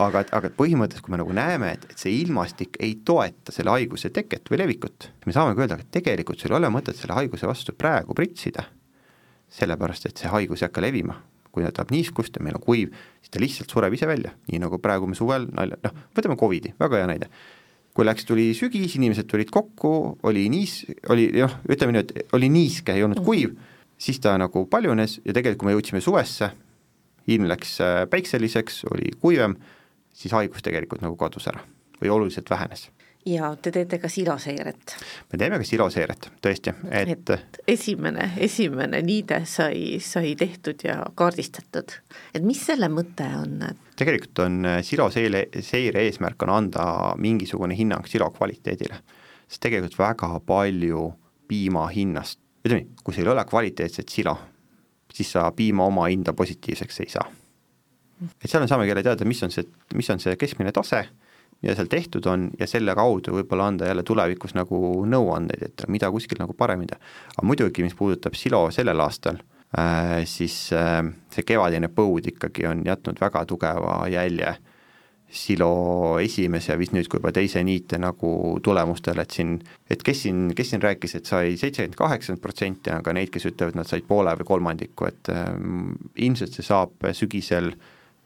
aga, 0.04 0.26
aga 0.36 0.52
põhimõtteliselt, 0.58 1.06
kui 1.06 1.16
me 1.16 1.22
nagu 1.22 1.38
näeme, 1.40 1.72
et, 1.78 1.88
et 1.94 2.04
see 2.04 2.18
ilmastik 2.20 2.76
ei 2.84 2.98
toeta 3.08 3.56
selle 3.56 3.72
haiguse 3.78 4.12
teket 4.12 4.52
või 4.52 4.60
levikut, 4.66 5.08
me 5.26 5.36
saame 5.36 5.56
ka 5.56 5.64
öelda, 5.64 5.80
et 5.80 5.94
tegelikult 6.02 6.44
sul 6.44 6.52
ei 6.52 6.60
ole 6.60 6.74
mõtet 6.74 7.00
selle 7.00 7.16
haiguse 7.16 7.48
vastu 7.48 7.78
praegu 7.80 8.18
pritsida 8.18 8.68
sellepärast 9.54 10.10
et 10.10 10.22
see 10.22 10.32
haigus 10.32 10.64
ei 10.64 10.70
hakka 10.70 10.84
levima. 10.84 11.20
kui 11.50 11.64
ta 11.66 11.72
tahab 11.74 11.90
niiskust 11.90 12.36
ja 12.38 12.44
meil 12.46 12.60
on 12.60 12.62
kuiv, 12.62 12.92
siis 13.24 13.32
ta 13.34 13.40
lihtsalt 13.42 13.72
sureb 13.74 13.94
ise 13.98 14.06
välja, 14.06 14.36
nii 14.52 14.60
nagu 14.62 14.78
praegu 14.78 15.08
me 15.10 15.16
suvel 15.18 15.48
nalja, 15.50 15.80
noh, 15.82 15.96
võtame 16.14 16.36
Covidi, 16.38 16.76
väga 16.78 17.00
hea 17.00 17.08
näide. 17.10 17.30
kui 17.98 18.06
läks, 18.06 18.24
tuli 18.30 18.52
sügis, 18.54 18.94
inimesed 18.96 19.26
tulid 19.28 19.50
kokku, 19.50 20.20
oli 20.30 20.46
niis, 20.54 20.84
oli 21.10 21.26
noh, 21.34 21.56
ütleme 21.66 21.96
nii, 21.96 22.04
et 22.06 22.36
oli 22.38 22.52
niiske, 22.54 22.94
ei 22.94 23.04
olnud 23.04 23.24
kuiv, 23.26 23.58
siis 23.98 24.22
ta 24.22 24.36
nagu 24.38 24.68
paljunes 24.70 25.18
ja 25.26 25.34
tegelikult, 25.34 25.64
kui 25.64 25.72
me 25.72 25.74
jõudsime 25.74 26.04
suvesse, 26.06 26.52
ilm 27.34 27.50
läks 27.50 27.74
äh, 27.82 28.04
päikseliseks, 28.14 28.84
oli 28.94 29.10
kuivem, 29.18 29.58
siis 30.14 30.38
haigus 30.38 30.62
tegelikult 30.62 31.02
nagu 31.02 31.18
kadus 31.18 31.50
ära 31.50 31.66
või 31.98 32.14
oluliselt 32.14 32.54
vähenes 32.54 32.92
ja 33.26 33.50
te 33.62 33.72
teete 33.72 34.00
ka 34.00 34.10
siloseiret. 34.10 34.96
me 35.32 35.38
teeme 35.40 35.60
ka 35.60 35.68
siloseiret, 35.68 36.30
tõesti, 36.42 36.74
et, 36.92 37.30
et 37.30 37.60
esimene, 37.68 38.32
esimene 38.38 39.02
niide 39.06 39.42
sai, 39.50 40.00
sai 40.04 40.36
tehtud 40.40 40.86
ja 40.88 41.02
kaardistatud. 41.16 41.96
et 42.34 42.44
mis 42.44 42.62
selle 42.66 42.90
mõte 42.90 43.28
on, 43.42 43.60
tegelikult 44.00 44.44
on 44.46 44.60
äh, 44.66 44.80
siloseire, 44.86 45.48
seire 45.66 46.06
eesmärk 46.08 46.48
on 46.48 46.54
anda 46.56 46.86
mingisugune 47.18 47.76
hinnang 47.78 48.08
silo 48.08 48.30
kvaliteedile. 48.36 49.02
sest 49.48 49.64
tegelikult 49.68 50.00
väga 50.00 50.32
palju 50.46 51.10
piima 51.50 51.88
hinnast, 51.92 52.40
ütleme 52.64 52.86
nii, 52.86 53.04
kui 53.04 53.14
sul 53.14 53.28
ei 53.28 53.34
ole 53.34 53.46
kvaliteetset 53.50 54.10
silo, 54.10 54.38
siis 55.14 55.32
sa 55.36 55.50
piima 55.52 55.86
oma 55.90 56.08
hinda 56.08 56.34
positiivseks 56.34 57.00
ei 57.04 57.10
saa. 57.10 57.28
et 58.44 58.50
seal 58.50 58.64
me 58.64 58.68
saamegi 58.68 58.96
jälle 58.96 59.04
teada, 59.04 59.26
mis 59.26 59.44
on 59.44 59.52
see, 59.52 59.68
mis 59.96 60.10
on 60.10 60.20
see 60.24 60.36
keskmine 60.40 60.72
tase, 60.72 61.08
mida 61.62 61.76
seal 61.76 61.92
tehtud 61.92 62.26
on 62.32 62.50
ja 62.60 62.68
selle 62.70 62.96
kaudu 62.96 63.36
võib-olla 63.36 63.70
anda 63.72 63.90
jälle 63.90 64.04
tulevikus 64.08 64.56
nagu 64.56 64.80
nõuandeid, 65.06 65.66
et 65.70 65.86
mida 65.92 66.12
kuskil 66.12 66.40
nagu 66.40 66.56
paremini 66.58 66.94
teha. 66.94 67.02
aga 67.36 67.48
muidugi, 67.48 67.84
mis 67.84 67.98
puudutab 68.00 68.38
silo 68.40 68.66
sellel 68.72 69.04
aastal 69.04 69.42
äh,, 69.78 70.24
siis 70.30 70.72
äh, 70.74 71.04
see 71.34 71.48
kevadine 71.48 71.92
põud 71.92 72.32
ikkagi 72.32 72.68
on 72.70 72.84
jätnud 72.88 73.20
väga 73.22 73.46
tugeva 73.50 74.02
jälje 74.12 74.56
silo 75.30 76.18
esimese, 76.18 76.74
vist 76.80 76.94
nüüd 76.96 77.06
kui 77.10 77.20
juba 77.20 77.32
teise 77.34 77.62
niite 77.62 78.00
nagu 78.02 78.58
tulemustele, 78.66 79.22
et 79.22 79.36
siin, 79.36 79.52
et 79.86 80.02
kes 80.06 80.24
siin, 80.26 80.48
kes 80.58 80.72
siin 80.74 80.82
rääkis, 80.82 81.14
et 81.20 81.30
sai 81.30 81.54
seitsekümmend, 81.54 81.98
kaheksakümmend 82.00 82.42
protsenti, 82.42 82.90
aga 82.96 83.14
neid, 83.14 83.30
kes 83.34 83.46
ütlevad, 83.52 83.78
nad 83.78 83.90
said 83.90 84.08
poole 84.10 84.34
või 84.40 84.50
kolmandiku, 84.50 85.06
et 85.12 85.30
äh, 85.34 85.52
ilmselt 86.26 86.58
see 86.58 86.66
saab 86.66 87.06
sügisel, 87.14 87.76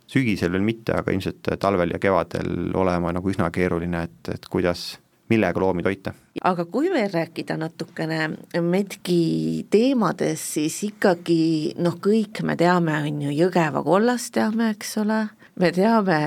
sügisel 0.07 0.51
veel 0.53 0.65
mitte, 0.65 0.95
aga 0.97 1.13
ilmselt 1.13 1.53
talvel 1.59 1.95
ja 1.95 2.01
kevadel 2.01 2.73
olema 2.75 3.13
nagu 3.15 3.31
üsna 3.31 3.49
keeruline, 3.53 4.03
et, 4.07 4.33
et 4.35 4.49
kuidas, 4.51 4.97
millega 5.31 5.59
loomi 5.59 5.83
toita. 5.85 6.13
aga 6.43 6.65
kui 6.65 6.91
veel 6.91 7.09
rääkida 7.13 7.55
natukene 7.57 8.27
Medki 8.61 9.65
teemadest, 9.71 10.57
siis 10.57 10.81
ikkagi 10.89 11.73
noh, 11.79 11.95
kõik 12.03 12.43
me 12.43 12.57
teame, 12.59 12.99
on 13.07 13.23
ju, 13.27 13.37
Jõgeva 13.43 13.83
kollast 13.85 14.33
teame, 14.35 14.73
eks 14.75 14.97
ole 15.01 15.23
me 15.59 15.69
teame 15.73 16.19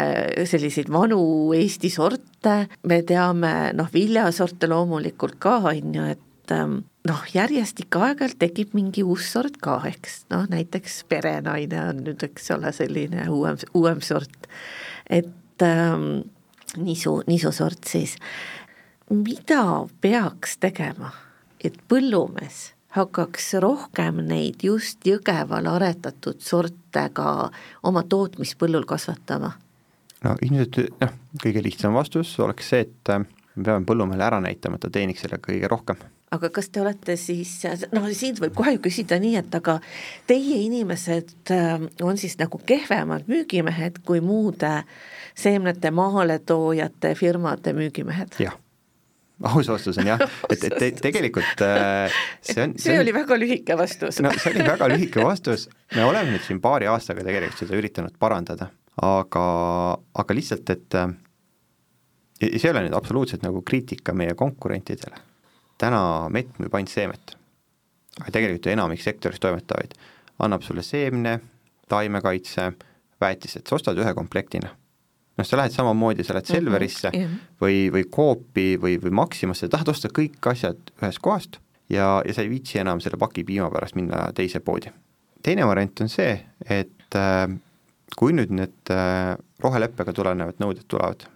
selliseid 0.47 0.91
vanu 0.93 1.20
Eesti 1.57 1.91
sorte, 1.91 2.59
me 2.87 3.01
teame 3.07 3.53
noh, 3.77 3.89
viljasorte 3.93 4.68
loomulikult 4.70 5.39
ka, 5.43 5.59
on 5.72 5.95
ju, 5.97 6.07
et 6.14 6.55
ähm, 6.55 6.79
noh, 7.07 7.25
järjest 7.35 7.81
ikka 7.85 8.03
aeg-ajalt 8.09 8.39
tekib 8.41 8.75
mingi 8.77 9.05
uus 9.07 9.29
sort 9.33 9.59
ka, 9.63 9.79
eks, 9.89 10.25
noh 10.33 10.47
näiteks 10.51 11.03
perenaine 11.11 11.83
on 11.91 12.05
nüüd, 12.07 12.23
eks 12.27 12.51
ole, 12.57 12.73
selline 12.77 13.29
uuem, 13.33 13.59
uuem 13.75 14.01
sort. 14.05 14.49
et 15.11 15.63
ähm, 15.63 16.27
nisu, 16.77 17.21
nisusort 17.27 17.85
siis. 17.87 18.17
mida 19.11 19.87
peaks 20.01 20.59
tegema, 20.59 21.13
et 21.65 21.79
põllumees 21.89 22.73
hakkaks 22.97 23.55
rohkem 23.61 24.23
neid 24.25 24.65
just 24.65 25.05
Jõgeval 25.07 25.69
aretatud 25.69 26.41
sorte 26.41 27.09
ka 27.13 27.51
oma 27.83 28.03
tootmispõllul 28.03 28.87
kasvatama? 28.89 29.53
no 30.25 30.37
ilmselt 30.43 30.81
noh, 31.01 31.17
kõige 31.43 31.63
lihtsam 31.63 31.97
vastus 31.97 32.33
oleks 32.41 32.73
see, 32.73 32.87
et 32.87 33.13
äh, 33.13 33.25
me 33.55 33.65
peame 33.65 33.89
põllumehele 33.89 34.27
ära 34.27 34.41
näitama, 34.43 34.79
et 34.79 34.87
ta 34.87 34.93
teeniks 34.93 35.25
sellega 35.25 35.45
kõige 35.49 35.69
rohkem. 35.71 36.01
Aga 36.35 36.51
kas 36.51 36.68
te 36.74 36.83
olete 36.83 37.16
siis, 37.20 37.53
noh 37.95 38.09
siin 38.11 38.37
võib 38.41 38.55
kohe 38.59 38.77
ju 38.77 38.83
küsida 38.89 39.18
nii, 39.22 39.37
et 39.41 39.55
aga 39.55 39.79
teie 40.27 40.61
inimesed 40.66 41.53
äh, 41.55 41.89
on 42.03 42.18
siis 42.20 42.39
nagu 42.41 42.61
kehvemad 42.66 43.29
müügimehed 43.31 44.03
kui 44.07 44.20
muude 44.24 44.81
seemnete 45.39 45.93
maaletoojate 45.95 47.14
firmade 47.18 47.77
müügimehed? 47.77 48.39
jah 48.43 48.57
aus 49.45 49.68
vastus 49.68 49.99
on 49.99 50.09
jah, 50.09 50.22
et, 50.49 50.64
et 50.64 50.74
te, 50.79 50.89
tegelikult 51.09 51.62
äh, 51.64 52.14
see 52.41 52.62
on 52.62 52.72
see, 52.79 52.89
see 52.89 53.01
oli 53.03 53.12
väga 53.14 53.37
lühike 53.39 53.77
vastus. 53.79 54.20
no 54.24 54.33
see 54.33 54.55
oli 54.55 54.64
väga 54.64 54.89
lühike 54.95 55.24
vastus, 55.24 55.68
me 55.95 56.05
oleme 56.09 56.33
nüüd 56.33 56.45
siin 56.47 56.61
paari 56.64 56.89
aastaga 56.91 57.24
tegelikult 57.27 57.61
seda 57.61 57.77
üritanud 57.77 58.16
parandada, 58.22 58.70
aga, 59.05 59.47
aga 60.22 60.39
lihtsalt, 60.39 60.72
et 60.72 60.97
äh, 60.97 61.12
see 62.41 62.64
ei 62.64 62.72
ole 62.72 62.87
nüüd 62.87 62.97
absoluutselt 62.97 63.45
nagu 63.45 63.62
kriitika 63.66 64.16
meie 64.16 64.35
konkurentidele. 64.39 65.20
Täna 65.79 66.01
mett 66.33 66.59
müüb 66.59 66.74
ainult 66.74 66.93
seemet. 66.93 67.37
aga 68.20 68.31
tegelikult 68.33 68.66
enamik 68.72 69.03
sektoris 69.03 69.41
toimetavaid 69.41 69.95
annab 70.39 70.62
sulle 70.62 70.83
seemne, 70.83 71.39
taimekaitse, 71.89 72.72
väetised, 73.20 73.66
sa 73.68 73.77
ostad 73.77 73.99
ühe 73.99 74.14
komplektina 74.14 74.70
noh, 75.37 75.45
sa 75.47 75.59
lähed 75.61 75.74
samamoodi, 75.74 76.24
sa 76.24 76.37
lähed 76.37 76.49
Selverisse 76.49 77.11
mm 77.12 77.22
-hmm, 77.22 77.53
või, 77.61 77.77
või 77.93 78.05
Coopi 78.16 78.68
või, 78.81 78.97
või 79.03 79.12
Maximasse, 79.20 79.68
tahad 79.68 79.89
osta 79.89 80.09
kõik 80.09 80.51
asjad 80.51 80.93
ühest 81.03 81.20
kohast 81.22 81.61
ja, 81.91 82.22
ja 82.24 82.35
sa 82.35 82.43
ei 82.43 82.51
viitsi 82.51 82.79
enam 82.79 83.01
selle 83.01 83.18
paki 83.20 83.45
piima 83.45 83.70
pärast 83.70 83.95
minna 83.95 84.31
teise 84.35 84.61
poodi. 84.61 84.93
teine 85.43 85.66
variant 85.66 86.01
on 86.01 86.09
see, 86.09 86.41
et 86.70 87.14
äh, 87.14 87.47
kui 88.16 88.33
nüüd 88.33 88.51
need 88.51 88.91
äh, 88.91 89.37
roheleppega 89.62 90.12
tulenevad 90.12 90.59
nõuded 90.62 90.89
tulevad, 90.89 91.27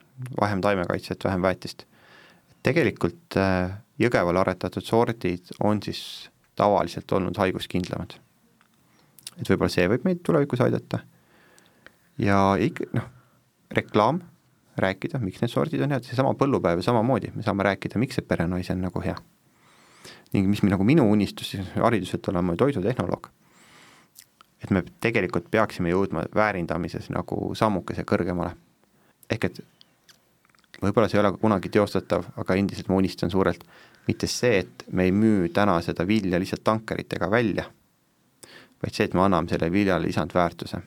vähem 0.41 0.61
taimekaitset, 0.61 1.24
vähem 1.24 1.43
väetist, 1.43 1.84
tegelikult 2.62 3.36
äh, 3.36 3.70
Jõgeval 4.01 4.40
aretatud 4.40 4.84
sordid 4.84 5.53
on 5.61 5.82
siis 5.84 6.30
tavaliselt 6.57 7.12
olnud 7.12 7.36
haiguskindlamad. 7.36 8.16
et 9.40 9.48
võib-olla 9.48 9.72
see 9.72 9.88
võib 9.88 10.05
meid 10.05 10.22
tulevikus 10.24 10.61
aidata 10.61 11.01
ja 12.18 12.57
ikka 12.61 12.84
noh 12.92 13.09
reklaam, 13.70 14.20
rääkida, 14.76 15.18
miks 15.22 15.40
need 15.42 15.51
sordid 15.53 15.82
on 15.84 15.92
head, 15.94 16.07
seesama 16.07 16.32
põllupäev 16.38 16.82
samamoodi, 16.84 17.32
me 17.34 17.44
saame 17.46 17.66
rääkida, 17.66 18.01
miks 18.03 18.18
see 18.18 18.26
perenaise 18.26 18.74
on 18.74 18.82
nagu 18.86 19.03
hea. 19.05 19.16
ning 20.32 20.46
mis 20.46 20.62
nagu 20.62 20.84
minu 20.86 21.05
unistus 21.11 21.57
hariduselt 21.74 22.28
olen 22.30 22.44
ma 22.44 22.55
toidutehnoloog, 22.57 23.26
et 24.62 24.70
me 24.70 24.82
tegelikult 25.03 25.51
peaksime 25.51 25.90
jõudma 25.90 26.24
väärindamises 26.34 27.11
nagu 27.11 27.55
sammukese 27.55 28.05
kõrgemale. 28.07 28.55
ehk 29.30 29.44
et 29.44 29.61
võib-olla 30.82 31.09
see 31.09 31.18
ei 31.18 31.24
ole 31.24 31.36
kunagi 31.38 31.68
teostatav, 31.68 32.24
aga 32.36 32.55
endiselt 32.55 32.88
ma 32.88 32.96
unistan 32.96 33.30
suurelt, 33.30 33.64
mitte 34.07 34.26
see, 34.26 34.59
et 34.59 34.84
me 34.92 35.05
ei 35.05 35.12
müü 35.12 35.48
täna 35.48 35.80
seda 35.82 36.07
vilja 36.07 36.38
lihtsalt 36.40 36.64
tankeritega 36.64 37.30
välja, 37.30 37.64
vaid 38.82 38.94
see, 38.94 39.05
et 39.05 39.14
me 39.14 39.20
anname 39.26 39.48
selle 39.48 39.72
viljale 39.72 40.07
lisandväärtuse 40.07 40.80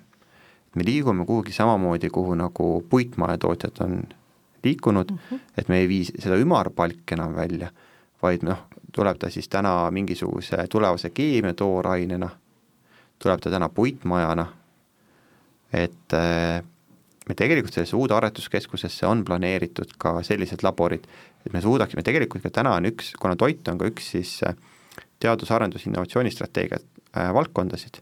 me 0.75 0.85
liigume 0.85 1.25
kuhugi 1.25 1.51
samamoodi, 1.51 2.09
kuhu 2.09 2.35
nagu 2.35 2.85
puitmajatootjad 2.89 3.71
on 3.79 4.03
liikunud 4.63 5.11
mm, 5.11 5.17
-hmm. 5.31 5.39
et 5.57 5.69
me 5.69 5.77
ei 5.77 5.87
vii 5.87 6.05
seda 6.05 6.35
ümarpalki 6.35 7.13
enam 7.13 7.35
välja, 7.35 7.69
vaid 8.21 8.43
noh, 8.43 8.57
tuleb 8.91 9.17
ta 9.17 9.29
siis 9.29 9.49
täna 9.49 9.91
mingisuguse 9.91 10.67
tulevase 10.69 11.09
keemiatoorainena, 11.09 12.29
tuleb 13.19 13.39
ta 13.39 13.49
täna 13.49 13.69
puitmajana, 13.69 14.45
et 15.73 16.13
me 17.29 17.35
tegelikult 17.39 17.73
sellesse 17.73 17.95
uude 17.95 18.15
aretuskeskusesse 18.17 19.07
on 19.07 19.23
planeeritud 19.25 19.95
ka 19.97 20.17
sellised 20.23 20.63
laborid, 20.63 21.05
et 21.45 21.53
me 21.53 21.61
suudaksime, 21.61 22.03
tegelikult 22.03 22.43
ka 22.43 22.53
täna 22.61 22.75
on 22.79 22.89
üks, 22.91 23.13
kuna 23.19 23.37
toit 23.39 23.67
on 23.71 23.79
ka 23.79 23.91
üks 23.91 24.09
siis 24.15 24.39
äh, 24.47 24.57
teadus-arendus, 25.23 25.87
innovatsioonistrateegia 25.87 26.79
äh, 26.79 27.29
valdkondasid 27.33 28.01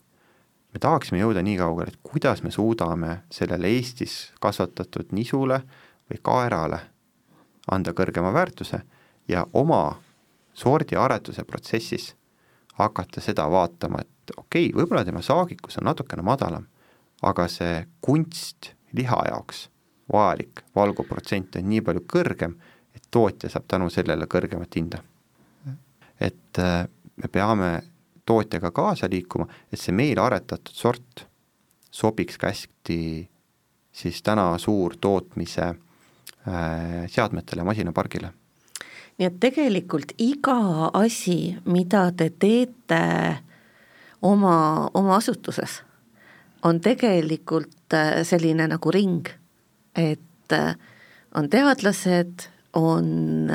me 0.74 0.80
tahaksime 0.80 1.20
jõuda 1.20 1.44
nii 1.44 1.58
kaugele, 1.60 1.92
et 1.92 2.00
kuidas 2.04 2.44
me 2.44 2.52
suudame 2.52 3.22
sellele 3.34 3.72
Eestis 3.76 4.32
kasvatatud 4.44 5.12
nisule 5.16 5.62
või 6.10 6.22
kaerale 6.24 6.80
anda 7.72 7.94
kõrgema 7.96 8.32
väärtuse 8.34 8.82
ja 9.28 9.46
oma 9.54 10.00
sordiaretuse 10.54 11.44
protsessis 11.48 12.14
hakata 12.80 13.22
seda 13.22 13.48
vaatama, 13.52 14.02
et 14.02 14.36
okei 14.38 14.70
okay,, 14.70 14.78
võib-olla 14.78 15.06
tema 15.06 15.22
saagikus 15.22 15.78
on 15.80 15.90
natukene 15.92 16.24
madalam, 16.26 16.66
aga 17.22 17.48
see 17.52 17.84
kunst 18.02 18.74
liha 18.94 19.24
jaoks 19.28 19.70
vajalik 20.14 20.64
valguprotsent 20.76 21.56
on 21.56 21.70
nii 21.70 21.82
palju 21.86 22.04
kõrgem, 22.14 22.56
et 22.96 23.04
tootja 23.12 23.50
saab 23.50 23.68
tänu 23.68 23.90
sellele 23.90 24.28
kõrgemat 24.28 24.76
hinda. 24.76 25.04
et 26.20 26.60
äh, 26.60 26.88
me 27.16 27.28
peame 27.28 27.82
tootjaga 28.26 28.72
kaasa 28.72 29.08
liikuma, 29.10 29.48
et 29.74 29.80
see 29.80 29.94
meil 29.96 30.20
aretatud 30.20 30.74
sort 30.74 31.26
sobiks 31.92 32.38
ka 32.38 32.52
hästi 32.52 33.30
siis 33.92 34.22
täna 34.24 34.58
suurtootmise 34.58 35.64
äh, 35.64 37.08
seadmetele, 37.08 37.64
masinapargile. 37.64 38.34
nii 39.18 39.28
et 39.28 39.40
tegelikult 39.40 40.14
iga 40.18 40.92
asi, 40.94 41.58
mida 41.66 42.12
te 42.12 42.30
teete 42.30 43.02
oma, 44.22 44.90
oma 44.94 45.16
asutuses, 45.16 45.82
on 46.68 46.82
tegelikult 46.84 47.96
äh, 47.98 48.22
selline 48.28 48.68
nagu 48.72 48.94
ring, 48.94 49.28
et 49.96 50.56
äh, 50.56 50.76
on 51.36 51.50
teadlased, 51.50 52.48
on, 52.76 53.50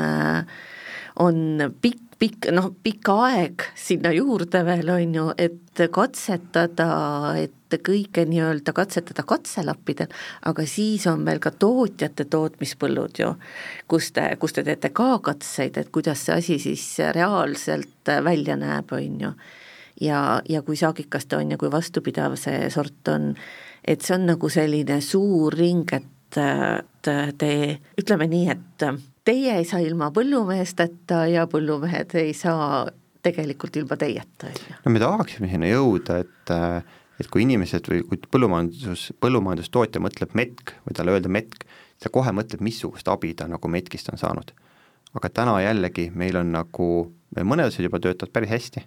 on 1.21 1.37
pikk 1.81 2.07
pikk, 2.19 2.49
noh, 2.55 2.71
pikk 2.83 3.09
aeg 3.13 3.65
sinna 3.77 4.11
juurde 4.15 4.63
veel, 4.65 4.89
on 4.93 5.15
ju, 5.15 5.25
et 5.37 5.81
katsetada, 5.93 6.89
et 7.37 7.77
kõike 7.83 8.25
nii-öelda 8.29 8.73
katsetada 8.75 9.25
katselappidel, 9.27 10.09
aga 10.49 10.65
siis 10.69 11.05
on 11.11 11.25
veel 11.27 11.41
ka 11.43 11.51
tootjate 11.53 12.27
tootmispõllud 12.31 13.21
ju, 13.21 13.31
kus 13.91 14.11
te, 14.15 14.29
kus 14.41 14.57
te 14.57 14.65
teete 14.67 14.91
ka 14.95 15.17
katseid, 15.23 15.77
et 15.77 15.93
kuidas 15.93 16.25
see 16.25 16.37
asi 16.37 16.59
siis 16.63 16.87
reaalselt 17.15 18.15
välja 18.25 18.57
näeb, 18.59 18.93
on 18.97 19.23
ju. 19.27 19.33
Ja, 20.01 20.41
ja 20.49 20.61
kui 20.61 20.77
saagikas 20.77 21.25
ta 21.25 21.41
on 21.41 21.51
ja 21.51 21.57
kui 21.57 21.71
vastupidav 21.71 22.37
see 22.39 22.69
sort 22.73 23.07
on, 23.13 23.33
et 23.83 24.01
see 24.05 24.15
on 24.17 24.27
nagu 24.31 24.49
selline 24.51 24.99
suur 25.01 25.55
ring, 25.57 25.87
et 25.93 26.37
te, 26.37 27.51
ütleme 28.01 28.27
nii, 28.29 28.53
et 28.53 28.87
teie 29.27 29.57
ei 29.59 29.65
saa 29.67 29.81
ilma 29.83 30.11
põllumeesteta 30.15 31.25
ja 31.31 31.47
põllumehed 31.51 32.15
ei 32.19 32.33
saa 32.37 32.85
tegelikult 33.23 33.75
ilma 33.79 33.97
teieta, 33.99 34.49
on 34.51 34.61
ju. 34.61 34.77
no 34.85 34.93
me 34.93 35.03
tahaksime 35.03 35.51
sinna 35.51 35.71
jõuda, 35.71 36.21
et 36.23 36.55
et 37.17 37.29
kui 37.33 37.41
inimesed 37.47 37.87
või 37.89 38.03
kui 38.05 38.19
põllumajandus, 38.29 39.07
põllumajandustootja 39.23 40.01
mõtleb 40.03 40.35
metk 40.37 40.75
või 40.85 40.97
talle 40.97 41.15
öelda 41.15 41.31
metk, 41.33 41.65
ta 41.97 42.11
kohe 42.13 42.29
mõtleb, 42.35 42.61
missugust 42.61 43.09
abi 43.09 43.33
ta 43.33 43.47
nagu 43.49 43.71
metkist 43.73 44.11
on 44.13 44.21
saanud. 44.21 44.53
aga 45.17 45.29
täna 45.33 45.55
jällegi 45.63 46.11
meil 46.13 46.37
on 46.37 46.51
nagu, 46.53 46.87
mõned 47.41 47.71
asjad 47.71 47.87
juba 47.87 47.99
töötavad 48.03 48.31
päris 48.35 48.51
hästi, 48.51 48.83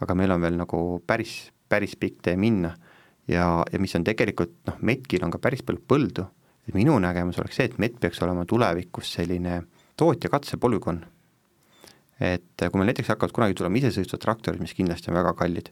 aga 0.00 0.14
meil 0.14 0.30
on 0.34 0.40
veel 0.40 0.56
nagu 0.58 0.80
päris, 1.06 1.50
päris 1.68 1.96
pikk 1.96 2.22
tee 2.22 2.36
minna 2.36 2.74
ja, 3.28 3.64
ja 3.72 3.80
mis 3.82 3.94
on 3.98 4.06
tegelikult 4.06 4.54
noh, 4.68 4.78
metkil 4.80 5.24
on 5.24 5.34
ka 5.34 5.40
päris 5.42 5.64
palju 5.66 5.82
põldu, 5.88 6.26
et 6.68 6.76
minu 6.76 6.96
nägemus 7.02 7.38
oleks 7.42 7.60
see, 7.60 7.68
et 7.70 7.78
mett 7.82 7.98
peaks 8.00 8.22
olema 8.24 8.46
tulevikus 8.48 9.12
selline 9.18 9.62
tootja 9.98 10.30
katsepolügoon. 10.30 11.04
et 12.20 12.64
kui 12.64 12.78
meil 12.80 12.90
näiteks 12.90 13.12
hakkavad 13.12 13.34
kunagi 13.34 13.54
tulema 13.54 13.78
isesõitvad 13.78 14.22
traktorid, 14.22 14.62
mis 14.62 14.74
kindlasti 14.74 15.12
on 15.12 15.18
väga 15.20 15.34
kallid, 15.38 15.68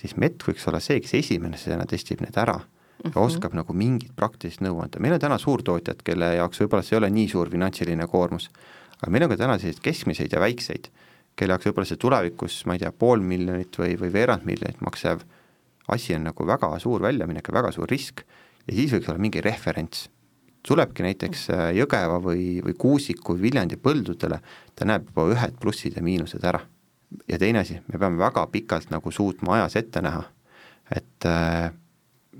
siis 0.00 0.16
mett 0.16 0.40
võiks 0.46 0.64
olla 0.68 0.80
see, 0.80 1.00
kes 1.04 1.18
esimesena 1.20 1.84
testib 1.88 2.22
need 2.24 2.36
ära 2.40 2.62
ja 3.02 3.08
mm 3.08 3.12
-hmm. 3.12 3.26
oskab 3.26 3.52
nagu 3.54 3.72
mingit 3.72 4.12
praktilist 4.16 4.60
nõu 4.60 4.80
anda, 4.82 5.00
meil 5.00 5.14
on 5.14 5.20
täna 5.20 5.38
suurtootjad, 5.38 6.02
kelle 6.04 6.34
jaoks 6.34 6.60
võib-olla 6.60 6.82
see 6.82 6.96
ei 6.96 6.98
ole 6.98 7.10
nii 7.10 7.28
suur 7.28 7.50
finantsiline 7.50 8.06
koormus, 8.06 8.50
aga 9.02 9.10
meil 9.10 9.24
on 9.24 9.30
ka 9.30 9.36
täna 9.36 9.58
selliseid 9.58 9.82
keskmiseid 9.82 10.32
ja 10.32 10.40
väikseid, 10.40 10.88
kelle 11.36 11.54
jaoks 11.56 11.68
võib-olla 11.68 11.88
see 11.88 12.00
tulevikus, 12.00 12.62
ma 12.68 12.76
ei 12.76 12.82
tea, 12.82 12.92
pool 12.92 13.22
miljonit 13.24 13.78
või, 13.78 13.96
või 14.00 14.12
veerand 14.12 14.44
miljonit 14.48 14.80
maksev 14.84 15.22
asi 15.92 16.14
on 16.14 16.26
nagu 16.28 16.46
väga 16.46 16.70
suur 16.82 17.02
väljaminek 17.02 17.48
ja 17.48 17.54
väga 17.54 17.72
suur 17.74 17.90
risk 17.90 18.22
ja 18.66 18.74
siis 18.74 18.92
võiks 18.94 19.08
olla 19.10 19.22
mingi 19.22 19.40
referents. 19.44 20.08
tulebki 20.62 21.02
näiteks 21.02 21.48
äh, 21.50 21.64
Jõgeva 21.74 22.20
või, 22.22 22.60
või 22.62 22.74
Kuusiku, 22.78 23.34
Viljandi 23.34 23.76
põldudele, 23.76 24.38
ta 24.74 24.86
näeb 24.86 25.08
juba 25.10 25.24
ühed 25.34 25.56
plussid 25.60 25.96
ja 25.96 26.02
miinused 26.02 26.44
ära. 26.44 26.60
ja 27.28 27.38
teine 27.38 27.58
asi, 27.58 27.80
me 27.92 27.98
peame 27.98 28.18
väga 28.18 28.46
pikalt 28.46 28.90
nagu 28.90 29.10
suutma 29.10 29.56
ajas 29.56 29.76
ette 29.76 30.00
näha, 30.00 30.22
et 30.96 31.26
äh, 31.26 31.72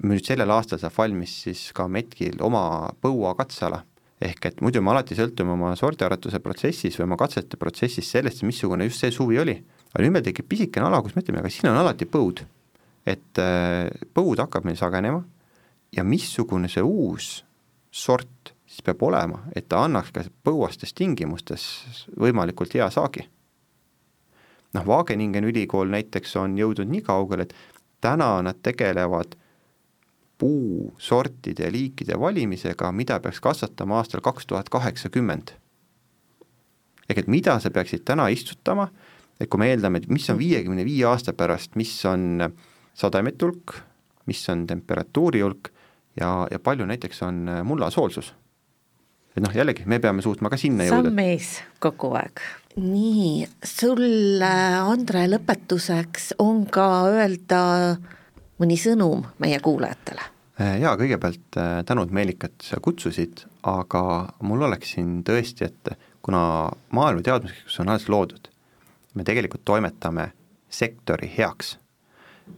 nüüd 0.02 0.24
sellel 0.24 0.50
aastal 0.50 0.78
saab 0.78 0.94
valmis 0.96 1.34
siis 1.44 1.72
ka 1.76 1.88
Metkil 1.88 2.38
oma 2.40 2.92
põua 3.00 3.34
katseala, 3.34 3.82
ehk 4.22 4.48
et 4.48 4.62
muidu 4.64 4.82
me 4.82 4.92
alati 4.92 5.16
sõltume 5.18 5.54
oma 5.56 5.72
sordiaretuse 5.78 6.40
protsessis 6.44 6.98
või 6.98 7.08
oma 7.08 7.18
katsete 7.20 7.58
protsessis 7.60 8.10
sellest, 8.14 8.44
missugune 8.46 8.86
just 8.88 9.02
see 9.02 9.14
suvi 9.14 9.38
oli. 9.42 9.56
aga 9.92 10.04
nüüd 10.04 10.16
meil 10.16 10.26
tekib 10.26 10.48
pisikene 10.48 10.86
ala, 10.88 11.02
kus 11.02 11.16
me 11.16 11.24
ütleme, 11.24 11.42
aga 11.42 11.50
siin 11.50 11.70
on 11.72 11.80
alati 11.82 12.06
põud. 12.06 12.44
et 13.06 13.38
äh, 13.42 13.90
põud 14.14 14.38
hakkab 14.38 14.64
meil 14.64 14.78
sagenema 14.78 15.24
ja 15.92 16.04
missugune 16.04 16.68
see 16.70 16.82
uus 16.82 17.42
sort 17.90 18.54
siis 18.72 18.82
peab 18.86 19.02
olema, 19.04 19.42
et 19.54 19.68
ta 19.68 19.82
annaks 19.84 20.12
ka 20.14 20.24
põuastes 20.46 20.94
tingimustes 20.96 21.64
võimalikult 22.16 22.72
hea 22.74 22.88
saagi. 22.90 23.26
noh, 24.72 24.86
Wageningen 24.88 25.44
ülikool 25.44 25.90
näiteks 25.92 26.36
on 26.40 26.56
jõudnud 26.56 26.88
nii 26.88 27.02
kaugele, 27.04 27.44
et 27.44 27.54
täna 28.00 28.40
nad 28.42 28.62
tegelevad 28.64 29.36
puusortide 30.42 31.68
ja 31.68 31.72
liikide 31.72 32.18
valimisega, 32.18 32.88
mida 32.92 33.20
peaks 33.22 33.38
kasvatama 33.40 34.00
aastal 34.00 34.20
kaks 34.20 34.46
tuhat 34.50 34.68
kaheksakümmend. 34.74 35.54
ehk 37.10 37.18
et 37.18 37.28
mida 37.30 37.58
sa 37.60 37.70
peaksid 37.70 38.02
täna 38.08 38.26
istutama, 38.32 38.88
et 39.40 39.50
kui 39.50 39.60
me 39.60 39.68
eeldame, 39.70 40.00
et 40.02 40.08
mis 40.10 40.26
on 40.32 40.38
viiekümne 40.40 40.84
viie 40.88 41.04
aasta 41.06 41.34
pärast, 41.36 41.76
mis 41.78 41.92
on 42.10 42.48
sademete 42.94 43.46
hulk, 43.46 43.74
mis 44.26 44.42
on 44.50 44.66
temperatuuri 44.66 45.44
hulk 45.44 45.70
ja, 46.18 46.32
ja 46.50 46.58
palju 46.58 46.86
näiteks 46.90 47.22
on 47.22 47.44
mulla 47.68 47.90
soolsus. 47.90 48.34
et 49.36 49.42
noh, 49.46 49.54
jällegi, 49.54 49.86
me 49.86 50.00
peame 50.02 50.26
suutma 50.26 50.50
ka 50.50 50.58
sinna 50.58 50.88
jõuda. 50.88 51.06
samm 51.06 51.22
ees 51.22 51.52
kogu 51.78 52.14
aeg. 52.18 52.42
nii, 52.82 53.46
sul, 53.76 54.42
Andre, 54.42 55.28
lõpetuseks 55.36 56.32
on 56.42 56.66
ka 56.66 56.90
öelda 57.14 57.62
mõni 58.58 58.78
sõnum 58.88 59.26
meie 59.38 59.62
kuulajatele? 59.62 60.31
Äh, 60.60 60.82
jaa, 60.82 60.98
kõigepealt 61.00 61.56
äh, 61.56 61.78
tänud, 61.88 62.10
Meelika, 62.12 62.50
et 62.50 62.64
sa 62.66 62.76
kutsusid, 62.82 63.46
aga 63.64 64.02
mul 64.44 64.66
oleks 64.66 64.90
siin 64.98 65.22
tõesti, 65.24 65.64
et 65.64 65.94
kuna 66.20 66.42
Maaelu 66.92 67.22
Teadmuskeskus 67.24 67.80
on 67.80 67.88
alles 67.88 68.04
loodud, 68.12 68.50
me 69.16 69.24
tegelikult 69.24 69.64
toimetame 69.64 70.28
sektori 70.68 71.30
heaks. 71.38 71.78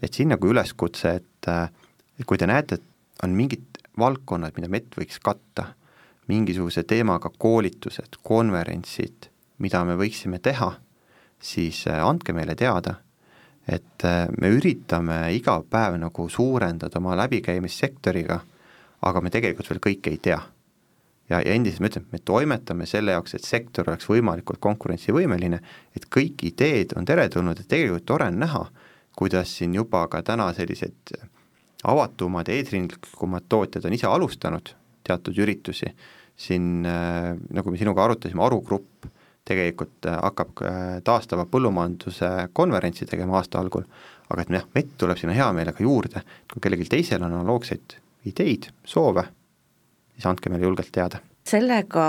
et 0.03 0.15
siin 0.15 0.33
nagu 0.33 0.49
üleskutse, 0.49 1.15
et, 1.21 1.49
äh, 1.49 1.71
kui 2.27 2.39
te 2.39 2.47
näete, 2.51 2.75
et 2.75 3.23
on 3.23 3.31
mingid 3.31 3.79
valdkonnad, 3.99 4.57
mida 4.57 4.69
MET 4.69 4.91
võiks 4.99 5.21
katta, 5.23 5.69
mingisuguse 6.27 6.83
teemaga 6.83 7.31
koolitused, 7.39 8.19
konverentsid, 8.23 9.29
mida 9.59 9.85
me 9.85 9.95
võiksime 9.95 10.41
teha, 10.43 10.73
siis 11.39 11.85
andke 11.87 12.33
meile 12.33 12.57
teada 12.59 12.97
et 13.69 14.05
äh, 14.05 14.27
me 14.41 14.51
üritame 14.53 15.19
iga 15.37 15.59
päev 15.71 15.99
nagu 16.01 16.29
suurendada 16.29 17.01
oma 17.01 17.17
läbikäimist 17.17 17.81
sektoriga, 17.81 18.41
aga 19.05 19.23
me 19.25 19.33
tegelikult 19.33 19.71
veel 19.71 19.83
kõike 19.89 20.13
ei 20.13 20.21
tea. 20.23 20.41
ja, 21.29 21.41
ja 21.41 21.55
endiselt 21.57 21.81
ma 21.81 21.89
ütlen, 21.89 22.07
me 22.13 22.21
toimetame 22.21 22.87
selle 22.87 23.15
jaoks, 23.17 23.35
et 23.35 23.45
sektor 23.45 23.89
oleks 23.89 24.09
võimalikult 24.09 24.61
konkurentsivõimeline, 24.61 25.61
et 25.97 26.09
kõik 26.13 26.45
ideed 26.45 26.93
on 26.97 27.05
teretulnud 27.09 27.59
ja 27.59 27.65
tegelikult 27.65 28.07
tore 28.07 28.29
on 28.29 28.39
näha, 28.45 28.67
kuidas 29.17 29.57
siin 29.57 29.75
juba 29.75 30.05
ka 30.13 30.21
täna 30.23 30.51
sellised 30.53 31.15
avatumad 31.85 32.49
eesrindlikumad 32.49 33.49
tootjad 33.49 33.85
on 33.85 33.97
ise 33.97 34.09
alustanud 34.09 34.75
teatud 35.05 35.39
üritusi, 35.39 35.91
siin 36.37 36.85
äh, 36.89 37.35
nagu 37.55 37.73
me 37.73 37.81
sinuga 37.81 38.05
arutasime, 38.05 38.43
Aru 38.45 38.61
Grupp 38.65 39.09
tegelikult 39.45 40.07
äh, 40.09 40.17
hakkab 40.23 40.63
äh, 40.65 41.03
taastava 41.05 41.45
põllumajanduse 41.51 42.31
konverentsi 42.53 43.07
tegema 43.09 43.37
aasta 43.41 43.59
algul, 43.61 43.85
aga 44.31 44.43
et 44.43 44.51
jah, 44.57 44.65
vett 44.75 44.93
tuleb 45.01 45.19
sinna 45.21 45.35
hea 45.37 45.53
meelega 45.57 45.81
juurde, 45.85 46.19
kui 46.53 46.61
kellelgi 46.65 46.89
teisel 46.97 47.23
on 47.23 47.33
analoogseid 47.33 47.89
ideid, 48.31 48.63
soove, 48.89 49.25
siis 50.15 50.27
andke 50.31 50.47
meile 50.53 50.67
julgelt 50.69 50.93
teada. 50.93 51.17
sellega 51.45 52.05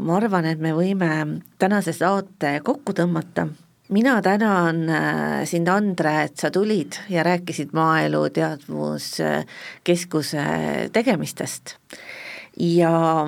ma 0.00 0.16
arvan, 0.18 0.44
et 0.44 0.60
me 0.60 0.72
võime 0.76 1.40
tänase 1.58 1.92
saate 1.96 2.60
kokku 2.64 2.92
tõmmata, 2.92 3.48
mina 3.88 4.22
tänan 4.22 4.88
äh, 4.88 5.44
sind, 5.48 5.68
Andre, 5.68 6.22
et 6.28 6.36
sa 6.36 6.50
tulid 6.50 6.92
ja 7.08 7.22
rääkisid 7.24 7.68
Maaelu 7.72 8.30
Teadmuskeskuse 8.30 10.44
tegemistest. 10.92 11.76
Ja 12.60 13.26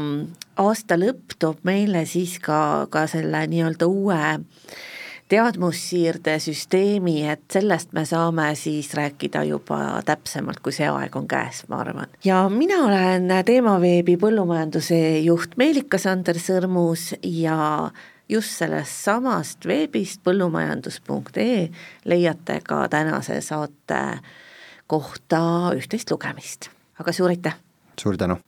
aasta 0.57 0.99
lõpp 0.99 1.37
toob 1.39 1.65
meile 1.69 2.05
siis 2.09 2.39
ka, 2.43 2.87
ka 2.91 3.07
selle 3.11 3.47
nii-öelda 3.51 3.89
uue 3.89 4.21
teadmussiirde 5.29 6.37
süsteemi, 6.39 7.17
et 7.27 7.43
sellest 7.51 7.91
me 7.97 8.05
saame 8.07 8.53
siis 8.55 8.93
rääkida 8.95 9.43
juba 9.49 10.01
täpsemalt, 10.07 10.61
kui 10.63 10.75
see 10.75 10.87
aeg 10.87 11.17
on 11.19 11.27
käes, 11.29 11.65
ma 11.69 11.81
arvan. 11.83 12.13
ja 12.25 12.45
mina 12.53 12.79
olen 12.87 13.33
Teemaveebi 13.45 14.17
põllumajanduse 14.23 15.01
juht 15.27 15.57
Meelika-Sander 15.59 16.39
Sõrmus 16.39 17.11
ja 17.23 17.91
just 18.29 18.55
sellest 18.63 19.05
samast 19.05 19.67
veebist 19.67 20.23
põllumajandus.ee 20.27 21.69
leiate 22.05 22.61
ka 22.67 22.87
tänase 22.89 23.41
saate 23.41 24.03
kohta 24.87 25.73
üht-teist 25.75 26.11
lugemist. 26.11 26.71
aga 26.99 27.13
suur 27.13 27.35
aitäh! 27.35 27.59
suur 27.99 28.17
tänu! 28.17 28.47